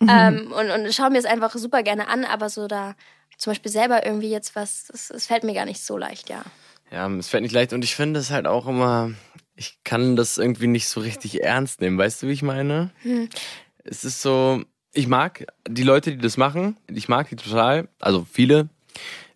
ähm, 0.08 0.52
und, 0.52 0.70
und 0.70 0.94
schaue 0.94 1.10
mir 1.10 1.18
es 1.18 1.26
einfach 1.26 1.56
super 1.56 1.82
gerne 1.82 2.08
an. 2.08 2.26
Aber 2.26 2.50
so 2.50 2.68
da 2.68 2.96
zum 3.38 3.52
Beispiel 3.52 3.72
selber 3.72 4.06
irgendwie 4.06 4.30
jetzt 4.30 4.56
was, 4.56 4.88
das 4.88 5.28
fällt 5.28 5.44
mir 5.44 5.54
gar 5.54 5.66
nicht 5.66 5.82
so 5.82 5.98
leicht, 5.98 6.30
ja. 6.30 6.44
Ja, 6.92 7.10
es 7.18 7.28
fällt 7.28 7.44
nicht 7.44 7.54
leicht 7.54 7.74
und 7.74 7.84
ich 7.84 7.96
finde 7.96 8.20
es 8.20 8.32
halt 8.32 8.48
auch 8.48 8.68
immer, 8.68 9.12
ich 9.56 9.80
kann 9.84 10.16
das 10.16 10.38
irgendwie 10.38 10.68
nicht 10.68 10.88
so 10.88 11.02
richtig 11.02 11.44
ernst 11.44 11.82
nehmen. 11.82 11.98
Weißt 11.98 12.24
du, 12.24 12.28
wie 12.28 12.32
ich 12.32 12.44
meine? 12.44 12.92
Es 13.84 14.04
ist 14.04 14.22
so, 14.22 14.64
ich 14.94 15.08
mag 15.08 15.46
die 15.68 15.84
Leute, 15.84 16.12
die 16.12 16.18
das 16.18 16.38
machen, 16.38 16.78
ich 16.88 17.10
mag 17.10 17.30
die 17.30 17.36
total, 17.36 17.90
also 18.00 18.26
viele, 18.30 18.70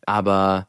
aber 0.05 0.67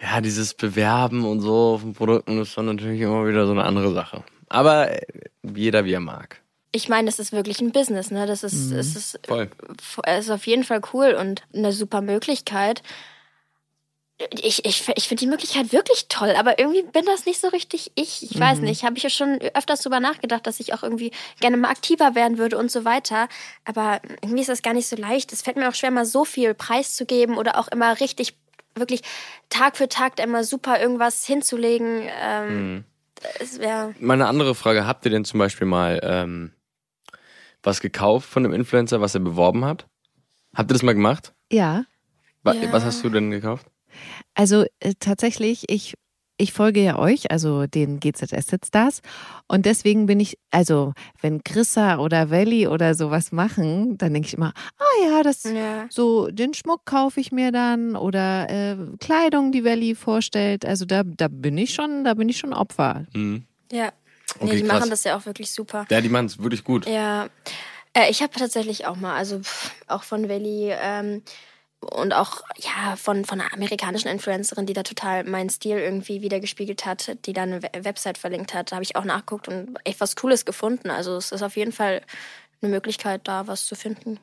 ja, 0.00 0.20
dieses 0.20 0.54
Bewerben 0.54 1.24
und 1.24 1.40
so 1.40 1.78
von 1.78 1.92
Produkten 1.92 2.40
ist 2.40 2.56
dann 2.56 2.66
natürlich 2.66 3.00
immer 3.00 3.26
wieder 3.26 3.46
so 3.46 3.52
eine 3.52 3.64
andere 3.64 3.92
Sache. 3.92 4.24
Aber 4.48 4.90
äh, 4.90 5.02
jeder 5.42 5.84
wie 5.84 5.92
er 5.92 6.00
mag. 6.00 6.40
Ich 6.70 6.88
meine, 6.88 7.06
das 7.06 7.18
ist 7.18 7.32
wirklich 7.32 7.60
ein 7.60 7.72
Business, 7.72 8.10
ne? 8.10 8.26
Das 8.26 8.44
ist, 8.44 8.70
es 8.72 8.94
ist, 8.94 9.20
Voll. 9.26 9.50
es 10.04 10.26
ist 10.26 10.30
auf 10.30 10.46
jeden 10.46 10.64
Fall 10.64 10.80
cool 10.92 11.16
und 11.18 11.42
eine 11.54 11.72
super 11.72 12.02
Möglichkeit. 12.02 12.82
Ich, 14.34 14.64
ich, 14.64 14.88
ich 14.96 15.06
finde 15.06 15.20
die 15.20 15.28
Möglichkeit 15.28 15.72
wirklich 15.72 16.08
toll, 16.08 16.34
aber 16.36 16.58
irgendwie 16.58 16.82
bin 16.82 17.04
das 17.06 17.24
nicht 17.24 17.40
so 17.40 17.46
richtig 17.48 17.92
ich. 17.94 18.28
Ich 18.28 18.38
weiß 18.38 18.58
nicht, 18.58 18.82
habe 18.82 18.96
ich 18.96 19.04
ja 19.04 19.10
schon 19.10 19.38
öfters 19.54 19.80
drüber 19.80 20.00
nachgedacht, 20.00 20.44
dass 20.44 20.58
ich 20.58 20.74
auch 20.74 20.82
irgendwie 20.82 21.12
gerne 21.38 21.56
mal 21.56 21.70
aktiver 21.70 22.16
werden 22.16 22.36
würde 22.36 22.58
und 22.58 22.68
so 22.68 22.84
weiter. 22.84 23.28
Aber 23.64 24.00
irgendwie 24.20 24.40
ist 24.40 24.48
das 24.48 24.62
gar 24.62 24.74
nicht 24.74 24.88
so 24.88 24.96
leicht. 24.96 25.32
Es 25.32 25.42
fällt 25.42 25.56
mir 25.56 25.68
auch 25.68 25.74
schwer, 25.74 25.92
mal 25.92 26.04
so 26.04 26.24
viel 26.24 26.52
preiszugeben 26.54 27.38
oder 27.38 27.58
auch 27.58 27.68
immer 27.68 28.00
richtig, 28.00 28.34
wirklich 28.74 29.02
Tag 29.50 29.76
für 29.76 29.88
Tag 29.88 30.18
immer 30.18 30.42
super 30.42 30.80
irgendwas 30.80 31.24
hinzulegen. 31.24 32.02
Ähm, 32.20 32.84
Es 33.38 33.60
wäre. 33.60 33.94
Mal 34.00 34.14
eine 34.14 34.26
andere 34.26 34.56
Frage, 34.56 34.84
habt 34.84 35.04
ihr 35.04 35.12
denn 35.12 35.24
zum 35.24 35.38
Beispiel 35.38 35.66
mal 35.68 36.00
ähm, 36.02 36.52
was 37.62 37.80
gekauft 37.80 38.28
von 38.28 38.42
dem 38.42 38.52
Influencer, 38.52 39.00
was 39.00 39.14
er 39.14 39.20
beworben 39.20 39.64
hat? 39.64 39.86
Habt 40.54 40.70
ihr 40.70 40.74
das 40.74 40.82
mal 40.82 40.94
gemacht? 40.94 41.32
Ja. 41.52 41.84
Wa- 42.42 42.54
Ja. 42.54 42.72
Was 42.72 42.84
hast 42.84 43.02
du 43.04 43.10
denn 43.10 43.30
gekauft? 43.30 43.66
Also 44.34 44.64
äh, 44.80 44.94
tatsächlich, 45.00 45.64
ich, 45.68 45.94
ich 46.36 46.52
folge 46.52 46.82
ja 46.82 46.98
euch, 46.98 47.30
also 47.32 47.66
den 47.66 47.98
GZSZ 48.00 48.66
Stars. 48.66 49.00
Und 49.48 49.66
deswegen 49.66 50.06
bin 50.06 50.20
ich, 50.20 50.38
also 50.52 50.92
wenn 51.20 51.42
Chrissa 51.42 51.98
oder 51.98 52.30
Welli 52.30 52.68
oder 52.68 52.94
sowas 52.94 53.32
machen, 53.32 53.98
dann 53.98 54.12
denke 54.14 54.28
ich 54.28 54.34
immer, 54.34 54.52
ah 54.78 55.04
ja, 55.08 55.22
das 55.22 55.42
Ja. 55.44 55.86
so 55.90 56.28
den 56.28 56.54
Schmuck 56.54 56.84
kaufe 56.84 57.18
ich 57.20 57.32
mir 57.32 57.50
dann 57.50 57.96
oder 57.96 58.48
äh, 58.50 58.76
Kleidung, 59.00 59.50
die 59.52 59.64
Welli 59.64 59.94
vorstellt. 59.96 60.64
Also 60.64 60.84
da, 60.84 61.02
da 61.04 61.26
bin 61.28 61.58
ich 61.58 61.74
schon, 61.74 62.04
da 62.04 62.14
bin 62.14 62.28
ich 62.28 62.38
schon 62.38 62.52
Opfer. 62.52 63.06
Mhm. 63.14 63.44
Ja. 63.72 63.90
Okay, 64.36 64.44
nee, 64.44 64.56
die 64.56 64.62
krass. 64.62 64.78
machen 64.80 64.90
das 64.90 65.04
ja 65.04 65.16
auch 65.16 65.26
wirklich 65.26 65.50
super. 65.52 65.86
Ja, 65.90 66.00
die 66.00 66.08
machen 66.08 66.26
es 66.26 66.38
wirklich 66.42 66.64
gut. 66.64 66.86
Ja, 66.86 67.28
äh, 67.94 68.10
ich 68.10 68.22
habe 68.22 68.32
tatsächlich 68.38 68.86
auch 68.86 68.96
mal, 68.96 69.16
also 69.16 69.40
pff, 69.40 69.70
auch 69.86 70.02
von 70.02 70.28
Welli 70.28 70.70
ähm, 70.70 71.22
und 71.80 72.12
auch 72.12 72.42
ja 72.58 72.96
von, 72.96 73.24
von 73.24 73.40
einer 73.40 73.52
amerikanischen 73.52 74.08
Influencerin, 74.08 74.66
die 74.66 74.72
da 74.74 74.82
total 74.82 75.24
meinen 75.24 75.48
Stil 75.48 75.78
irgendwie 75.78 76.20
wiedergespiegelt 76.22 76.84
hat, 76.84 77.16
die 77.26 77.32
da 77.32 77.42
eine 77.42 77.62
We- 77.62 77.84
Website 77.84 78.18
verlinkt 78.18 78.52
hat, 78.54 78.72
habe 78.72 78.82
ich 78.82 78.96
auch 78.96 79.04
nachgeguckt 79.04 79.48
und 79.48 79.76
echt 79.84 80.00
was 80.00 80.16
Cooles 80.16 80.44
gefunden. 80.44 80.90
Also 80.90 81.16
es 81.16 81.32
ist 81.32 81.42
auf 81.42 81.56
jeden 81.56 81.72
Fall 81.72 82.02
eine 82.60 82.70
Möglichkeit, 82.70 83.22
da 83.24 83.46
was 83.46 83.66
zu 83.66 83.76
finden. 83.76 84.18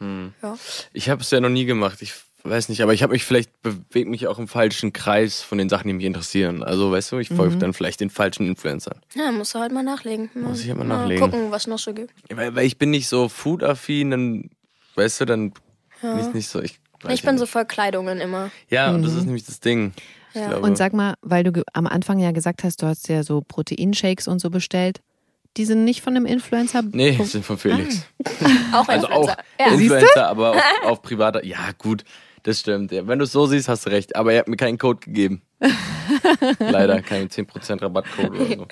Ja. 0.00 0.56
Ich 0.94 1.10
habe 1.10 1.20
es 1.22 1.30
ja 1.30 1.40
noch 1.40 1.50
nie 1.50 1.66
gemacht. 1.66 2.00
Ich 2.00 2.14
weiß 2.44 2.68
nicht, 2.68 2.82
aber 2.82 2.92
ich 2.94 3.02
habe 3.02 3.12
mich 3.12 3.24
vielleicht 3.24 3.50
bewegt 3.62 4.08
mich 4.08 4.26
auch 4.26 4.38
im 4.38 4.48
falschen 4.48 4.92
Kreis 4.92 5.40
von 5.42 5.58
den 5.58 5.68
Sachen, 5.68 5.88
die 5.88 5.94
mich 5.94 6.04
interessieren. 6.06 6.62
Also 6.62 6.90
weißt 6.92 7.12
du, 7.12 7.18
ich 7.18 7.28
folge 7.28 7.56
dann 7.56 7.72
vielleicht 7.72 8.00
den 8.00 8.10
falschen 8.10 8.46
Influencern. 8.46 8.98
ja, 9.14 9.30
musst 9.32 9.54
du 9.54 9.58
halt 9.58 9.72
mal 9.72 9.82
nachlegen. 9.82 10.30
Muss 10.34 10.60
ich 10.62 10.68
halt 10.68 10.78
mal 10.78 10.84
Mal 10.86 11.00
nachlegen. 11.02 11.22
gucken, 11.30 11.50
was 11.50 11.66
noch 11.66 11.78
so 11.78 11.92
gibt. 11.92 12.12
Weil, 12.32 12.54
weil 12.54 12.66
ich 12.66 12.78
bin 12.78 12.90
nicht 12.90 13.08
so 13.08 13.28
food-affin, 13.28 14.10
dann 14.10 14.50
weißt 14.94 15.20
du, 15.20 15.24
dann 15.26 15.52
bin 16.02 16.18
ich 16.20 16.32
nicht 16.34 16.48
so. 16.48 16.60
Ich, 16.62 16.78
weiß 17.02 17.12
Ich 17.14 17.22
bin 17.22 17.32
ja 17.34 17.38
so 17.38 17.44
nicht. 17.44 17.52
voll 17.52 17.64
Kleidungen 17.66 18.20
immer. 18.20 18.50
Ja, 18.68 18.90
und 18.94 19.02
das 19.02 19.14
ist 19.14 19.24
nämlich 19.24 19.44
das 19.44 19.60
Ding. 19.60 19.92
Ja. 20.32 20.56
Und 20.58 20.78
sag 20.78 20.92
mal, 20.92 21.14
weil 21.22 21.42
du 21.44 21.62
am 21.72 21.86
Anfang 21.86 22.18
ja 22.20 22.30
gesagt 22.30 22.62
hast, 22.64 22.82
du 22.82 22.86
hast 22.86 23.08
ja 23.08 23.22
so 23.24 23.42
Proteinshakes 23.46 24.28
und 24.28 24.38
so 24.40 24.48
bestellt. 24.50 25.00
Die 25.56 25.64
sind 25.64 25.84
nicht 25.84 26.00
von 26.02 26.14
einem 26.14 26.26
Influencer? 26.26 26.82
nee, 26.92 27.18
sind 27.24 27.44
von 27.44 27.58
Felix. 27.58 28.06
Auch 28.72 28.86
Also 28.86 29.08
auch 29.08 29.28
Influencer. 29.28 29.36
Ja. 29.58 29.66
Influencer, 29.72 30.28
aber 30.28 30.50
auf, 30.52 30.62
auf 30.84 31.02
privater. 31.02 31.44
Ja, 31.44 31.58
gut, 31.76 32.04
das 32.42 32.60
stimmt. 32.60 32.92
Ja, 32.92 33.06
wenn 33.06 33.18
du 33.18 33.24
es 33.24 33.32
so 33.32 33.46
siehst, 33.46 33.68
hast 33.68 33.86
du 33.86 33.90
recht. 33.90 34.16
Aber 34.16 34.32
ihr 34.32 34.38
habt 34.38 34.48
mir 34.48 34.56
keinen 34.56 34.78
Code 34.78 35.00
gegeben. 35.00 35.42
Leider, 36.58 37.02
keinen 37.02 37.28
10% 37.28 37.82
Rabattcode 37.82 38.30
oder 38.30 38.46
so. 38.46 38.66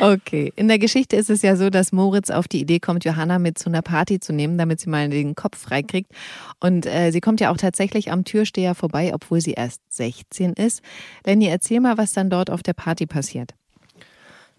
Okay. 0.00 0.52
In 0.56 0.66
der 0.68 0.78
Geschichte 0.78 1.16
ist 1.16 1.30
es 1.30 1.42
ja 1.42 1.54
so, 1.54 1.70
dass 1.70 1.92
Moritz 1.92 2.30
auf 2.30 2.48
die 2.48 2.60
Idee 2.60 2.80
kommt, 2.80 3.04
Johanna 3.04 3.38
mit 3.38 3.58
zu 3.58 3.68
einer 3.68 3.82
Party 3.82 4.18
zu 4.18 4.32
nehmen, 4.32 4.58
damit 4.58 4.80
sie 4.80 4.90
mal 4.90 5.08
den 5.08 5.34
Kopf 5.34 5.58
freikriegt. 5.58 6.10
Und 6.58 6.86
äh, 6.86 7.10
sie 7.12 7.20
kommt 7.20 7.40
ja 7.40 7.52
auch 7.52 7.56
tatsächlich 7.56 8.10
am 8.10 8.24
Türsteher 8.24 8.74
vorbei, 8.74 9.12
obwohl 9.14 9.40
sie 9.40 9.52
erst 9.52 9.80
16 9.90 10.54
ist. 10.54 10.82
Lenny, 11.24 11.46
erzähl 11.46 11.80
mal, 11.80 11.98
was 11.98 12.12
dann 12.12 12.30
dort 12.30 12.50
auf 12.50 12.62
der 12.62 12.74
Party 12.74 13.06
passiert. 13.06 13.54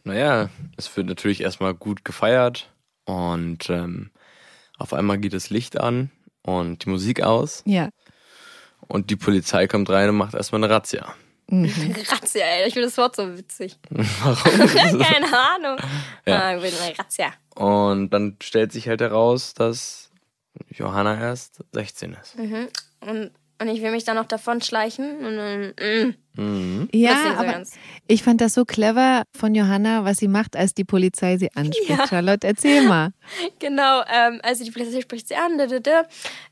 Naja, 0.06 0.50
es 0.78 0.96
wird 0.96 1.08
natürlich 1.08 1.42
erstmal 1.42 1.74
gut 1.74 2.04
gefeiert 2.04 2.72
und 3.06 3.70
ähm, 3.70 4.12
auf 4.78 4.94
einmal 4.94 5.18
geht 5.18 5.34
das 5.34 5.50
Licht 5.50 5.80
an 5.80 6.10
und 6.42 6.86
die 6.86 6.90
Musik 6.90 7.22
aus. 7.22 7.64
Ja. 7.66 7.90
Und 8.88 9.10
die 9.10 9.16
Polizei 9.16 9.68
kommt 9.68 9.90
rein 9.90 10.10
und 10.10 10.16
macht 10.16 10.34
erstmal 10.34 10.64
eine 10.64 10.74
Razzia. 10.74 11.14
Mhm. 11.50 11.66
Razzia, 12.10 12.46
ey. 12.46 12.68
Ich 12.68 12.74
finde 12.74 12.88
das 12.88 12.98
Wort 12.98 13.16
so 13.16 13.38
witzig. 13.38 13.78
Warum? 13.90 14.68
Keine 15.02 15.28
Ahnung. 15.28 15.78
Ja. 16.26 16.40
Ah, 16.42 16.56
ich 16.56 16.64
will 16.64 16.72
eine 16.82 16.98
Razzia. 16.98 17.34
und 17.56 18.10
dann 18.12 18.38
stellt 18.42 18.72
sich 18.72 18.88
halt 18.88 19.02
heraus, 19.02 19.54
dass 19.54 20.12
Johanna 20.70 21.20
erst 21.20 21.64
16 21.72 22.14
ist. 22.22 22.38
Mhm. 22.38 22.68
Und, 23.02 23.32
und 23.60 23.68
ich 23.68 23.82
will 23.82 23.92
mich 23.92 24.04
dann 24.04 24.16
noch 24.16 24.28
davon 24.28 24.62
schleichen. 24.62 25.26
Und 25.26 25.38
dann, 25.38 25.74
mm, 25.80 26.16
Mhm. 26.36 26.90
Ja, 26.92 27.36
aber 27.38 27.52
ganz. 27.52 27.74
ich 28.08 28.24
fand 28.24 28.42
das 28.42 28.54
so 28.56 28.66
clever 28.66 29.24
von 29.38 29.54
Johanna, 29.54 30.04
was 30.04 30.18
sie 30.18 30.28
macht, 30.28 30.56
als 30.56 30.74
die 30.74 30.84
Polizei 30.84 31.38
sie 31.38 31.52
anspricht. 31.56 32.10
Charlotte, 32.10 32.48
erzähl 32.48 32.88
mal. 32.88 33.12
Genau, 33.60 34.02
ähm, 34.14 34.42
also 34.44 34.64
die 34.64 34.72
Polizei 34.72 35.02
spricht 35.02 35.28
sie 35.28 35.36
an, 35.36 35.58
da, 35.58 35.66
da, 35.68 35.80
da. 35.80 36.04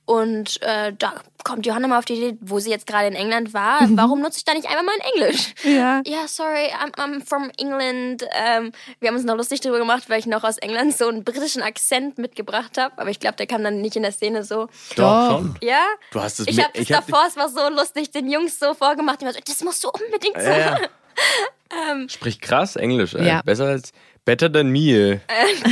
und 0.05 0.61
äh, 0.61 0.93
da 0.97 1.15
kommt 1.43 1.65
Johanna 1.65 1.87
mal 1.87 1.99
auf 1.99 2.05
die 2.05 2.13
Idee, 2.13 2.37
wo 2.41 2.59
sie 2.59 2.69
jetzt 2.69 2.87
gerade 2.87 3.07
in 3.07 3.15
England 3.15 3.53
war, 3.53 3.79
warum 3.91 4.21
nutze 4.21 4.37
ich 4.37 4.45
da 4.45 4.53
nicht 4.53 4.67
einfach 4.67 4.83
mal 4.83 4.95
in 4.95 5.21
Englisch? 5.21 5.53
Ja. 5.63 6.01
Ja, 6.05 6.27
sorry, 6.27 6.69
I'm, 6.81 6.93
I'm 6.95 7.25
from 7.25 7.51
England. 7.57 8.25
Ähm, 8.33 8.71
wir 8.99 9.09
haben 9.09 9.15
uns 9.15 9.25
noch 9.25 9.35
lustig 9.35 9.61
darüber 9.61 9.79
gemacht, 9.79 10.09
weil 10.09 10.19
ich 10.19 10.25
noch 10.25 10.43
aus 10.43 10.57
England 10.57 10.97
so 10.97 11.07
einen 11.07 11.23
britischen 11.23 11.61
Akzent 11.61 12.17
mitgebracht 12.17 12.77
habe, 12.77 12.97
aber 12.97 13.09
ich 13.09 13.19
glaube, 13.19 13.35
der 13.35 13.47
kam 13.47 13.63
dann 13.63 13.81
nicht 13.81 13.95
in 13.95 14.03
der 14.03 14.11
Szene 14.11 14.43
so. 14.43 14.67
Doch. 14.95 15.39
schon. 15.39 15.55
Ja? 15.61 15.83
Du 16.11 16.21
hast 16.21 16.39
es 16.39 16.47
Ich 16.47 16.59
habe 16.59 16.71
das 16.73 16.83
ich 16.83 16.93
hab 16.93 17.05
davor, 17.07 17.25
es 17.27 17.35
war 17.35 17.49
so 17.49 17.75
lustig, 17.75 18.11
den 18.11 18.29
Jungs 18.29 18.59
so 18.59 18.73
vorgemacht, 18.73 19.21
die 19.21 19.25
waren 19.25 19.33
so, 19.33 19.39
das 19.45 19.61
musst 19.71 19.83
du 19.85 19.89
unbedingt 19.89 20.35
Ja, 20.35 20.43
sagen. 20.43 20.83
ja. 20.83 22.09
Sprich 22.09 22.41
krass 22.41 22.75
Englisch, 22.75 23.13
ey. 23.13 23.25
Ja. 23.25 23.41
Besser 23.43 23.67
als 23.67 23.93
Better 24.25 24.51
than 24.51 24.69
me. 24.69 25.21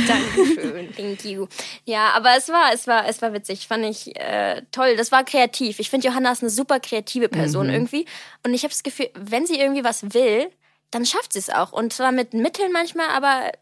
Dankeschön, 0.08 0.94
thank 0.96 1.24
you. 1.24 1.46
Ja, 1.84 2.10
aber 2.14 2.30
es 2.36 2.48
war, 2.48 2.72
es 2.72 2.86
war, 2.86 3.06
es 3.06 3.22
war 3.22 3.32
witzig, 3.32 3.68
fand 3.68 3.84
ich 3.84 4.16
äh, 4.18 4.62
toll. 4.72 4.96
Das 4.96 5.12
war 5.12 5.22
kreativ. 5.24 5.78
Ich 5.78 5.88
finde, 5.90 6.08
Johanna 6.08 6.32
ist 6.32 6.42
eine 6.42 6.50
super 6.50 6.80
kreative 6.80 7.28
Person 7.28 7.68
irgendwie. 7.70 8.06
Und 8.44 8.52
ich 8.54 8.62
habe 8.64 8.70
das 8.72 8.82
Gefühl, 8.82 9.10
wenn 9.14 9.46
sie 9.46 9.60
irgendwie 9.60 9.84
was 9.84 10.14
will, 10.14 10.50
dann 10.90 11.06
schafft 11.06 11.34
sie 11.34 11.38
es 11.38 11.50
auch. 11.50 11.72
Und 11.72 11.92
zwar 11.92 12.10
mit 12.10 12.34
Mitteln 12.34 12.72
manchmal, 12.72 13.08
aber 13.10 13.52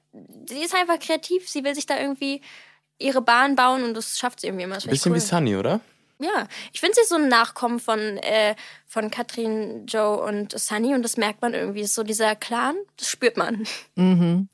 sie 0.48 0.62
ist 0.62 0.74
einfach 0.74 0.98
kreativ. 0.98 1.48
Sie 1.51 1.64
will 1.64 1.74
sich 1.74 1.85
da 1.85 1.98
irgendwie 1.98 2.40
ihre 2.98 3.20
Bahn 3.20 3.57
bauen 3.57 3.83
und 3.85 3.94
das 3.94 4.18
schafft 4.18 4.40
sie 4.40 4.46
irgendwie 4.46 4.64
immer. 4.64 4.79
Bisschen 4.79 5.12
cool. 5.12 5.16
wie 5.16 5.20
Sunny, 5.20 5.57
oder? 5.57 5.81
Ja, 6.20 6.48
ich 6.72 6.81
finde 6.81 6.94
sie 6.96 7.07
so 7.07 7.14
ein 7.14 7.28
Nachkommen 7.28 7.78
von, 7.78 7.98
äh, 7.98 8.54
von 8.87 9.11
Katrin, 9.11 9.87
Joe 9.87 10.18
und 10.20 10.59
Sunny 10.59 10.94
und 10.94 11.02
das 11.02 11.16
merkt 11.16 11.42
man 11.42 11.54
irgendwie. 11.54 11.85
So 11.85 12.02
dieser 12.02 12.35
Clan, 12.35 12.74
das 12.96 13.09
spürt 13.09 13.37
man. 13.37 13.64
Mhm. 13.94 14.48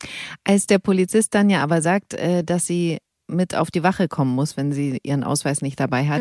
Als 0.44 0.66
der 0.66 0.78
Polizist 0.78 1.34
dann 1.34 1.48
ja 1.48 1.62
aber 1.62 1.80
sagt, 1.80 2.14
äh, 2.14 2.44
dass 2.44 2.66
sie 2.66 2.98
mit 3.26 3.54
auf 3.54 3.70
die 3.70 3.82
Wache 3.82 4.08
kommen 4.08 4.34
muss, 4.34 4.58
wenn 4.58 4.72
sie 4.72 4.98
ihren 5.02 5.24
Ausweis 5.24 5.62
nicht 5.62 5.80
dabei 5.80 6.06
hat, 6.06 6.20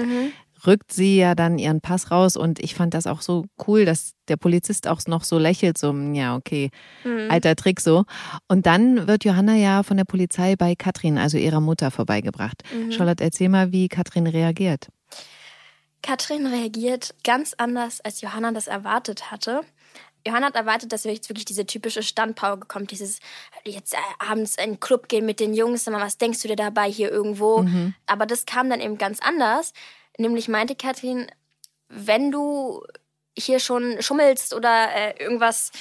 rückt 0.65 0.93
sie 0.93 1.17
ja 1.17 1.35
dann 1.35 1.59
ihren 1.59 1.81
Pass 1.81 2.09
raus 2.11 2.37
und 2.37 2.59
ich 2.63 2.75
fand 2.75 2.93
das 2.93 3.05
auch 3.07 3.19
so 3.21 3.43
cool, 3.67 3.83
dass 3.83 4.13
der 4.29 4.37
Polizist 4.37 4.87
auch 4.87 5.01
noch 5.07 5.25
so 5.25 5.37
lächelt, 5.37 5.77
so, 5.77 5.89
"Hm, 5.89 6.13
ja, 6.15 6.37
okay, 6.37 6.69
alter 7.29 7.57
Trick 7.57 7.81
so. 7.81 8.05
Und 8.47 8.65
dann 8.65 9.05
wird 9.07 9.25
Johanna 9.25 9.55
ja 9.55 9.83
von 9.83 9.97
der 9.97 10.05
Polizei 10.05 10.55
bei 10.55 10.75
Katrin, 10.75 11.17
also 11.17 11.37
ihrer 11.37 11.59
Mutter, 11.59 11.91
vorbeigebracht. 11.91 12.63
Charlotte, 12.91 13.21
erzähl 13.21 13.49
mal, 13.49 13.73
wie 13.73 13.89
Katrin 13.89 14.25
reagiert. 14.25 14.87
Katrin 16.03 16.45
reagiert 16.45 17.15
ganz 17.23 17.55
anders, 17.57 18.01
als 18.01 18.21
Johanna 18.21 18.51
das 18.51 18.67
erwartet 18.67 19.31
hatte. 19.31 19.61
Johanna 20.25 20.47
hat 20.47 20.55
erwartet, 20.55 20.93
dass 20.93 21.03
jetzt 21.03 21.29
wirklich 21.29 21.45
diese 21.45 21.65
typische 21.65 22.03
Standpauke 22.03 22.67
kommt, 22.67 22.91
dieses 22.91 23.19
jetzt 23.65 23.93
äh, 23.93 23.97
abends 24.19 24.55
in 24.55 24.71
den 24.71 24.79
Club 24.79 25.09
gehen 25.09 25.25
mit 25.25 25.39
den 25.39 25.53
Jungs, 25.53 25.85
mal, 25.87 25.99
was 25.99 26.17
denkst 26.17 26.41
du 26.41 26.47
dir 26.47 26.55
dabei 26.55 26.89
hier 26.89 27.11
irgendwo? 27.11 27.63
Aber 28.05 28.25
das 28.25 28.45
kam 28.45 28.69
dann 28.69 28.79
eben 28.79 28.97
ganz 28.97 29.19
anders. 29.19 29.73
Nämlich 30.17 30.47
meinte 30.47 30.75
Katrin, 30.75 31.27
wenn 31.89 32.31
du 32.31 32.83
hier 33.37 33.59
schon 33.59 34.01
schummelst 34.01 34.53
oder 34.53 34.93
äh, 34.93 35.21
irgendwas 35.21 35.71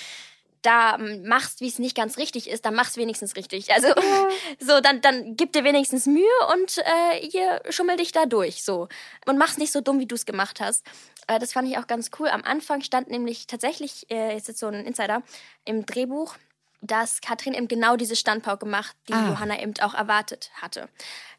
da 0.62 0.96
ähm, 0.96 1.26
machst, 1.26 1.60
wie 1.60 1.68
es 1.68 1.78
nicht 1.78 1.96
ganz 1.96 2.16
richtig 2.16 2.48
ist, 2.48 2.64
dann 2.64 2.74
mach's 2.74 2.96
wenigstens 2.96 3.36
richtig. 3.36 3.72
Also 3.72 3.88
so, 4.58 4.80
dann, 4.80 5.00
dann 5.00 5.36
gib 5.36 5.52
dir 5.52 5.64
wenigstens 5.64 6.06
Mühe 6.06 6.24
und 6.52 6.78
äh, 6.78 7.28
hier 7.28 7.60
schummel 7.70 7.96
dich 7.96 8.12
da 8.12 8.26
durch. 8.26 8.64
So. 8.64 8.88
Und 9.26 9.38
mach's 9.38 9.58
nicht 9.58 9.72
so 9.72 9.80
dumm, 9.80 10.00
wie 10.00 10.06
du 10.06 10.14
es 10.14 10.26
gemacht 10.26 10.60
hast. 10.60 10.86
Äh, 11.26 11.38
das 11.38 11.52
fand 11.52 11.68
ich 11.68 11.78
auch 11.78 11.86
ganz 11.86 12.10
cool. 12.18 12.28
Am 12.28 12.42
Anfang 12.42 12.80
stand 12.82 13.10
nämlich 13.10 13.46
tatsächlich, 13.46 14.10
äh, 14.10 14.36
ist 14.36 14.48
jetzt 14.48 14.60
so 14.60 14.68
ein 14.68 14.86
Insider, 14.86 15.22
im 15.64 15.84
Drehbuch, 15.86 16.36
dass 16.82 17.20
Katrin 17.20 17.54
eben 17.54 17.68
genau 17.68 17.96
diese 17.96 18.16
Standpauke 18.16 18.66
macht, 18.66 18.96
die 19.08 19.12
Ah. 19.14 19.28
Johanna 19.30 19.60
eben 19.62 19.72
auch 19.80 19.94
erwartet 19.94 20.50
hatte. 20.60 20.88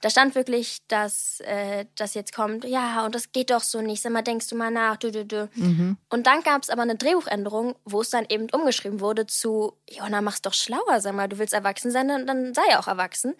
Da 0.01 0.09
stand 0.09 0.35
wirklich, 0.35 0.79
dass 0.87 1.41
äh, 1.41 1.85
das 1.95 2.13
jetzt 2.13 2.33
kommt, 2.33 2.63
ja, 2.63 3.05
und 3.05 3.13
das 3.13 3.31
geht 3.33 3.51
doch 3.51 3.61
so 3.61 3.81
nicht, 3.81 4.01
sag 4.01 4.13
mal, 4.13 4.21
denkst 4.21 4.47
du 4.47 4.55
mal 4.55 4.71
nach, 4.71 4.95
dü, 4.97 5.11
dü, 5.11 5.25
dü. 5.25 5.47
Und 6.09 6.27
dann 6.27 6.41
gab 6.43 6.63
es 6.63 6.69
aber 6.69 6.81
eine 6.81 6.95
Drehbuchänderung, 6.95 7.75
wo 7.83 8.01
es 8.01 8.09
dann 8.09 8.25
eben 8.29 8.47
umgeschrieben 8.51 9.01
wurde 9.01 9.27
zu, 9.27 9.77
Johanna, 9.89 10.21
mach's 10.21 10.41
doch 10.41 10.53
schlauer, 10.53 10.99
sag 11.01 11.13
mal, 11.13 11.27
du 11.27 11.37
willst 11.37 11.53
erwachsen 11.53 11.91
sein, 11.91 12.07
dann, 12.07 12.25
dann 12.25 12.53
sei 12.53 12.77
auch 12.77 12.87
erwachsen. 12.87 13.35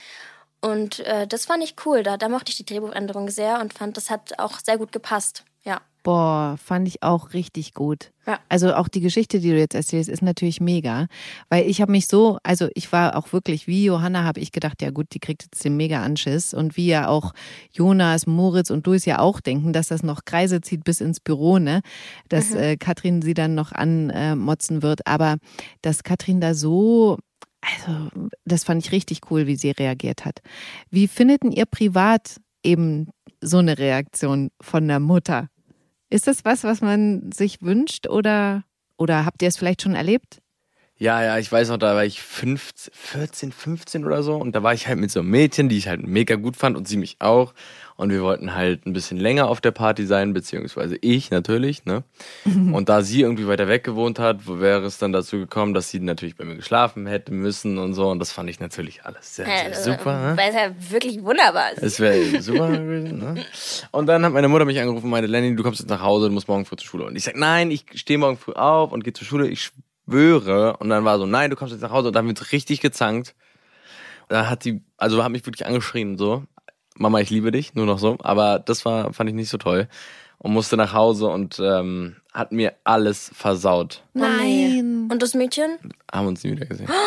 Und 0.62 1.00
äh, 1.00 1.26
das 1.28 1.46
fand 1.46 1.64
ich 1.64 1.76
cool, 1.86 2.04
da, 2.04 2.18
da 2.18 2.30
mochte 2.30 2.50
ich 2.52 2.58
die 2.58 2.66
Drehbuchänderung 2.66 3.30
sehr 3.30 3.60
und 3.60 3.74
fand, 3.74 3.96
das 3.98 4.10
hat 4.10 4.40
auch 4.40 4.60
sehr 4.60 4.78
gut 4.78 4.92
gepasst, 4.92 5.44
ja. 5.64 5.82
Boah, 6.04 6.58
fand 6.62 6.88
ich 6.90 7.02
auch 7.02 7.34
richtig 7.34 7.74
gut. 7.74 8.12
Ja. 8.28 8.40
Also 8.50 8.76
auch 8.76 8.90
die 8.90 9.00
Geschichte, 9.00 9.40
die 9.40 9.50
du 9.50 9.58
jetzt 9.58 9.74
erzählst, 9.74 10.10
ist 10.10 10.22
natürlich 10.22 10.60
mega, 10.60 11.08
weil 11.50 11.66
ich 11.66 11.82
habe 11.82 11.92
mich 11.94 12.08
so, 12.08 12.38
also 12.44 12.68
ich 12.76 12.92
war 12.92 13.16
auch 13.16 13.32
wirklich 13.32 13.68
wie 13.68 13.86
Johanna, 13.86 14.26
habe 14.26 14.42
ich 14.42 14.52
gedacht, 14.52 14.82
ja 14.82 14.92
gut, 14.92 15.08
die 15.14 15.20
kriegt 15.20 15.44
jetzt 15.44 15.64
den 15.64 15.78
mega 15.78 16.04
Anschiss 16.04 16.54
und 16.54 16.76
wie 16.76 16.88
ja 16.88 17.08
auch 17.08 17.34
Jonas, 17.72 18.28
Moritz 18.28 18.70
und 18.70 18.86
du 18.86 18.94
es 18.94 19.06
ja 19.06 19.20
auch 19.20 19.40
denken, 19.40 19.72
dass 19.72 19.88
das 19.88 20.04
noch 20.04 20.26
Kreise 20.26 20.60
zieht 20.60 20.84
bis 20.84 21.00
ins 21.00 21.22
Büro, 21.22 21.58
ne, 21.58 21.82
dass 22.28 22.54
äh, 22.54 22.76
Katrin 22.76 23.22
sie 23.22 23.34
dann 23.34 23.56
noch 23.56 23.72
anmotzen 23.72 24.84
wird, 24.84 25.08
aber 25.08 25.38
dass 25.82 26.04
Katrin 26.04 26.42
da 26.42 26.54
so 26.54 27.18
also, 27.62 28.10
das 28.44 28.66
fand 28.66 28.86
ich 28.86 28.92
richtig 28.92 29.32
cool, 29.32 29.48
wie 29.48 29.56
sie 29.56 29.72
reagiert 29.72 30.26
hat. 30.26 30.42
Wie 30.90 31.08
findet 31.08 31.44
denn 31.44 31.52
ihr 31.54 31.66
privat 31.66 32.42
eben 32.62 33.08
so 33.40 33.60
eine 33.60 33.78
Reaktion 33.78 34.50
von 34.60 34.88
der 34.88 35.00
Mutter? 35.00 35.48
Ist 36.14 36.28
das 36.28 36.46
was, 36.46 36.64
was 36.64 36.82
man 36.82 37.32
sich 37.32 37.64
wünscht 37.64 38.08
oder, 38.08 38.66
oder 38.98 39.26
habt 39.26 39.42
ihr 39.42 39.48
es 39.48 39.58
vielleicht 39.58 39.82
schon 39.82 39.96
erlebt? 39.96 40.43
Ja, 40.98 41.24
ja, 41.24 41.38
ich 41.40 41.52
weiß 41.52 41.70
noch, 41.70 41.78
da 41.78 41.96
war 41.96 42.06
ich 42.06 42.22
15, 42.22 42.94
14, 42.94 43.52
15 43.52 44.06
oder 44.06 44.22
so 44.22 44.36
und 44.36 44.56
da 44.56 44.62
war 44.62 44.74
ich 44.74 44.88
halt 44.88 45.00
mit 45.00 45.12
so 45.12 45.22
einem 45.22 45.32
Mädchen, 45.32 45.68
die 45.68 45.78
ich 45.78 45.88
halt 45.88 46.06
mega 46.06 46.36
gut 46.36 46.56
fand 46.56 46.78
und 46.78 46.88
sie 46.88 46.98
mich 46.98 47.18
auch. 47.20 47.54
Und 47.96 48.10
wir 48.10 48.24
wollten 48.24 48.56
halt 48.56 48.88
ein 48.88 48.94
bisschen 48.94 49.18
länger 49.18 49.48
auf 49.48 49.62
der 49.62 49.72
Party 49.72 50.06
sein, 50.06 50.34
beziehungsweise 50.34 50.98
ich 51.02 51.30
natürlich, 51.30 51.86
ne? 51.86 52.04
Und 52.46 52.90
da 52.90 53.04
sie 53.04 53.22
irgendwie 53.22 53.48
weiter 53.48 53.68
weg 53.68 53.84
gewohnt 53.84 54.18
hat, 54.18 54.48
wo 54.48 54.60
wäre 54.60 54.84
es 54.86 54.98
dann 54.98 55.12
dazu 55.12 55.38
gekommen, 55.38 55.76
dass 55.76 55.90
sie 55.90 56.00
natürlich 56.00 56.36
bei 56.36 56.44
mir 56.44 56.56
geschlafen 56.56 57.06
hätte 57.06 57.32
müssen 57.32 57.78
und 57.78 57.94
so. 57.94 58.10
Und 58.10 58.18
das 58.20 58.32
fand 58.32 58.50
ich 58.50 58.60
natürlich 58.60 59.06
alles 59.06 59.36
sehr, 59.36 59.46
sehr 59.46 59.76
super. 59.76 60.32
Ne? 60.32 60.38
Weil 60.38 60.50
es 60.50 60.56
ja 60.56 60.92
wirklich 60.92 61.24
wunderbar 61.24 61.74
ist. 61.74 61.84
Es 61.84 62.00
wäre 62.00 62.42
super 62.42 62.72
gewesen, 62.72 63.20
ne? 63.20 63.46
Und 63.92 64.08
dann 64.08 64.26
hat 64.26 64.34
meine 64.34 64.48
Mutter 64.48 64.66
mich 64.66 64.80
angerufen 64.80 65.06
und 65.06 65.12
meinte, 65.12 65.30
Lenny, 65.30 65.56
du 65.56 65.62
kommst 65.62 65.80
jetzt 65.80 65.90
nach 65.90 66.02
Hause, 66.02 66.28
du 66.28 66.34
musst 66.34 66.48
morgen 66.48 66.66
früh 66.66 66.78
zur 66.78 66.88
Schule. 66.88 67.06
Und 67.06 67.16
ich 67.16 67.24
sag, 67.24 67.36
nein, 67.36 67.70
ich 67.70 67.86
stehe 67.94 68.18
morgen 68.18 68.38
früh 68.38 68.54
auf 68.54 68.92
und 68.92 69.04
gehe 69.04 69.14
zur 69.14 69.28
Schule, 69.28 69.48
ich 69.48 69.72
schwöre. 70.06 70.78
Und 70.78 70.90
dann 70.90 71.06
war 71.06 71.18
so, 71.18 71.26
nein, 71.26 71.50
du 71.50 71.56
kommst 71.56 71.74
jetzt 71.74 71.82
nach 71.82 71.92
Hause. 71.92 72.08
Und 72.08 72.16
dann 72.16 72.22
haben 72.22 72.28
wir 72.28 72.40
uns 72.40 72.52
richtig 72.52 72.82
gezankt. 72.82 73.36
Und 74.24 74.34
dann 74.34 74.50
hat 74.50 74.64
sie, 74.64 74.82
also 74.98 75.24
hat 75.24 75.32
mich 75.32 75.46
wirklich 75.46 75.66
angeschrien, 75.66 76.18
so. 76.18 76.44
Mama, 76.96 77.20
ich 77.20 77.30
liebe 77.30 77.52
dich, 77.52 77.74
nur 77.74 77.86
noch 77.86 78.00
so. 78.00 78.18
Aber 78.22 78.60
das 78.60 78.86
war, 78.86 79.14
fand 79.14 79.30
ich 79.30 79.36
nicht 79.36 79.50
so 79.50 79.58
toll. 79.58 79.88
Und 80.38 80.54
musste 80.54 80.78
nach 80.78 80.94
Hause 80.94 81.28
und 81.28 81.60
ähm, 81.60 82.18
hat 82.34 82.52
mir 82.52 82.74
alles 82.84 83.32
versaut. 83.34 84.04
Nein. 84.14 85.10
Und 85.12 85.22
das 85.22 85.34
Mädchen? 85.34 85.78
Haben 86.12 86.28
uns 86.28 86.44
nie 86.44 86.52
wieder 86.52 86.66
gesehen. 86.66 86.90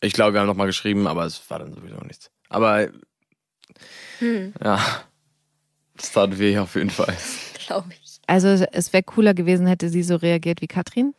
Ich 0.00 0.12
glaube, 0.12 0.34
wir 0.34 0.40
haben 0.40 0.48
noch 0.48 0.56
mal 0.56 0.66
geschrieben, 0.66 1.06
aber 1.06 1.24
es 1.24 1.48
war 1.48 1.60
dann 1.60 1.72
sowieso 1.72 1.96
nichts. 2.00 2.30
Aber 2.50 2.88
ja, 4.20 4.80
das 5.96 6.12
tat 6.12 6.38
weh 6.38 6.58
auf 6.58 6.74
jeden 6.74 6.90
Fall. 6.90 7.16
Glaube 7.66 7.88
ich. 7.90 8.20
Also 8.26 8.48
es 8.48 8.92
wäre 8.92 9.02
cooler 9.02 9.34
gewesen, 9.34 9.66
hätte 9.66 9.88
sie 9.88 10.02
so 10.02 10.16
reagiert 10.16 10.60
wie 10.60 10.66
Katrin. 10.66 11.14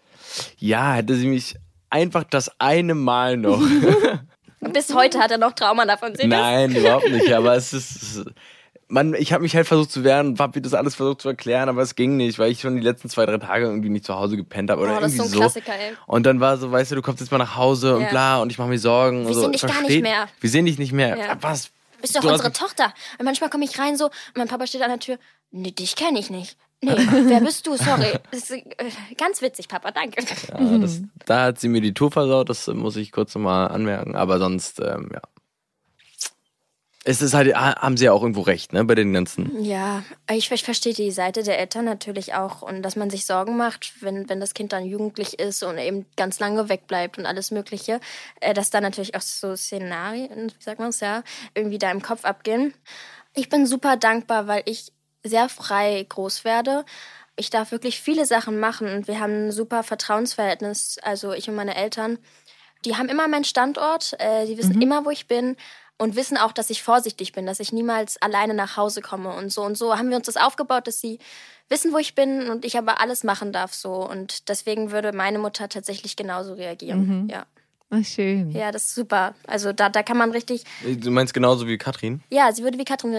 Ja, 0.58 0.94
hätte 0.94 1.16
sie 1.16 1.28
mich 1.28 1.56
einfach 1.90 2.24
das 2.24 2.52
eine 2.60 2.96
Mal 2.96 3.38
noch. 3.38 3.62
Bis 4.74 4.94
heute 4.94 5.20
hat 5.20 5.32
er 5.32 5.38
noch 5.38 5.54
Trauma 5.54 5.86
davon. 5.86 6.16
Seht 6.16 6.26
ihr 6.26 6.30
das? 6.30 6.40
Nein, 6.40 6.76
überhaupt 6.76 7.10
nicht. 7.10 7.32
Aber 7.34 7.56
es 7.56 7.72
ist. 7.74 7.96
Ist 7.96 8.26
man, 8.88 9.16
ich 9.16 9.34
habe 9.34 9.42
mich 9.42 9.56
halt 9.56 9.66
versucht 9.68 9.92
zu 9.92 10.04
wehren 10.04 10.28
und 10.28 10.40
hab 10.40 10.56
mir 10.56 10.62
das 10.62 10.76
alles 10.76 10.94
versucht 10.94 11.22
zu 11.22 11.30
erklären, 11.30 11.70
aber 11.70 11.82
es 11.82 11.96
ging 11.96 12.18
nicht, 12.18 12.38
weil 12.38 12.52
ich 12.52 12.62
schon 12.62 12.76
die 12.76 12.84
letzten 12.84 13.10
zwei, 13.10 13.26
drei 13.26 13.38
Tage 13.40 13.66
irgendwie 13.66 13.90
nicht 13.90 14.06
zu 14.06 14.14
Hause 14.14 14.38
gepennt 14.38 14.70
habe 14.70 14.82
oder 14.84 14.98
Oh, 14.98 15.00
das 15.00 15.14
ist 15.14 15.18
irgendwie 15.18 15.30
so 15.32 15.38
ein. 15.38 15.42
Klassiker, 15.42 15.74
ey. 15.74 15.94
Und 16.06 16.24
dann 16.26 16.40
war 16.40 16.58
so, 16.58 16.72
weißt 16.72 16.92
du, 16.92 16.96
du 16.96 17.02
kommst 17.02 17.20
jetzt 17.20 17.32
mal 17.32 17.40
nach 17.40 17.56
Hause 17.56 17.96
und 17.96 18.04
Ja. 18.04 18.10
bla 18.10 18.42
und 18.42 18.52
ich 18.52 18.60
mache 18.60 18.70
mir 18.70 18.78
Sorgen. 18.78 19.22
Wir 19.22 19.28
und 19.30 19.34
so. 19.34 19.42
sehen 19.42 19.52
dich 19.54 19.62
gar 19.64 19.82
nicht 19.82 20.02
mehr. 20.04 20.28
Wir 20.40 20.50
sehen 20.52 20.66
dich 20.66 20.78
nicht 20.78 20.92
mehr. 20.94 21.18
Ja. 21.18 21.38
Was? 21.42 21.72
Bist 22.00 22.16
doch 22.16 22.22
Du 22.22 22.30
unsere 22.30 22.52
Tochter. 22.54 22.94
Und 23.18 23.26
manchmal 23.26 23.50
komme 23.50 23.66
ich 23.66 23.80
rein 23.80 23.98
so 23.98 24.06
und 24.06 24.38
mein 24.38 24.48
Papa 24.48 24.68
steht 24.68 24.84
an 24.84 24.90
der 24.90 25.00
Tür. 25.00 25.18
Nee, 25.52 25.72
dich 25.72 25.96
kenne 25.96 26.20
ich 26.20 26.30
nicht. 26.30 26.56
Nee, 26.82 26.92
wer 27.30 27.42
bist 27.42 27.66
du? 27.68 27.76
Sorry. 27.78 28.14
Das 28.32 28.50
ist, 28.50 28.52
äh, 28.52 28.64
ganz 29.18 29.42
witzig, 29.42 29.68
Papa, 29.68 29.92
danke. 29.92 30.24
Ja, 30.50 30.78
das, 30.78 31.02
da 31.26 31.44
hat 31.46 31.60
sie 31.60 31.70
mir 31.70 31.82
die 31.82 31.94
Tour 31.94 32.12
versaut, 32.12 32.50
das 32.50 32.68
muss 32.68 32.96
ich 32.96 33.12
kurz 33.12 33.34
nochmal 33.36 33.70
anmerken. 33.70 34.16
Aber 34.16 34.40
sonst, 34.40 34.80
ähm, 34.80 35.10
ja. 35.14 35.22
es 37.04 37.22
ist 37.22 37.34
halt, 37.34 37.56
haben 37.56 37.98
sie 37.98 38.06
ja 38.06 38.12
auch 38.12 38.22
irgendwo 38.22 38.42
recht, 38.42 38.74
ne, 38.74 38.84
bei 38.84 38.96
den 38.96 39.14
ganzen. 39.14 39.64
Ja, 39.64 40.04
ich, 40.30 40.52
ich 40.52 40.64
verstehe 40.64 40.94
die 40.94 41.12
Seite 41.12 41.44
der 41.44 41.60
Eltern 41.60 41.86
natürlich 41.86 42.34
auch 42.34 42.62
und 42.62 42.84
dass 42.84 42.96
man 42.96 43.10
sich 43.10 43.26
Sorgen 43.26 43.58
macht, 43.58 43.94
wenn, 44.02 44.30
wenn 44.30 44.40
das 44.40 44.54
Kind 44.54 44.74
dann 44.74 44.86
jugendlich 44.86 45.40
ist 45.40 45.64
und 45.64 45.78
eben 45.78 46.06
ganz 46.18 46.40
lange 46.40 46.70
wegbleibt 46.70 47.18
und 47.18 47.26
alles 47.26 47.52
Mögliche, 47.52 48.00
äh, 48.42 48.54
dass 48.54 48.70
da 48.70 48.82
natürlich 48.82 49.16
auch 49.16 49.22
so 49.22 49.56
Szenarien, 49.56 50.52
wie 50.56 50.64
sagt 50.64 50.80
man 50.80 50.90
es 50.90 51.00
ja, 51.00 51.24
irgendwie 51.56 51.80
da 51.80 51.90
im 51.90 52.02
Kopf 52.02 52.26
abgehen. 52.26 52.74
Ich 53.34 53.50
bin 53.50 53.66
super 53.66 53.98
dankbar, 53.98 54.48
weil 54.48 54.64
ich 54.66 54.94
sehr 55.26 55.50
frei 55.50 56.06
groß 56.08 56.46
werde. 56.46 56.86
Ich 57.36 57.50
darf 57.50 57.72
wirklich 57.72 58.00
viele 58.00 58.26
Sachen 58.26 58.60
machen 58.60 58.88
und 58.88 59.08
wir 59.08 59.20
haben 59.20 59.48
ein 59.48 59.52
super 59.52 59.84
Vertrauensverhältnis, 59.84 61.00
also 61.02 61.34
ich 61.34 61.50
und 61.50 61.56
meine 61.56 61.76
Eltern. 61.76 62.18
Die 62.86 62.96
haben 62.96 63.10
immer 63.10 63.28
meinen 63.28 63.44
Standort, 63.44 64.16
äh, 64.20 64.46
die 64.46 64.58
wissen 64.58 64.76
mhm. 64.76 64.82
immer, 64.82 65.06
wo 65.06 65.10
ich 65.10 65.28
bin 65.28 65.58
und 65.98 66.16
wissen 66.16 66.38
auch, 66.38 66.52
dass 66.52 66.70
ich 66.70 66.84
vorsichtig 66.84 67.34
bin, 67.34 67.46
dass 67.46 67.60
ich 67.60 67.74
niemals 67.74 68.22
alleine 68.22 68.54
nach 68.54 68.78
Hause 68.78 69.02
komme 69.02 69.34
und 69.34 69.52
so 69.52 69.64
und 69.64 69.78
so 69.78 69.98
haben 69.98 70.10
wir 70.10 70.18
uns 70.18 70.28
das 70.28 70.38
aufgebaut, 70.38 70.88
dass 70.88 71.02
sie 71.02 71.20
wissen, 71.68 71.92
wo 71.92 71.98
ich 71.98 72.16
bin 72.16 72.50
und 72.50 72.64
ich 72.64 72.78
aber 72.78 73.02
alles 73.02 73.24
machen 73.24 73.52
darf 73.52 73.74
so 73.74 74.08
und 74.08 74.50
deswegen 74.50 74.92
würde 74.92 75.12
meine 75.12 75.40
Mutter 75.40 75.68
tatsächlich 75.68 76.16
genauso 76.16 76.54
reagieren. 76.54 77.24
Mhm. 77.24 77.30
Ja. 77.30 77.46
Ach, 77.92 78.04
schön. 78.04 78.50
Ja, 78.52 78.72
das 78.72 78.86
ist 78.86 78.96
super. 78.96 79.36
Also 79.46 79.72
da, 79.72 79.90
da 79.90 80.02
kann 80.02 80.18
man 80.18 80.32
richtig. 80.32 80.64
Du 80.84 81.12
meinst 81.12 81.34
genauso 81.36 81.68
wie 81.68 81.78
Katrin? 81.78 82.24
Ja, 82.32 82.52
sie 82.52 82.64
würde 82.64 82.80
wie 82.80 82.84
Katrin. 82.84 83.14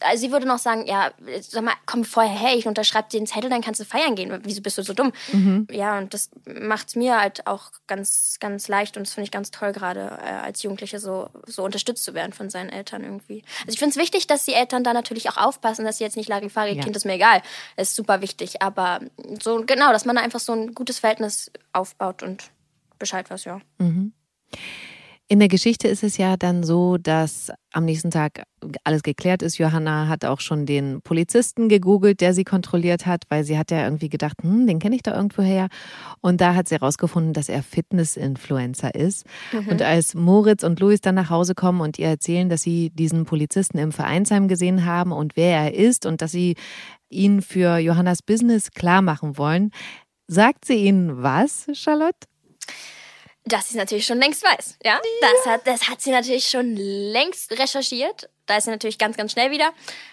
Also 0.00 0.20
sie 0.20 0.30
würde 0.30 0.46
noch 0.46 0.58
sagen, 0.58 0.86
ja, 0.86 1.10
sag 1.40 1.64
mal, 1.64 1.74
komm 1.86 2.04
vorher 2.04 2.32
her, 2.32 2.56
ich 2.56 2.66
unterschreibe 2.66 3.08
dir 3.10 3.18
den 3.18 3.26
Zettel, 3.26 3.50
dann 3.50 3.62
kannst 3.62 3.80
du 3.80 3.84
feiern 3.84 4.14
gehen. 4.14 4.40
Wieso 4.44 4.62
bist 4.62 4.78
du 4.78 4.82
so 4.82 4.94
dumm? 4.94 5.12
Mhm. 5.32 5.66
Ja, 5.70 5.98
und 5.98 6.14
das 6.14 6.30
macht 6.46 6.88
es 6.88 6.96
mir 6.96 7.20
halt 7.20 7.46
auch 7.48 7.72
ganz, 7.88 8.36
ganz 8.38 8.68
leicht 8.68 8.96
und 8.96 9.06
das 9.06 9.14
finde 9.14 9.24
ich 9.24 9.32
ganz 9.32 9.50
toll, 9.50 9.72
gerade 9.72 10.18
äh, 10.22 10.30
als 10.30 10.62
Jugendliche 10.62 11.00
so, 11.00 11.28
so 11.46 11.64
unterstützt 11.64 12.04
zu 12.04 12.14
werden 12.14 12.32
von 12.32 12.48
seinen 12.48 12.70
Eltern 12.70 13.02
irgendwie. 13.02 13.42
Also 13.60 13.72
ich 13.72 13.78
finde 13.80 13.90
es 13.90 13.96
wichtig, 13.96 14.28
dass 14.28 14.44
die 14.44 14.54
Eltern 14.54 14.84
da 14.84 14.92
natürlich 14.92 15.28
auch 15.30 15.36
aufpassen, 15.36 15.84
dass 15.84 15.98
sie 15.98 16.04
jetzt 16.04 16.16
nicht 16.16 16.28
Larifari, 16.28 16.76
ja. 16.76 16.82
Kind 16.82 16.94
ist 16.96 17.04
mir 17.04 17.14
egal. 17.14 17.42
Das 17.76 17.88
ist 17.88 17.96
super 17.96 18.20
wichtig. 18.20 18.62
Aber 18.62 19.00
so, 19.42 19.64
genau, 19.66 19.90
dass 19.92 20.04
man 20.04 20.14
da 20.14 20.22
einfach 20.22 20.40
so 20.40 20.52
ein 20.52 20.74
gutes 20.74 21.00
Verhältnis 21.00 21.50
aufbaut 21.72 22.22
und 22.22 22.44
Bescheid 23.02 23.28
weiß, 23.28 23.46
ja. 23.46 23.60
Mhm. 23.78 24.12
In 25.26 25.40
der 25.40 25.48
Geschichte 25.48 25.88
ist 25.88 26.04
es 26.04 26.18
ja 26.18 26.36
dann 26.36 26.62
so, 26.62 26.98
dass 26.98 27.50
am 27.72 27.84
nächsten 27.84 28.12
Tag 28.12 28.44
alles 28.84 29.02
geklärt 29.02 29.42
ist. 29.42 29.58
Johanna 29.58 30.06
hat 30.06 30.24
auch 30.24 30.38
schon 30.38 30.66
den 30.66 31.00
Polizisten 31.02 31.68
gegoogelt, 31.68 32.20
der 32.20 32.32
sie 32.32 32.44
kontrolliert 32.44 33.06
hat, 33.06 33.24
weil 33.28 33.42
sie 33.42 33.58
hat 33.58 33.72
ja 33.72 33.82
irgendwie 33.82 34.08
gedacht, 34.08 34.36
hm, 34.42 34.68
den 34.68 34.78
kenne 34.78 34.94
ich 34.94 35.02
doch 35.02 35.14
irgendwo 35.14 35.42
her. 35.42 35.66
Und 36.20 36.40
da 36.40 36.54
hat 36.54 36.68
sie 36.68 36.76
herausgefunden, 36.76 37.32
dass 37.32 37.48
er 37.48 37.64
Fitness-Influencer 37.64 38.94
ist. 38.94 39.26
Mhm. 39.52 39.68
Und 39.68 39.82
als 39.82 40.14
Moritz 40.14 40.62
und 40.62 40.78
Luis 40.78 41.00
dann 41.00 41.16
nach 41.16 41.30
Hause 41.30 41.56
kommen 41.56 41.80
und 41.80 41.98
ihr 41.98 42.06
erzählen, 42.06 42.48
dass 42.48 42.62
sie 42.62 42.90
diesen 42.90 43.24
Polizisten 43.24 43.78
im 43.78 43.90
Vereinsheim 43.90 44.46
gesehen 44.46 44.84
haben 44.84 45.10
und 45.10 45.34
wer 45.34 45.56
er 45.56 45.74
ist 45.74 46.06
und 46.06 46.22
dass 46.22 46.30
sie 46.30 46.54
ihn 47.08 47.42
für 47.42 47.78
Johannas 47.78 48.22
Business 48.22 48.70
klar 48.70 49.02
machen 49.02 49.38
wollen, 49.38 49.70
sagt 50.28 50.66
sie 50.66 50.76
ihnen 50.76 51.22
was, 51.22 51.66
Charlotte? 51.72 52.28
Dass 53.44 53.68
sie 53.68 53.74
es 53.74 53.76
natürlich 53.76 54.06
schon 54.06 54.18
längst 54.18 54.44
weiß. 54.44 54.78
Ja? 54.84 54.92
ja, 54.92 55.00
Das, 55.20 55.52
hat, 55.52 55.66
das 55.66 55.88
hat 55.88 56.00
sie 56.00 56.10
natürlich 56.10 56.48
schon 56.48 56.76
längst 56.76 57.50
recherchiert. 57.52 58.28
Da 58.46 58.56
ist 58.56 58.64
sie 58.64 58.70
natürlich 58.70 58.98
ganz, 58.98 59.16
ganz 59.16 59.32
schnell 59.32 59.50
wieder. 59.50 59.70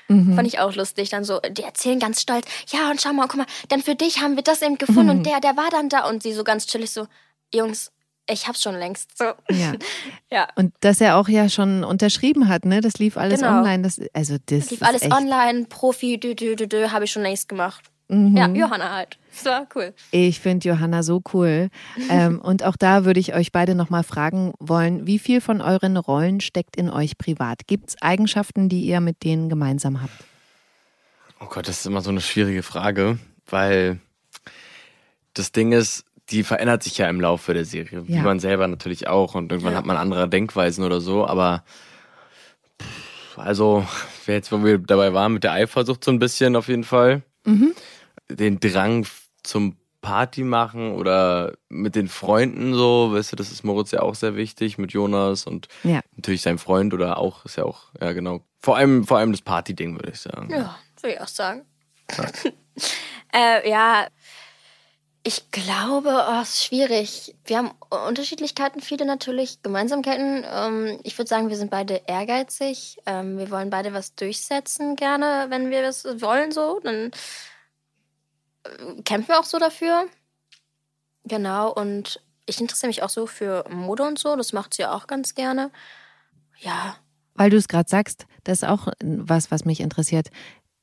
Mhm. 0.07 0.35
Fand 0.35 0.47
ich 0.47 0.59
auch 0.59 0.75
lustig. 0.75 1.09
Dann 1.09 1.23
so, 1.23 1.39
die 1.39 1.63
erzählen 1.63 1.99
ganz 1.99 2.21
stolz, 2.21 2.45
ja, 2.71 2.89
und 2.89 3.01
schau 3.01 3.13
mal, 3.13 3.27
guck 3.27 3.37
mal, 3.37 3.45
dann 3.69 3.81
für 3.81 3.95
dich 3.95 4.21
haben 4.21 4.35
wir 4.35 4.43
das 4.43 4.61
eben 4.61 4.77
gefunden 4.77 5.05
mhm. 5.05 5.09
und 5.09 5.25
der, 5.25 5.39
der 5.41 5.57
war 5.57 5.69
dann 5.69 5.89
da. 5.89 6.07
Und 6.07 6.23
sie 6.23 6.33
so 6.33 6.43
ganz 6.43 6.65
chillig 6.65 6.91
so, 6.91 7.07
Jungs, 7.53 7.91
ich 8.27 8.47
hab's 8.47 8.61
schon 8.61 8.75
längst. 8.75 9.17
So. 9.17 9.25
Ja. 9.49 9.73
ja. 10.31 10.47
Und 10.55 10.73
dass 10.79 11.01
er 11.01 11.17
auch 11.17 11.27
ja 11.27 11.49
schon 11.49 11.83
unterschrieben 11.83 12.47
hat, 12.47 12.65
ne? 12.65 12.81
Das 12.81 12.97
lief 12.97 13.17
alles 13.17 13.41
genau. 13.41 13.57
online. 13.57 13.83
Das, 13.83 13.99
also 14.13 14.37
das 14.45 14.71
lief 14.71 14.81
alles 14.81 15.03
online, 15.03 15.65
Profi, 15.65 16.19
dü, 16.19 16.35
dü, 16.35 16.55
dü, 16.55 16.67
dü, 16.67 16.89
habe 16.89 17.05
ich 17.05 17.11
schon 17.11 17.23
längst 17.23 17.49
gemacht. 17.49 17.85
Mhm. 18.07 18.35
Ja, 18.35 18.47
Johanna 18.47 18.95
halt. 18.95 19.17
So 19.43 19.49
cool. 19.75 19.93
Ich 20.11 20.39
finde 20.39 20.67
Johanna 20.67 21.03
so 21.03 21.21
cool. 21.33 21.69
ähm, 22.09 22.39
und 22.43 22.63
auch 22.63 22.75
da 22.75 23.05
würde 23.05 23.19
ich 23.19 23.33
euch 23.33 23.51
beide 23.51 23.75
nochmal 23.75 24.03
fragen 24.03 24.53
wollen, 24.59 25.07
wie 25.07 25.19
viel 25.19 25.41
von 25.41 25.61
euren 25.61 25.97
Rollen 25.97 26.41
steckt 26.41 26.75
in 26.75 26.89
euch 26.89 27.17
privat? 27.17 27.67
Gibt 27.67 27.89
es 27.89 28.01
Eigenschaften, 28.01 28.69
die 28.69 28.81
ihr 28.81 28.99
mit 28.99 29.23
denen 29.23 29.49
gemeinsam 29.49 30.01
habt? 30.01 30.13
Oh 31.39 31.45
Gott, 31.45 31.67
das 31.67 31.79
ist 31.79 31.85
immer 31.85 32.01
so 32.01 32.09
eine 32.09 32.21
schwierige 32.21 32.63
Frage, 32.63 33.17
weil 33.47 33.99
das 35.33 35.53
Ding 35.53 35.71
ist, 35.71 36.03
die 36.31 36.43
verändert 36.43 36.83
sich 36.83 36.97
ja 36.97 37.09
im 37.09 37.21
Laufe 37.21 37.53
der 37.53 37.65
Serie, 37.65 38.07
wie 38.07 38.19
man 38.19 38.39
selber 38.39 38.67
natürlich 38.67 39.07
auch. 39.07 39.35
Und 39.35 39.51
irgendwann 39.51 39.71
ja. 39.71 39.79
hat 39.79 39.85
man 39.85 39.97
andere 39.97 40.27
Denkweisen 40.27 40.83
oder 40.83 41.01
so, 41.01 41.25
aber 41.25 41.63
also, 43.37 43.87
jetzt, 44.27 44.51
wo 44.51 44.61
wir 44.65 44.79
dabei 44.79 45.13
waren, 45.13 45.31
mit 45.31 45.45
der 45.45 45.53
Eifersucht 45.53 46.03
so 46.03 46.11
ein 46.11 46.19
bisschen 46.19 46.57
auf 46.57 46.67
jeden 46.67 46.83
Fall. 46.83 47.21
Mhm 47.45 47.73
den 48.29 48.59
Drang 48.59 49.05
zum 49.49 49.77
Party 50.01 50.43
machen 50.43 50.93
oder 50.93 51.53
mit 51.67 51.95
den 51.95 52.07
Freunden 52.07 52.73
so, 52.73 53.11
weißt 53.13 53.33
du, 53.33 53.35
das 53.35 53.51
ist 53.51 53.63
Moritz 53.63 53.91
ja 53.91 54.01
auch 54.01 54.15
sehr 54.15 54.35
wichtig, 54.35 54.77
mit 54.77 54.93
Jonas 54.93 55.45
und 55.45 55.67
ja. 55.83 55.99
natürlich 56.15 56.41
sein 56.41 56.57
Freund 56.57 56.93
oder 56.93 57.17
auch, 57.17 57.43
ist 57.45 57.57
ja 57.57 57.65
auch, 57.65 57.91
ja 57.99 58.13
genau. 58.13 58.41
Vor 58.59 58.77
allem, 58.77 59.05
vor 59.05 59.17
allem 59.17 59.31
das 59.31 59.41
Party-Ding, 59.41 59.95
würde 59.95 60.11
ich 60.11 60.21
sagen. 60.21 60.49
Ja, 60.51 60.77
würde 61.01 61.15
ich 61.15 61.21
auch 61.21 61.27
sagen. 61.27 61.65
Ja, 62.17 62.25
äh, 63.61 63.69
ja 63.69 64.07
ich 65.23 65.51
glaube, 65.51 66.09
oh, 66.09 66.41
es 66.41 66.49
ist 66.49 66.65
schwierig. 66.65 67.35
Wir 67.45 67.57
haben 67.57 67.71
Unterschiedlichkeiten, 68.07 68.81
viele 68.81 69.05
natürlich, 69.05 69.61
Gemeinsamkeiten. 69.61 70.45
Ähm, 70.49 70.99
ich 71.03 71.17
würde 71.17 71.27
sagen, 71.27 71.49
wir 71.49 71.57
sind 71.57 71.71
beide 71.71 72.01
ehrgeizig. 72.07 72.97
Ähm, 73.05 73.37
wir 73.37 73.51
wollen 73.51 73.69
beide 73.69 73.93
was 73.93 74.15
durchsetzen 74.15 74.95
gerne, 74.95 75.47
wenn 75.49 75.69
wir 75.71 75.81
das 75.81 76.05
wollen 76.21 76.51
so. 76.51 76.79
Dann 76.83 77.11
kämpfen 79.05 79.29
wir 79.29 79.39
auch 79.39 79.45
so 79.45 79.59
dafür. 79.59 80.07
Genau, 81.25 81.71
und 81.71 82.21
ich 82.45 82.59
interessiere 82.59 82.87
mich 82.87 83.03
auch 83.03 83.09
so 83.09 83.27
für 83.27 83.65
Mode 83.69 84.03
und 84.03 84.19
so. 84.19 84.35
Das 84.35 84.53
macht 84.53 84.73
sie 84.73 84.85
auch 84.85 85.07
ganz 85.07 85.35
gerne. 85.35 85.71
Ja. 86.57 86.97
Weil 87.35 87.49
du 87.49 87.57
es 87.57 87.67
gerade 87.67 87.89
sagst, 87.89 88.25
das 88.43 88.63
ist 88.63 88.67
auch 88.67 88.87
was, 89.01 89.51
was 89.51 89.65
mich 89.65 89.79
interessiert. 89.79 90.29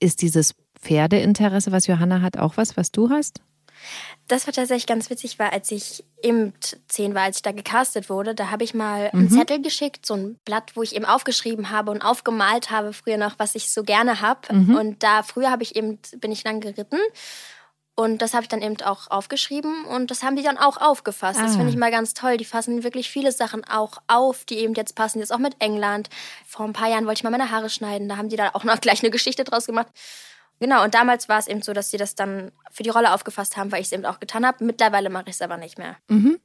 Ist 0.00 0.22
dieses 0.22 0.54
Pferdeinteresse, 0.80 1.72
was 1.72 1.86
Johanna 1.86 2.22
hat, 2.22 2.38
auch 2.38 2.56
was, 2.56 2.76
was 2.76 2.92
du 2.92 3.10
hast? 3.10 3.40
Das 4.26 4.46
war 4.46 4.54
tatsächlich 4.54 4.86
ganz 4.86 5.10
witzig, 5.10 5.38
weil 5.38 5.50
als 5.50 5.70
ich 5.70 6.04
eben 6.22 6.54
zehn 6.88 7.14
war, 7.14 7.22
als 7.22 7.36
ich 7.36 7.42
da 7.42 7.52
gecastet 7.52 8.08
wurde, 8.08 8.34
da 8.34 8.50
habe 8.50 8.64
ich 8.64 8.74
mal 8.74 9.10
mhm. 9.12 9.20
einen 9.20 9.30
Zettel 9.30 9.60
geschickt, 9.60 10.06
so 10.06 10.14
ein 10.14 10.38
Blatt, 10.44 10.72
wo 10.76 10.82
ich 10.82 10.96
eben 10.96 11.04
aufgeschrieben 11.04 11.70
habe 11.70 11.90
und 11.90 12.02
aufgemalt 12.02 12.70
habe 12.70 12.92
früher 12.92 13.18
noch, 13.18 13.38
was 13.38 13.54
ich 13.54 13.70
so 13.70 13.82
gerne 13.82 14.20
habe. 14.20 14.54
Mhm. 14.54 14.76
Und 14.76 15.02
da 15.02 15.22
früher 15.22 15.50
habe 15.50 15.62
ich 15.62 15.76
eben 15.76 15.98
bin 16.18 16.32
ich 16.32 16.42
lang 16.44 16.60
geritten 16.60 16.98
und 17.96 18.20
das 18.20 18.34
habe 18.34 18.42
ich 18.42 18.48
dann 18.48 18.60
eben 18.60 18.76
auch 18.82 19.10
aufgeschrieben 19.10 19.86
und 19.86 20.10
das 20.10 20.22
haben 20.22 20.36
die 20.36 20.42
dann 20.42 20.58
auch 20.58 20.76
aufgefasst. 20.76 21.40
Ah. 21.40 21.44
Das 21.44 21.56
finde 21.56 21.70
ich 21.70 21.76
mal 21.76 21.90
ganz 21.90 22.12
toll. 22.12 22.36
Die 22.36 22.44
fassen 22.44 22.84
wirklich 22.84 23.08
viele 23.10 23.32
Sachen 23.32 23.64
auch 23.64 24.02
auf, 24.06 24.44
die 24.44 24.58
eben 24.58 24.74
jetzt 24.74 24.94
passen. 24.94 25.18
Jetzt 25.18 25.32
auch 25.32 25.38
mit 25.38 25.56
England. 25.60 26.10
Vor 26.46 26.66
ein 26.66 26.74
paar 26.74 26.90
Jahren 26.90 27.06
wollte 27.06 27.20
ich 27.20 27.24
mal 27.24 27.30
meine 27.30 27.50
Haare 27.50 27.70
schneiden. 27.70 28.06
Da 28.10 28.18
haben 28.18 28.28
die 28.28 28.36
da 28.36 28.50
auch 28.52 28.64
noch 28.64 28.80
gleich 28.82 29.02
eine 29.02 29.10
Geschichte 29.10 29.44
draus 29.44 29.64
gemacht. 29.64 29.88
Genau, 30.60 30.84
und 30.84 30.94
damals 30.94 31.30
war 31.30 31.38
es 31.38 31.46
eben 31.46 31.62
so, 31.62 31.72
dass 31.72 31.90
sie 31.90 31.96
das 31.96 32.14
dann 32.14 32.52
für 32.70 32.82
die 32.82 32.90
Rolle 32.90 33.14
aufgefasst 33.14 33.56
haben, 33.56 33.72
weil 33.72 33.80
ich 33.80 33.86
es 33.86 33.92
eben 33.92 34.04
auch 34.04 34.20
getan 34.20 34.44
habe. 34.44 34.62
Mittlerweile 34.62 35.08
mache 35.08 35.28
ich 35.28 35.36
es 35.36 35.42
aber 35.42 35.56
nicht 35.56 35.78
mehr. 35.78 35.96
Mhm. 36.08 36.38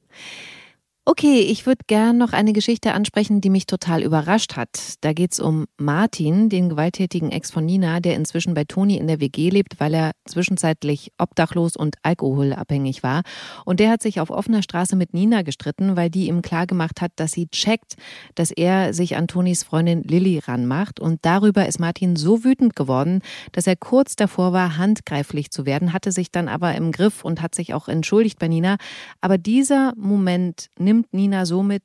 Okay, 1.04 1.40
ich 1.40 1.66
würde 1.66 1.82
gern 1.88 2.16
noch 2.16 2.32
eine 2.32 2.52
Geschichte 2.52 2.92
ansprechen, 2.92 3.40
die 3.40 3.50
mich 3.50 3.66
total 3.66 4.04
überrascht 4.04 4.54
hat. 4.54 4.94
Da 5.00 5.12
geht's 5.12 5.40
um 5.40 5.66
Martin, 5.76 6.48
den 6.48 6.68
gewalttätigen 6.68 7.32
Ex 7.32 7.50
von 7.50 7.66
Nina, 7.66 7.98
der 7.98 8.14
inzwischen 8.14 8.54
bei 8.54 8.62
Toni 8.62 8.98
in 8.98 9.08
der 9.08 9.18
WG 9.18 9.50
lebt, 9.50 9.80
weil 9.80 9.94
er 9.94 10.12
zwischenzeitlich 10.26 11.10
obdachlos 11.18 11.74
und 11.74 11.96
alkoholabhängig 12.04 13.02
war. 13.02 13.22
Und 13.64 13.80
der 13.80 13.90
hat 13.90 14.00
sich 14.00 14.20
auf 14.20 14.30
offener 14.30 14.62
Straße 14.62 14.94
mit 14.94 15.12
Nina 15.12 15.42
gestritten, 15.42 15.96
weil 15.96 16.08
die 16.08 16.28
ihm 16.28 16.40
klargemacht 16.40 17.00
hat, 17.00 17.10
dass 17.16 17.32
sie 17.32 17.48
checkt, 17.48 17.96
dass 18.36 18.52
er 18.52 18.94
sich 18.94 19.16
an 19.16 19.26
Tonis 19.26 19.64
Freundin 19.64 20.04
Lilly 20.04 20.38
ranmacht. 20.38 21.00
Und 21.00 21.18
darüber 21.22 21.66
ist 21.66 21.80
Martin 21.80 22.14
so 22.14 22.44
wütend 22.44 22.76
geworden, 22.76 23.22
dass 23.50 23.66
er 23.66 23.74
kurz 23.74 24.14
davor 24.14 24.52
war, 24.52 24.76
handgreiflich 24.76 25.50
zu 25.50 25.66
werden, 25.66 25.92
hatte 25.92 26.12
sich 26.12 26.30
dann 26.30 26.46
aber 26.46 26.76
im 26.76 26.92
Griff 26.92 27.24
und 27.24 27.42
hat 27.42 27.56
sich 27.56 27.74
auch 27.74 27.88
entschuldigt 27.88 28.38
bei 28.38 28.46
Nina. 28.46 28.76
Aber 29.20 29.36
dieser 29.36 29.94
Moment 29.96 30.68
nimmt 30.78 30.91
nimmt 30.92 31.14
Nina 31.14 31.46
somit, 31.46 31.82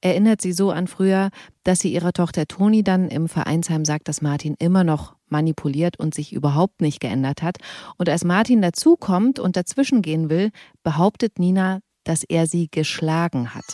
erinnert 0.00 0.40
sie 0.40 0.52
so 0.52 0.70
an 0.70 0.86
früher, 0.86 1.30
dass 1.64 1.80
sie 1.80 1.92
ihrer 1.92 2.12
Tochter 2.12 2.46
Toni 2.46 2.82
dann 2.82 3.08
im 3.08 3.28
Vereinsheim 3.28 3.84
sagt, 3.84 4.08
dass 4.08 4.22
Martin 4.22 4.54
immer 4.58 4.82
noch 4.82 5.14
manipuliert 5.28 5.98
und 5.98 6.14
sich 6.14 6.32
überhaupt 6.32 6.80
nicht 6.80 7.00
geändert 7.00 7.42
hat. 7.42 7.58
Und 7.98 8.08
als 8.08 8.24
Martin 8.24 8.62
dazukommt 8.62 9.38
und 9.38 9.56
dazwischen 9.56 10.00
gehen 10.00 10.30
will, 10.30 10.50
behauptet 10.82 11.38
Nina, 11.38 11.80
dass 12.04 12.22
er 12.22 12.46
sie 12.46 12.68
geschlagen 12.70 13.54
hat. 13.54 13.64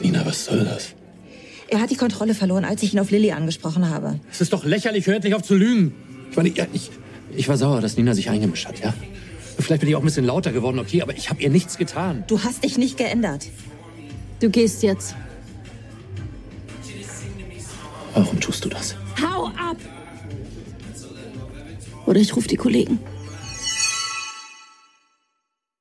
Nina, 0.00 0.24
was 0.24 0.46
soll 0.46 0.64
das? 0.64 0.94
Er 1.68 1.80
hat 1.80 1.90
die 1.90 1.96
Kontrolle 1.96 2.34
verloren, 2.34 2.64
als 2.64 2.82
ich 2.82 2.94
ihn 2.94 3.00
auf 3.00 3.10
Lilly 3.10 3.32
angesprochen 3.32 3.90
habe. 3.90 4.20
Es 4.30 4.40
ist 4.40 4.52
doch 4.52 4.64
lächerlich, 4.64 5.06
hört 5.06 5.24
nicht 5.24 5.34
auf 5.34 5.42
zu 5.42 5.54
lügen. 5.54 5.94
Ich 6.30 6.36
meine, 6.36 6.48
ja, 6.48 6.66
ich, 6.72 6.90
ich 7.36 7.48
war 7.48 7.56
sauer, 7.56 7.80
dass 7.80 7.96
Nina 7.96 8.14
sich 8.14 8.30
eingemischt 8.30 8.66
hat, 8.66 8.80
ja? 8.80 8.94
Vielleicht 9.60 9.80
bin 9.80 9.88
ich 9.88 9.96
auch 9.96 10.00
ein 10.00 10.04
bisschen 10.04 10.24
lauter 10.24 10.52
geworden, 10.52 10.78
okay, 10.78 11.02
aber 11.02 11.16
ich 11.16 11.30
habe 11.30 11.42
ihr 11.42 11.50
nichts 11.50 11.78
getan. 11.78 12.24
Du 12.26 12.42
hast 12.42 12.64
dich 12.64 12.78
nicht 12.78 12.96
geändert. 12.96 13.46
Du 14.40 14.50
gehst 14.50 14.82
jetzt. 14.82 15.14
Warum 18.14 18.40
tust 18.40 18.64
du 18.64 18.68
das? 18.68 18.96
Hau 19.22 19.46
ab! 19.46 19.76
Oder 22.06 22.20
ich 22.20 22.34
rufe 22.34 22.48
die 22.48 22.56
Kollegen. 22.56 22.98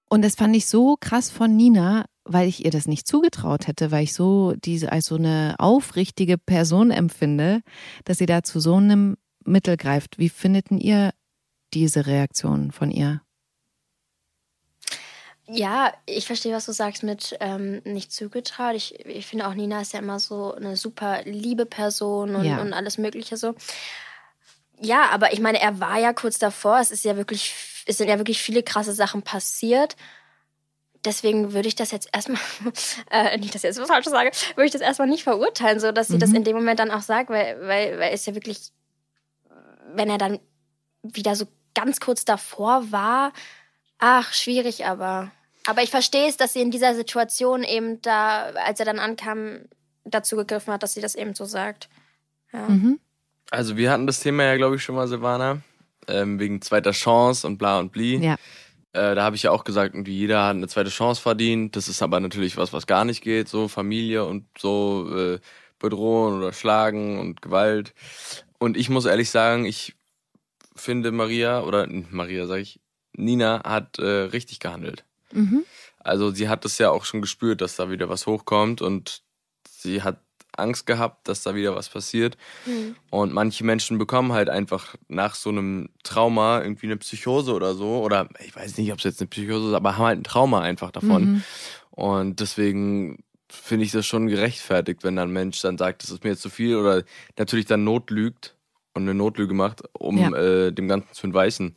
Und 0.10 0.24
das 0.24 0.36
fand 0.36 0.56
ich 0.56 0.66
so 0.66 0.96
krass 1.00 1.30
von 1.30 1.56
Nina, 1.56 2.06
weil 2.26 2.48
ich 2.48 2.66
ihr 2.66 2.72
das 2.72 2.88
nicht 2.88 3.08
zugetraut 3.08 3.68
hätte, 3.68 3.92
weil 3.92 4.04
ich 4.04 4.14
so 4.14 4.54
diese 4.64 4.92
als 4.92 5.06
so 5.06 5.16
eine 5.16 5.56
aufrichtige 5.58 6.38
Person 6.38 6.92
empfinde, 6.92 7.62
dass 8.06 8.18
sie 8.18 8.26
da 8.26 8.44
zu 8.44 8.60
so 8.60 8.76
einem 8.76 9.18
Mittel 9.46 9.78
greift. 9.78 10.20
Wie 10.20 10.30
findet 10.30 10.72
ihr 10.72 11.12
diese 11.74 12.06
Reaktion 12.08 12.72
von 12.72 12.92
ihr? 12.92 13.22
Ja, 15.52 15.92
ich 16.06 16.28
verstehe, 16.28 16.54
was 16.54 16.66
du 16.68 16.74
sagst 16.74 17.02
mit 17.02 17.36
ähm, 17.40 17.82
nicht 17.84 18.12
zugetraut. 18.14 18.76
Ich, 18.76 19.04
ich 19.06 19.26
finde 19.26 19.48
auch 19.48 19.56
Nina 19.56 19.82
ist 19.82 19.94
ja 19.94 20.00
immer 20.00 20.20
so 20.20 20.54
eine 20.54 20.76
super 20.78 21.24
liebe 21.24 21.66
Person 21.66 22.36
und, 22.36 22.46
Ja. 22.46 22.62
und 22.62 22.72
alles 22.74 22.98
Mögliche 23.00 23.36
so. 23.36 23.56
Ja, 24.80 25.10
aber 25.10 25.34
ich 25.34 25.40
meine, 25.40 25.60
er 25.60 25.80
war 25.80 25.98
ja 26.00 26.14
kurz 26.14 26.38
davor. 26.38 26.80
Es 26.80 26.92
ist 26.92 27.04
ja 27.04 27.18
wirklich, 27.18 27.54
es 27.88 27.98
sind 27.98 28.08
ja 28.10 28.18
wirklich 28.20 28.40
viele 28.42 28.62
krasse 28.64 28.94
Sachen 28.94 29.24
passiert. 29.24 29.96
Deswegen 31.04 31.54
würde 31.54 31.68
ich 31.68 31.76
das 31.76 31.92
jetzt 31.92 32.10
erstmal, 32.14 32.40
äh, 33.12 33.38
nicht, 33.38 33.56
dass 33.56 33.64
ich 33.64 33.70
jetzt 33.70 33.80
was 33.82 33.88
Falsches 33.88 34.12
sage, 34.12 34.32
würde 34.56 34.66
ich 34.66 34.72
das 34.72 34.82
erstmal 34.82 35.08
nicht 35.08 35.24
verurteilen, 35.24 35.80
so 35.80 35.92
dass 35.92 36.10
sie 36.10 36.18
das 36.20 36.30
Mhm. 36.30 36.36
in 36.38 36.44
dem 36.44 36.56
Moment 36.58 36.80
dann 36.80 36.92
auch 36.92 37.02
sagt, 37.02 37.30
weil, 37.30 37.60
weil, 37.62 37.98
weil 38.00 38.14
es 38.14 38.26
ja 38.26 38.36
wirklich, 38.36 38.72
wenn 39.94 40.10
er 40.10 40.18
dann 40.18 40.40
wieder 41.02 41.36
so 41.36 41.48
ganz 41.74 42.00
kurz 42.00 42.24
davor 42.26 42.92
war, 42.92 43.34
ach, 43.98 44.32
schwierig, 44.34 44.86
aber. 44.86 45.32
Aber 45.66 45.84
ich 45.84 45.92
verstehe 45.92 46.28
es, 46.28 46.38
dass 46.38 46.54
sie 46.54 46.62
in 46.62 46.72
dieser 46.72 46.96
Situation 46.96 47.64
eben 47.64 48.02
da, 48.02 48.52
als 48.66 48.80
er 48.80 48.86
dann 48.86 49.00
ankam, 49.00 49.60
dazu 50.06 50.36
gegriffen 50.36 50.74
hat, 50.74 50.84
dass 50.84 50.94
sie 50.94 51.02
das 51.02 51.16
eben 51.16 51.36
so 51.36 51.46
sagt. 51.46 51.90
Ja. 52.52 52.68
Mhm. 52.68 53.00
Also 53.52 53.78
wir 53.78 53.92
hatten 53.92 54.08
das 54.08 54.20
Thema 54.20 54.44
ja, 54.44 54.58
glaube 54.58 54.76
ich, 54.76 54.84
schon 54.84 54.96
mal, 54.96 55.08
Silvana, 55.08 55.62
ähm, 56.08 56.40
wegen 56.40 56.62
zweiter 56.62 56.92
Chance 56.92 57.46
und 57.46 57.58
bla 57.58 57.80
und 57.80 57.92
bli. 57.92 58.18
Ja. 58.18 58.36
Äh, 58.94 59.16
da 59.16 59.24
habe 59.24 59.36
ich 59.36 59.44
ja 59.44 59.52
auch 59.52 59.64
gesagt, 59.64 59.94
irgendwie 59.94 60.18
jeder 60.18 60.46
hat 60.46 60.56
eine 60.56 60.68
zweite 60.68 60.90
Chance 60.90 61.22
verdient. 61.22 61.76
Das 61.76 61.88
ist 61.88 62.02
aber 62.02 62.20
natürlich 62.20 62.58
was, 62.58 62.74
was 62.74 62.88
gar 62.88 63.06
nicht 63.06 63.22
geht. 63.22 63.48
So 63.48 63.68
Familie 63.68 64.26
und 64.26 64.46
so 64.58 65.08
äh, 65.16 65.40
bedrohen 65.78 66.40
oder 66.40 66.54
schlagen 66.54 67.20
und 67.20 67.42
Gewalt. 67.42 67.94
Und 68.58 68.78
ich 68.78 68.90
muss 68.90 69.06
ehrlich 69.06 69.30
sagen, 69.30 69.66
ich 69.66 69.96
finde 70.76 71.12
Maria 71.12 71.62
oder 71.62 71.88
Maria 71.88 72.48
sage 72.48 72.62
ich, 72.62 72.80
Nina 73.14 73.62
hat 73.64 74.00
äh, 74.00 74.06
richtig 74.06 74.60
gehandelt. 74.60 75.06
Mhm. 75.34 75.64
Also 76.00 76.32
sie 76.32 76.48
hat 76.50 76.66
es 76.66 76.78
ja 76.78 76.90
auch 76.92 77.06
schon 77.06 77.22
gespürt, 77.22 77.62
dass 77.62 77.76
da 77.76 77.90
wieder 77.90 78.10
was 78.10 78.26
hochkommt 78.26 78.82
und 78.82 79.22
sie 79.70 80.02
hat 80.02 80.22
Angst 80.58 80.86
gehabt, 80.86 81.28
dass 81.28 81.44
da 81.44 81.56
wieder 81.56 81.76
was 81.76 81.90
passiert. 81.90 82.36
Hm. 82.66 82.96
Und 83.12 83.34
manche 83.34 83.64
Menschen 83.64 83.98
bekommen 83.98 84.34
halt 84.34 84.50
einfach 84.50 84.96
nach 85.08 85.36
so 85.36 85.50
einem 85.50 85.90
Trauma 86.04 86.62
irgendwie 86.62 86.88
eine 86.88 86.98
Psychose 86.98 87.54
oder 87.54 87.76
so. 87.76 88.02
Oder 88.04 88.28
ich 88.46 88.56
weiß 88.56 88.78
nicht, 88.78 88.92
ob 88.92 88.98
es 88.98 89.06
jetzt 89.06 89.22
eine 89.22 89.28
Psychose 89.28 89.70
ist, 89.70 89.74
aber 89.74 89.98
haben 89.98 90.06
halt 90.06 90.20
ein 90.20 90.24
Trauma 90.24 90.62
einfach 90.62 90.92
davon. 90.92 91.24
Mhm. 91.26 91.44
Und 91.92 92.40
deswegen 92.40 93.24
finde 93.50 93.86
ich 93.86 93.92
das 93.92 94.06
schon 94.06 94.28
gerechtfertigt, 94.28 95.04
wenn 95.04 95.16
dann 95.16 95.30
ein 95.30 95.34
Mensch 95.34 95.62
dann 95.62 95.78
sagt, 95.78 96.04
das 96.04 96.10
ist 96.10 96.24
mir 96.24 96.32
jetzt 96.32 96.42
zu 96.42 96.50
viel 96.50 96.76
oder 96.76 97.04
natürlich 97.38 97.66
dann 97.66 97.84
notlügt 97.84 98.56
und 98.94 99.04
eine 99.04 99.14
Notlüge 99.14 99.54
macht, 99.54 99.84
um 99.94 100.18
Ja. 100.18 100.32
äh, 100.38 100.72
dem 100.74 100.88
Ganzen 100.88 101.14
zu 101.14 101.28
entweichen. 101.28 101.76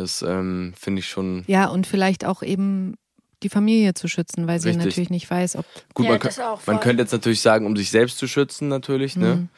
Das 0.00 0.22
ähm, 0.22 0.72
finde 0.78 1.00
ich 1.00 1.08
schon 1.08 1.44
Ja, 1.46 1.66
und 1.66 1.86
vielleicht 1.86 2.24
auch 2.24 2.42
eben 2.42 2.94
die 3.42 3.50
Familie 3.50 3.92
zu 3.92 4.08
schützen, 4.08 4.46
weil 4.46 4.58
sie 4.60 4.68
Richtig. 4.68 4.84
natürlich 4.86 5.10
nicht 5.10 5.30
weiß, 5.30 5.56
ob. 5.56 5.66
Gut, 5.92 6.06
Ja, 6.06 6.12
man, 6.12 6.22
auch 6.22 6.66
man 6.66 6.80
könnte 6.80 7.02
jetzt 7.02 7.12
natürlich 7.12 7.42
sagen, 7.42 7.66
um 7.66 7.76
sich 7.76 7.90
selbst 7.90 8.16
zu 8.16 8.26
schützen, 8.26 8.68
natürlich, 8.68 9.16
Mhm. 9.16 9.22
ne? 9.22 9.48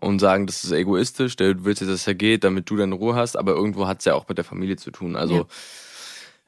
Und 0.00 0.18
sagen, 0.20 0.46
das 0.46 0.64
ist 0.64 0.70
egoistisch, 0.72 1.36
du 1.36 1.64
willst 1.64 1.82
jetzt, 1.82 1.90
dass 1.90 2.06
er 2.06 2.14
geht, 2.14 2.44
damit 2.44 2.70
du 2.70 2.76
deine 2.76 2.94
Ruhe 2.94 3.14
hast, 3.16 3.36
aber 3.36 3.52
irgendwo 3.52 3.86
hat 3.86 3.98
es 3.98 4.04
ja 4.06 4.14
auch 4.14 4.26
mit 4.28 4.38
der 4.38 4.44
Familie 4.44 4.76
zu 4.76 4.90
tun. 4.90 5.16
Also 5.16 5.34
Ja. 5.34 5.46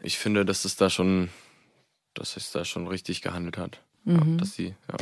ich 0.00 0.16
finde, 0.16 0.46
dass 0.46 0.64
es 0.64 0.76
da 0.76 0.88
schon, 0.88 1.28
dass 2.14 2.36
es 2.38 2.52
da 2.52 2.64
schon 2.64 2.86
richtig 2.86 3.20
gehandelt 3.20 3.58
hat. 3.58 3.82
Mhm. 4.04 4.38
dass 4.38 4.54
sie, 4.54 4.74
ja. 4.88 4.96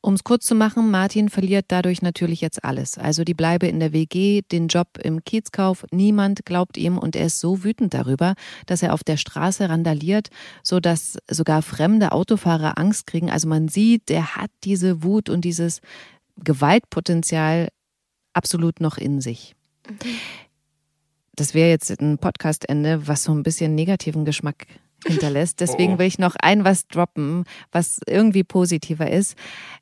Um 0.00 0.14
es 0.14 0.24
kurz 0.24 0.46
zu 0.46 0.54
machen, 0.54 0.90
Martin 0.90 1.28
verliert 1.28 1.66
dadurch 1.68 2.00
natürlich 2.02 2.40
jetzt 2.40 2.64
alles. 2.64 2.96
Also 2.96 3.22
die 3.22 3.34
Bleibe 3.34 3.66
in 3.66 3.80
der 3.80 3.92
WG, 3.92 4.42
den 4.50 4.68
Job 4.68 4.98
im 5.02 5.22
Kiezkauf, 5.22 5.84
niemand 5.90 6.44
glaubt 6.46 6.76
ihm 6.76 6.96
und 6.98 7.16
er 7.16 7.26
ist 7.26 7.38
so 7.38 7.64
wütend 7.64 7.92
darüber, 7.92 8.34
dass 8.66 8.82
er 8.82 8.94
auf 8.94 9.04
der 9.04 9.18
Straße 9.18 9.68
randaliert, 9.68 10.28
so 10.62 10.80
dass 10.80 11.18
sogar 11.28 11.62
fremde 11.62 12.12
Autofahrer 12.12 12.78
Angst 12.78 13.06
kriegen. 13.06 13.30
Also 13.30 13.46
man 13.46 13.68
sieht, 13.68 14.08
der 14.08 14.36
hat 14.36 14.50
diese 14.64 15.02
Wut 15.02 15.28
und 15.28 15.42
dieses 15.44 15.80
Gewaltpotenzial 16.42 17.68
absolut 18.32 18.80
noch 18.80 18.96
in 18.96 19.20
sich. 19.20 19.54
Das 21.36 21.54
wäre 21.54 21.68
jetzt 21.68 21.90
ein 22.00 22.18
Podcastende, 22.18 23.06
was 23.06 23.24
so 23.24 23.32
ein 23.32 23.42
bisschen 23.42 23.74
negativen 23.74 24.24
Geschmack 24.24 24.66
hinterlässt. 25.06 25.60
Deswegen 25.60 25.94
Oh. 25.94 25.98
will 25.98 26.06
ich 26.06 26.18
noch 26.18 26.36
ein 26.40 26.64
was 26.64 26.86
droppen, 26.88 27.44
was 27.72 28.00
irgendwie 28.06 28.44
positiver 28.44 29.10
ist. 29.10 29.36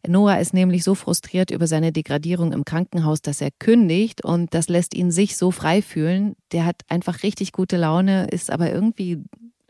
Noah 0.07 0.39
ist 0.39 0.55
nämlich 0.55 0.85
so 0.85 0.95
frustriert 0.95 1.51
über 1.51 1.67
seine 1.67 1.93
Degradierung 1.93 2.53
im 2.53 2.65
Krankenhaus, 2.65 3.23
dass 3.23 3.41
er 3.41 3.51
kündigt 3.59 4.25
und 4.25 4.55
das 4.55 4.69
lässt 4.69 4.95
ihn 4.95 5.11
sich 5.11 5.37
so 5.37 5.51
frei 5.51 5.83
fühlen. 5.83 6.37
Der 6.53 6.65
hat 6.65 6.83
einfach 6.89 7.23
richtig 7.23 7.53
gute 7.53 7.77
Laune, 7.77 8.27
ist 8.29 8.51
aber 8.51 8.71
irgendwie 8.71 9.19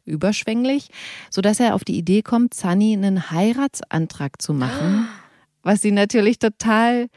überschwänglich, 0.05 0.89
sodass 1.31 1.61
er 1.61 1.75
auf 1.75 1.85
die 1.85 1.97
Idee 1.99 2.23
kommt, 2.23 2.55
Sunny 2.55 2.95
einen 2.95 3.31
Heiratsantrag 3.31 4.41
zu 4.41 4.55
machen, 4.55 5.07
was 5.63 5.83
sie 5.83 5.91
natürlich 5.93 6.39
total 6.39 7.09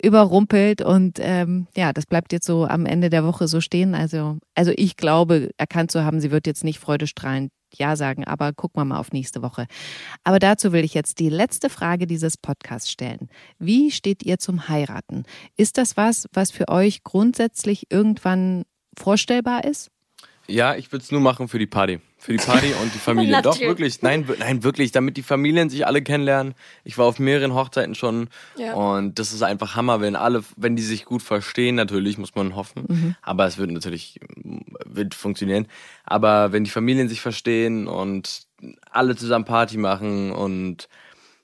überrumpelt 0.00 0.80
und 0.80 1.18
ähm, 1.20 1.66
ja, 1.76 1.92
das 1.92 2.06
bleibt 2.06 2.32
jetzt 2.32 2.46
so 2.46 2.64
am 2.66 2.86
Ende 2.86 3.10
der 3.10 3.24
Woche 3.24 3.48
so 3.48 3.60
stehen. 3.60 3.94
Also, 3.96 4.38
also 4.54 4.72
ich 4.76 4.96
glaube, 4.96 5.50
erkannt 5.58 5.90
zu 5.90 6.04
haben, 6.04 6.20
sie 6.20 6.30
wird 6.30 6.46
jetzt 6.46 6.62
nicht 6.62 6.78
freudestrahlend 6.78 7.50
Ja 7.74 7.96
sagen, 7.96 8.24
aber 8.24 8.52
gucken 8.52 8.80
wir 8.80 8.84
mal 8.84 8.98
auf 8.98 9.12
nächste 9.12 9.42
Woche. 9.42 9.66
Aber 10.24 10.38
dazu 10.38 10.72
will 10.72 10.84
ich 10.84 10.94
jetzt 10.94 11.18
die 11.18 11.28
letzte 11.28 11.70
Frage 11.70 12.06
dieses 12.06 12.36
Podcasts 12.36 12.90
stellen. 12.90 13.28
Wie 13.58 13.90
steht 13.90 14.22
ihr 14.22 14.38
zum 14.38 14.68
Heiraten? 14.68 15.24
Ist 15.56 15.78
das 15.78 15.96
was, 15.96 16.26
was 16.32 16.50
für 16.50 16.68
euch 16.68 17.04
grundsätzlich 17.04 17.86
irgendwann 17.90 18.64
vorstellbar 18.96 19.64
ist? 19.64 19.90
Ja, 20.46 20.76
ich 20.76 20.90
würde 20.92 21.04
es 21.04 21.12
nur 21.12 21.20
machen 21.20 21.48
für 21.48 21.58
die 21.58 21.66
Party. 21.66 22.00
Für 22.20 22.32
die 22.32 22.38
Party 22.44 22.72
und 22.82 22.92
die 22.92 22.98
Familie. 23.08 23.40
Doch, 23.42 23.58
wirklich. 23.60 24.02
Nein, 24.02 24.28
nein, 24.40 24.64
wirklich, 24.64 24.90
damit 24.92 25.16
die 25.16 25.22
Familien 25.22 25.70
sich 25.70 25.86
alle 25.86 26.02
kennenlernen. 26.02 26.54
Ich 26.84 26.98
war 26.98 27.06
auf 27.06 27.18
mehreren 27.20 27.54
Hochzeiten 27.54 27.94
schon 27.94 28.28
Ja. 28.56 28.74
und 28.74 29.18
das 29.20 29.32
ist 29.32 29.42
einfach 29.42 29.76
Hammer, 29.76 30.00
wenn 30.00 30.16
alle, 30.16 30.42
wenn 30.56 30.74
die 30.74 30.82
sich 30.82 31.04
gut 31.04 31.22
verstehen, 31.22 31.76
natürlich, 31.76 32.18
muss 32.18 32.34
man 32.34 32.56
hoffen. 32.56 33.16
Aber 33.22 33.46
es 33.46 33.56
wird 33.56 33.70
natürlich, 33.70 34.18
wird 34.84 35.14
funktionieren. 35.14 35.66
Aber 36.04 36.52
wenn 36.52 36.64
die 36.64 36.70
Familien 36.70 37.08
sich 37.08 37.20
verstehen 37.20 37.86
und 37.86 38.42
alle 38.90 39.14
zusammen 39.14 39.44
Party 39.44 39.76
machen 39.78 40.32
und 40.32 40.88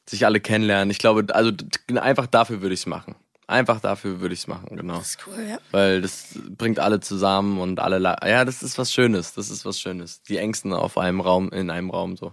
sich 0.07 0.27
alle 0.27 0.41
kennenlernen, 0.41 0.91
ich 0.91 0.99
glaube, 0.99 1.25
also 1.35 1.53
einfach 1.95 2.27
dafür 2.27 2.61
würde 2.63 2.75
ich 2.75 2.81
es 2.81 2.87
machen. 2.87 3.15
Einfach 3.47 3.81
dafür 3.81 4.21
würde 4.21 4.33
ich 4.35 4.41
es 4.41 4.47
machen, 4.47 4.77
genau. 4.77 4.99
Das 4.99 5.09
ist 5.11 5.27
cool, 5.27 5.47
ja. 5.49 5.59
Weil 5.71 6.01
das 6.01 6.39
bringt 6.57 6.79
alle 6.79 7.01
zusammen 7.01 7.59
und 7.61 7.79
alle. 7.81 7.99
la- 7.99 8.17
Ja, 8.27 8.45
das 8.45 8.63
ist 8.63 8.79
was 8.79 8.93
Schönes. 8.93 9.35
Das 9.35 9.51
ist 9.51 9.65
was 9.67 9.79
Schönes. 9.79 10.23
Die 10.23 10.39
Ängsten 10.39 10.73
auf 10.73 10.97
einem 10.97 11.21
Raum, 11.21 11.51
in 11.51 11.71
einem 11.71 11.91
Raum 11.91 12.17
so. 12.17 12.33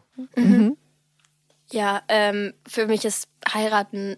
Ja, 1.72 2.02
ähm, 2.08 2.54
für 2.68 2.88
mich 2.88 3.06
ist 3.06 3.28
heiraten 3.52 4.18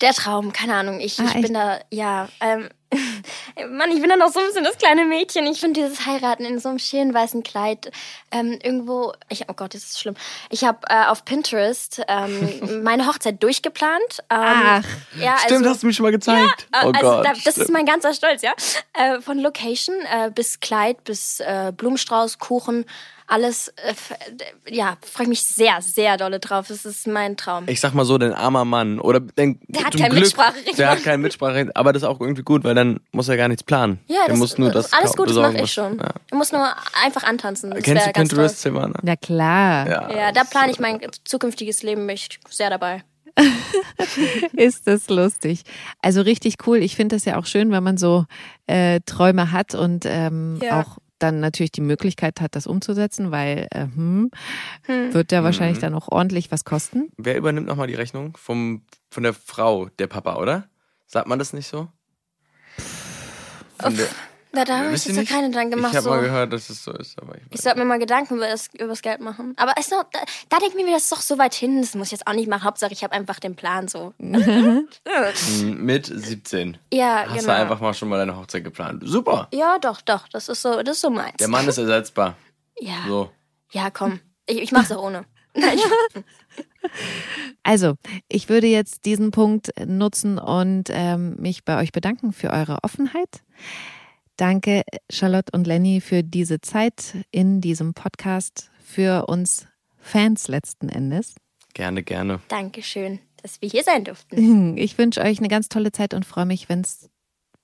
der 0.00 0.12
Traum, 0.12 0.52
keine 0.52 0.74
Ahnung. 0.74 1.00
Ich, 1.00 1.18
Ah, 1.20 1.32
ich 1.34 1.42
bin 1.42 1.54
da, 1.54 1.80
ja, 1.90 2.28
ähm, 2.40 2.68
Mann, 3.70 3.90
ich 3.90 4.00
bin 4.00 4.08
da 4.08 4.16
noch 4.16 4.30
so 4.30 4.38
ein 4.38 4.46
bisschen 4.46 4.64
das 4.64 4.78
kleine 4.78 5.04
Mädchen. 5.04 5.46
Ich 5.46 5.60
finde 5.60 5.80
dieses 5.80 6.06
Heiraten 6.06 6.44
in 6.44 6.58
so 6.58 6.68
einem 6.68 6.78
schönen 6.78 7.12
weißen 7.12 7.42
Kleid 7.42 7.90
ähm, 8.30 8.58
irgendwo, 8.62 9.12
ich, 9.28 9.48
oh 9.48 9.54
Gott, 9.54 9.74
das 9.74 9.82
ist 9.84 10.00
schlimm. 10.00 10.14
Ich 10.50 10.64
habe 10.64 10.78
äh, 10.88 11.06
auf 11.06 11.24
Pinterest 11.24 12.02
ähm, 12.06 12.82
meine 12.84 13.06
Hochzeit 13.06 13.42
durchgeplant. 13.42 14.20
Ähm, 14.30 14.36
Ach. 14.38 14.84
ja, 15.18 15.36
also, 15.42 15.62
du 15.62 15.86
mir 15.86 15.92
schon 15.92 16.04
mal 16.04 16.12
gezeigt. 16.12 16.68
äh, 16.72 16.84
oh 16.84 16.92
also 16.92 17.00
Gott. 17.00 17.24
da, 17.24 17.32
das 17.32 17.46
ist 17.46 17.54
stimmt. 17.54 17.70
mein 17.70 17.86
ganzer 17.86 18.14
Stolz, 18.14 18.42
ja. 18.42 18.52
Äh, 18.92 19.20
von 19.20 19.38
Location 19.38 19.96
äh, 20.02 20.30
bis 20.30 20.60
Kleid, 20.60 21.02
bis 21.04 21.40
äh, 21.40 21.72
Blumenstrauß, 21.76 22.38
Kuchen, 22.38 22.84
alles. 23.26 23.68
Äh, 23.68 23.94
d- 24.32 24.74
ja, 24.74 24.96
freue 25.02 25.24
ich 25.24 25.28
mich 25.30 25.42
sehr, 25.42 25.80
sehr 25.80 26.16
dolle 26.16 26.38
drauf. 26.40 26.66
Das 26.68 26.84
ist 26.84 27.06
mein 27.06 27.36
Traum. 27.36 27.64
ich 27.66 27.80
sag 27.80 27.94
mal 27.94 28.04
so, 28.04 28.18
dein 28.18 28.32
armer 28.32 28.64
Mann. 28.64 28.98
Oder 29.00 29.20
dein, 29.20 29.58
Der 29.68 29.84
hat 29.84 29.92
zum 29.92 30.00
kein 30.02 30.10
Glück, 30.10 30.22
Mitspracherecht. 30.24 30.78
Der 30.78 30.90
hat 30.90 31.02
kein 31.02 31.20
Mitspracherecht. 31.20 31.76
Aber 31.76 31.92
das 31.92 32.02
ist 32.02 32.08
auch 32.08 32.20
irgendwie 32.20 32.42
gut, 32.42 32.64
weil 32.64 32.74
dann 32.74 33.00
muss 33.12 33.28
er 33.28 33.36
gar 33.36 33.48
nichts 33.48 33.62
planen. 33.62 33.98
ja, 34.06 34.18
der 34.20 34.28
das, 34.30 34.38
muss 34.38 34.58
nur 34.58 34.70
das 34.70 34.92
alles 34.92 35.10
kau- 35.12 35.16
gut, 35.18 35.26
das 35.28 35.36
besorgen, 35.36 35.52
mache 35.54 35.64
ich 35.64 35.72
schon. 35.72 35.98
Ja. 35.98 36.10
Ich 36.28 36.34
muss 36.34 36.52
nur 36.52 36.66
einfach 37.04 37.22
antanzen. 37.24 37.70
Das 37.70 37.82
Kennst 37.82 38.06
du 38.06 38.12
Pinterest, 38.12 38.60
Silvana? 38.62 38.98
Na 39.02 39.16
klar. 39.16 39.88
Ja. 39.88 40.10
Ja, 40.16 40.32
da 40.32 40.44
plane 40.44 40.70
ich 40.72 40.78
mein 40.78 41.00
zukünftiges 41.24 41.82
Leben. 41.82 42.06
Bin 42.06 42.14
ich 42.14 42.38
sehr 42.48 42.70
dabei. 42.70 43.02
Ist 44.56 44.86
das 44.86 45.08
lustig. 45.08 45.62
Also 46.02 46.22
richtig 46.22 46.56
cool. 46.66 46.78
Ich 46.78 46.96
finde 46.96 47.16
das 47.16 47.24
ja 47.24 47.38
auch 47.38 47.46
schön, 47.46 47.70
wenn 47.70 47.82
man 47.82 47.96
so 47.98 48.24
äh, 48.66 49.00
Träume 49.06 49.52
hat 49.52 49.74
und 49.74 50.04
ähm, 50.06 50.58
Ja. 50.62 50.80
auch 50.80 50.98
dann 51.18 51.40
natürlich 51.40 51.72
die 51.72 51.80
Möglichkeit 51.80 52.40
hat, 52.40 52.54
das 52.54 52.66
umzusetzen, 52.66 53.30
weil 53.30 53.66
äh, 53.70 53.86
hm, 53.86 54.30
wird 54.86 55.32
ja 55.32 55.42
wahrscheinlich 55.42 55.78
dann 55.78 55.94
auch 55.94 56.08
ordentlich 56.08 56.50
was 56.50 56.64
kosten. 56.64 57.10
Wer 57.16 57.36
übernimmt 57.36 57.66
nochmal 57.66 57.86
die 57.86 57.94
Rechnung? 57.94 58.36
Vom, 58.36 58.82
von 59.10 59.22
der 59.22 59.34
Frau, 59.34 59.88
der 59.98 60.06
Papa, 60.06 60.36
oder? 60.36 60.68
Sagt 61.06 61.28
man 61.28 61.38
das 61.38 61.52
nicht 61.52 61.68
so? 61.68 61.88
Uff, 63.82 64.14
da 64.52 64.64
da 64.64 64.78
habe 64.78 64.94
ich 64.94 65.04
jetzt 65.04 65.08
noch 65.08 65.20
nicht? 65.20 65.30
keine 65.30 65.48
Gedanken 65.48 65.72
gemacht. 65.72 65.92
Ich 65.92 65.96
habe 65.96 66.04
so. 66.04 66.10
mal 66.10 66.22
gehört, 66.22 66.52
dass 66.52 66.70
es 66.70 66.82
so 66.82 66.92
ist, 66.92 67.20
aber 67.20 67.36
ich 67.36 67.42
Ich 67.50 67.60
sollte 67.60 67.78
mir 67.78 67.84
mal 67.84 67.98
Gedanken 67.98 68.36
über 68.36 68.48
das, 68.48 68.68
über 68.74 68.88
das 68.88 69.02
Geld 69.02 69.20
machen. 69.20 69.54
Aber 69.56 69.74
es 69.78 69.90
noch, 69.90 70.04
da, 70.12 70.20
da 70.48 70.58
denke 70.58 70.78
ich 70.78 70.84
mir, 70.84 70.92
das 70.92 71.04
ist 71.04 71.12
doch 71.12 71.20
so 71.20 71.38
weit 71.38 71.54
hin. 71.54 71.80
Das 71.80 71.94
muss 71.94 72.06
ich 72.08 72.12
jetzt 72.12 72.26
auch 72.26 72.32
nicht 72.32 72.48
machen. 72.48 72.64
Hauptsache, 72.64 72.92
ich 72.92 73.04
habe 73.04 73.14
einfach 73.14 73.38
den 73.38 73.54
Plan 73.56 73.88
so. 73.88 74.14
nicht. 74.18 74.46
Mit 75.62 76.06
17 76.06 76.78
Ja, 76.92 77.24
hast 77.26 77.40
genau. 77.40 77.54
du 77.54 77.54
einfach 77.54 77.80
mal 77.80 77.94
schon 77.94 78.08
mal 78.08 78.18
deine 78.18 78.36
Hochzeit 78.36 78.64
geplant. 78.64 79.02
Super. 79.04 79.48
ja, 79.52 79.78
doch, 79.78 80.00
doch. 80.00 80.28
Das 80.28 80.48
ist 80.48 80.62
so, 80.62 80.82
das 80.82 80.96
ist 80.96 81.02
so 81.02 81.10
meins. 81.10 81.36
Der 81.38 81.48
Mann 81.48 81.68
ist 81.68 81.78
ersetzbar. 81.78 82.36
ja. 82.78 83.04
So. 83.06 83.30
ja, 83.72 83.90
komm. 83.90 84.20
Ich, 84.46 84.58
ich 84.58 84.72
mach's 84.72 84.92
auch 84.92 85.02
ohne. 85.02 85.24
Nein, 85.58 85.78
Also, 87.62 87.94
ich 88.28 88.48
würde 88.48 88.66
jetzt 88.66 89.06
diesen 89.06 89.30
Punkt 89.30 89.70
nutzen 89.84 90.38
und 90.38 90.84
ähm, 90.90 91.36
mich 91.38 91.64
bei 91.64 91.80
euch 91.80 91.92
bedanken 91.92 92.32
für 92.32 92.50
eure 92.50 92.78
Offenheit. 92.82 93.42
Danke, 94.36 94.82
Charlotte 95.10 95.50
und 95.52 95.66
Lenny, 95.66 96.00
für 96.00 96.22
diese 96.22 96.60
Zeit 96.60 97.16
in 97.30 97.60
diesem 97.60 97.94
Podcast, 97.94 98.70
für 98.84 99.26
uns 99.26 99.66
Fans 99.98 100.48
letzten 100.48 100.88
Endes. 100.88 101.34
Gerne, 101.72 102.02
gerne. 102.02 102.40
Dankeschön, 102.48 103.18
dass 103.42 103.60
wir 103.62 103.68
hier 103.68 103.82
sein 103.82 104.04
durften. 104.04 104.76
Ich 104.78 104.98
wünsche 104.98 105.20
euch 105.22 105.38
eine 105.38 105.48
ganz 105.48 105.68
tolle 105.68 105.90
Zeit 105.90 106.12
und 106.14 106.24
freue 106.26 106.46
mich, 106.46 106.68
wenn 106.68 106.82
es 106.82 107.08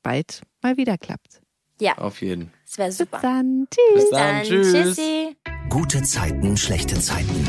bald 0.02 0.42
mal 0.62 0.76
wieder 0.76 0.96
klappt. 0.98 1.42
Ja, 1.80 1.98
Auf 1.98 2.22
jeden. 2.22 2.52
das 2.64 2.78
wäre 2.78 2.92
super. 2.92 3.18
Dann 3.20 3.66
tschüss. 3.70 4.02
Bis 4.02 4.10
dann. 4.10 4.42
Tschüss. 4.44 4.72
Tschüssi. 4.72 5.36
Gute 5.68 6.02
Zeiten, 6.02 6.56
schlechte 6.56 6.98
Zeiten. 6.98 7.46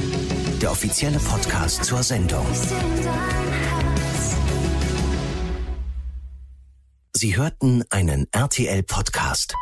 Der 0.62 0.72
offizielle 0.72 1.20
Podcast 1.20 1.84
zur 1.86 2.02
Sendung. 2.04 2.46
Sie 7.16 7.38
hörten 7.38 7.84
einen 7.92 8.28
RTL-Podcast. 8.32 9.54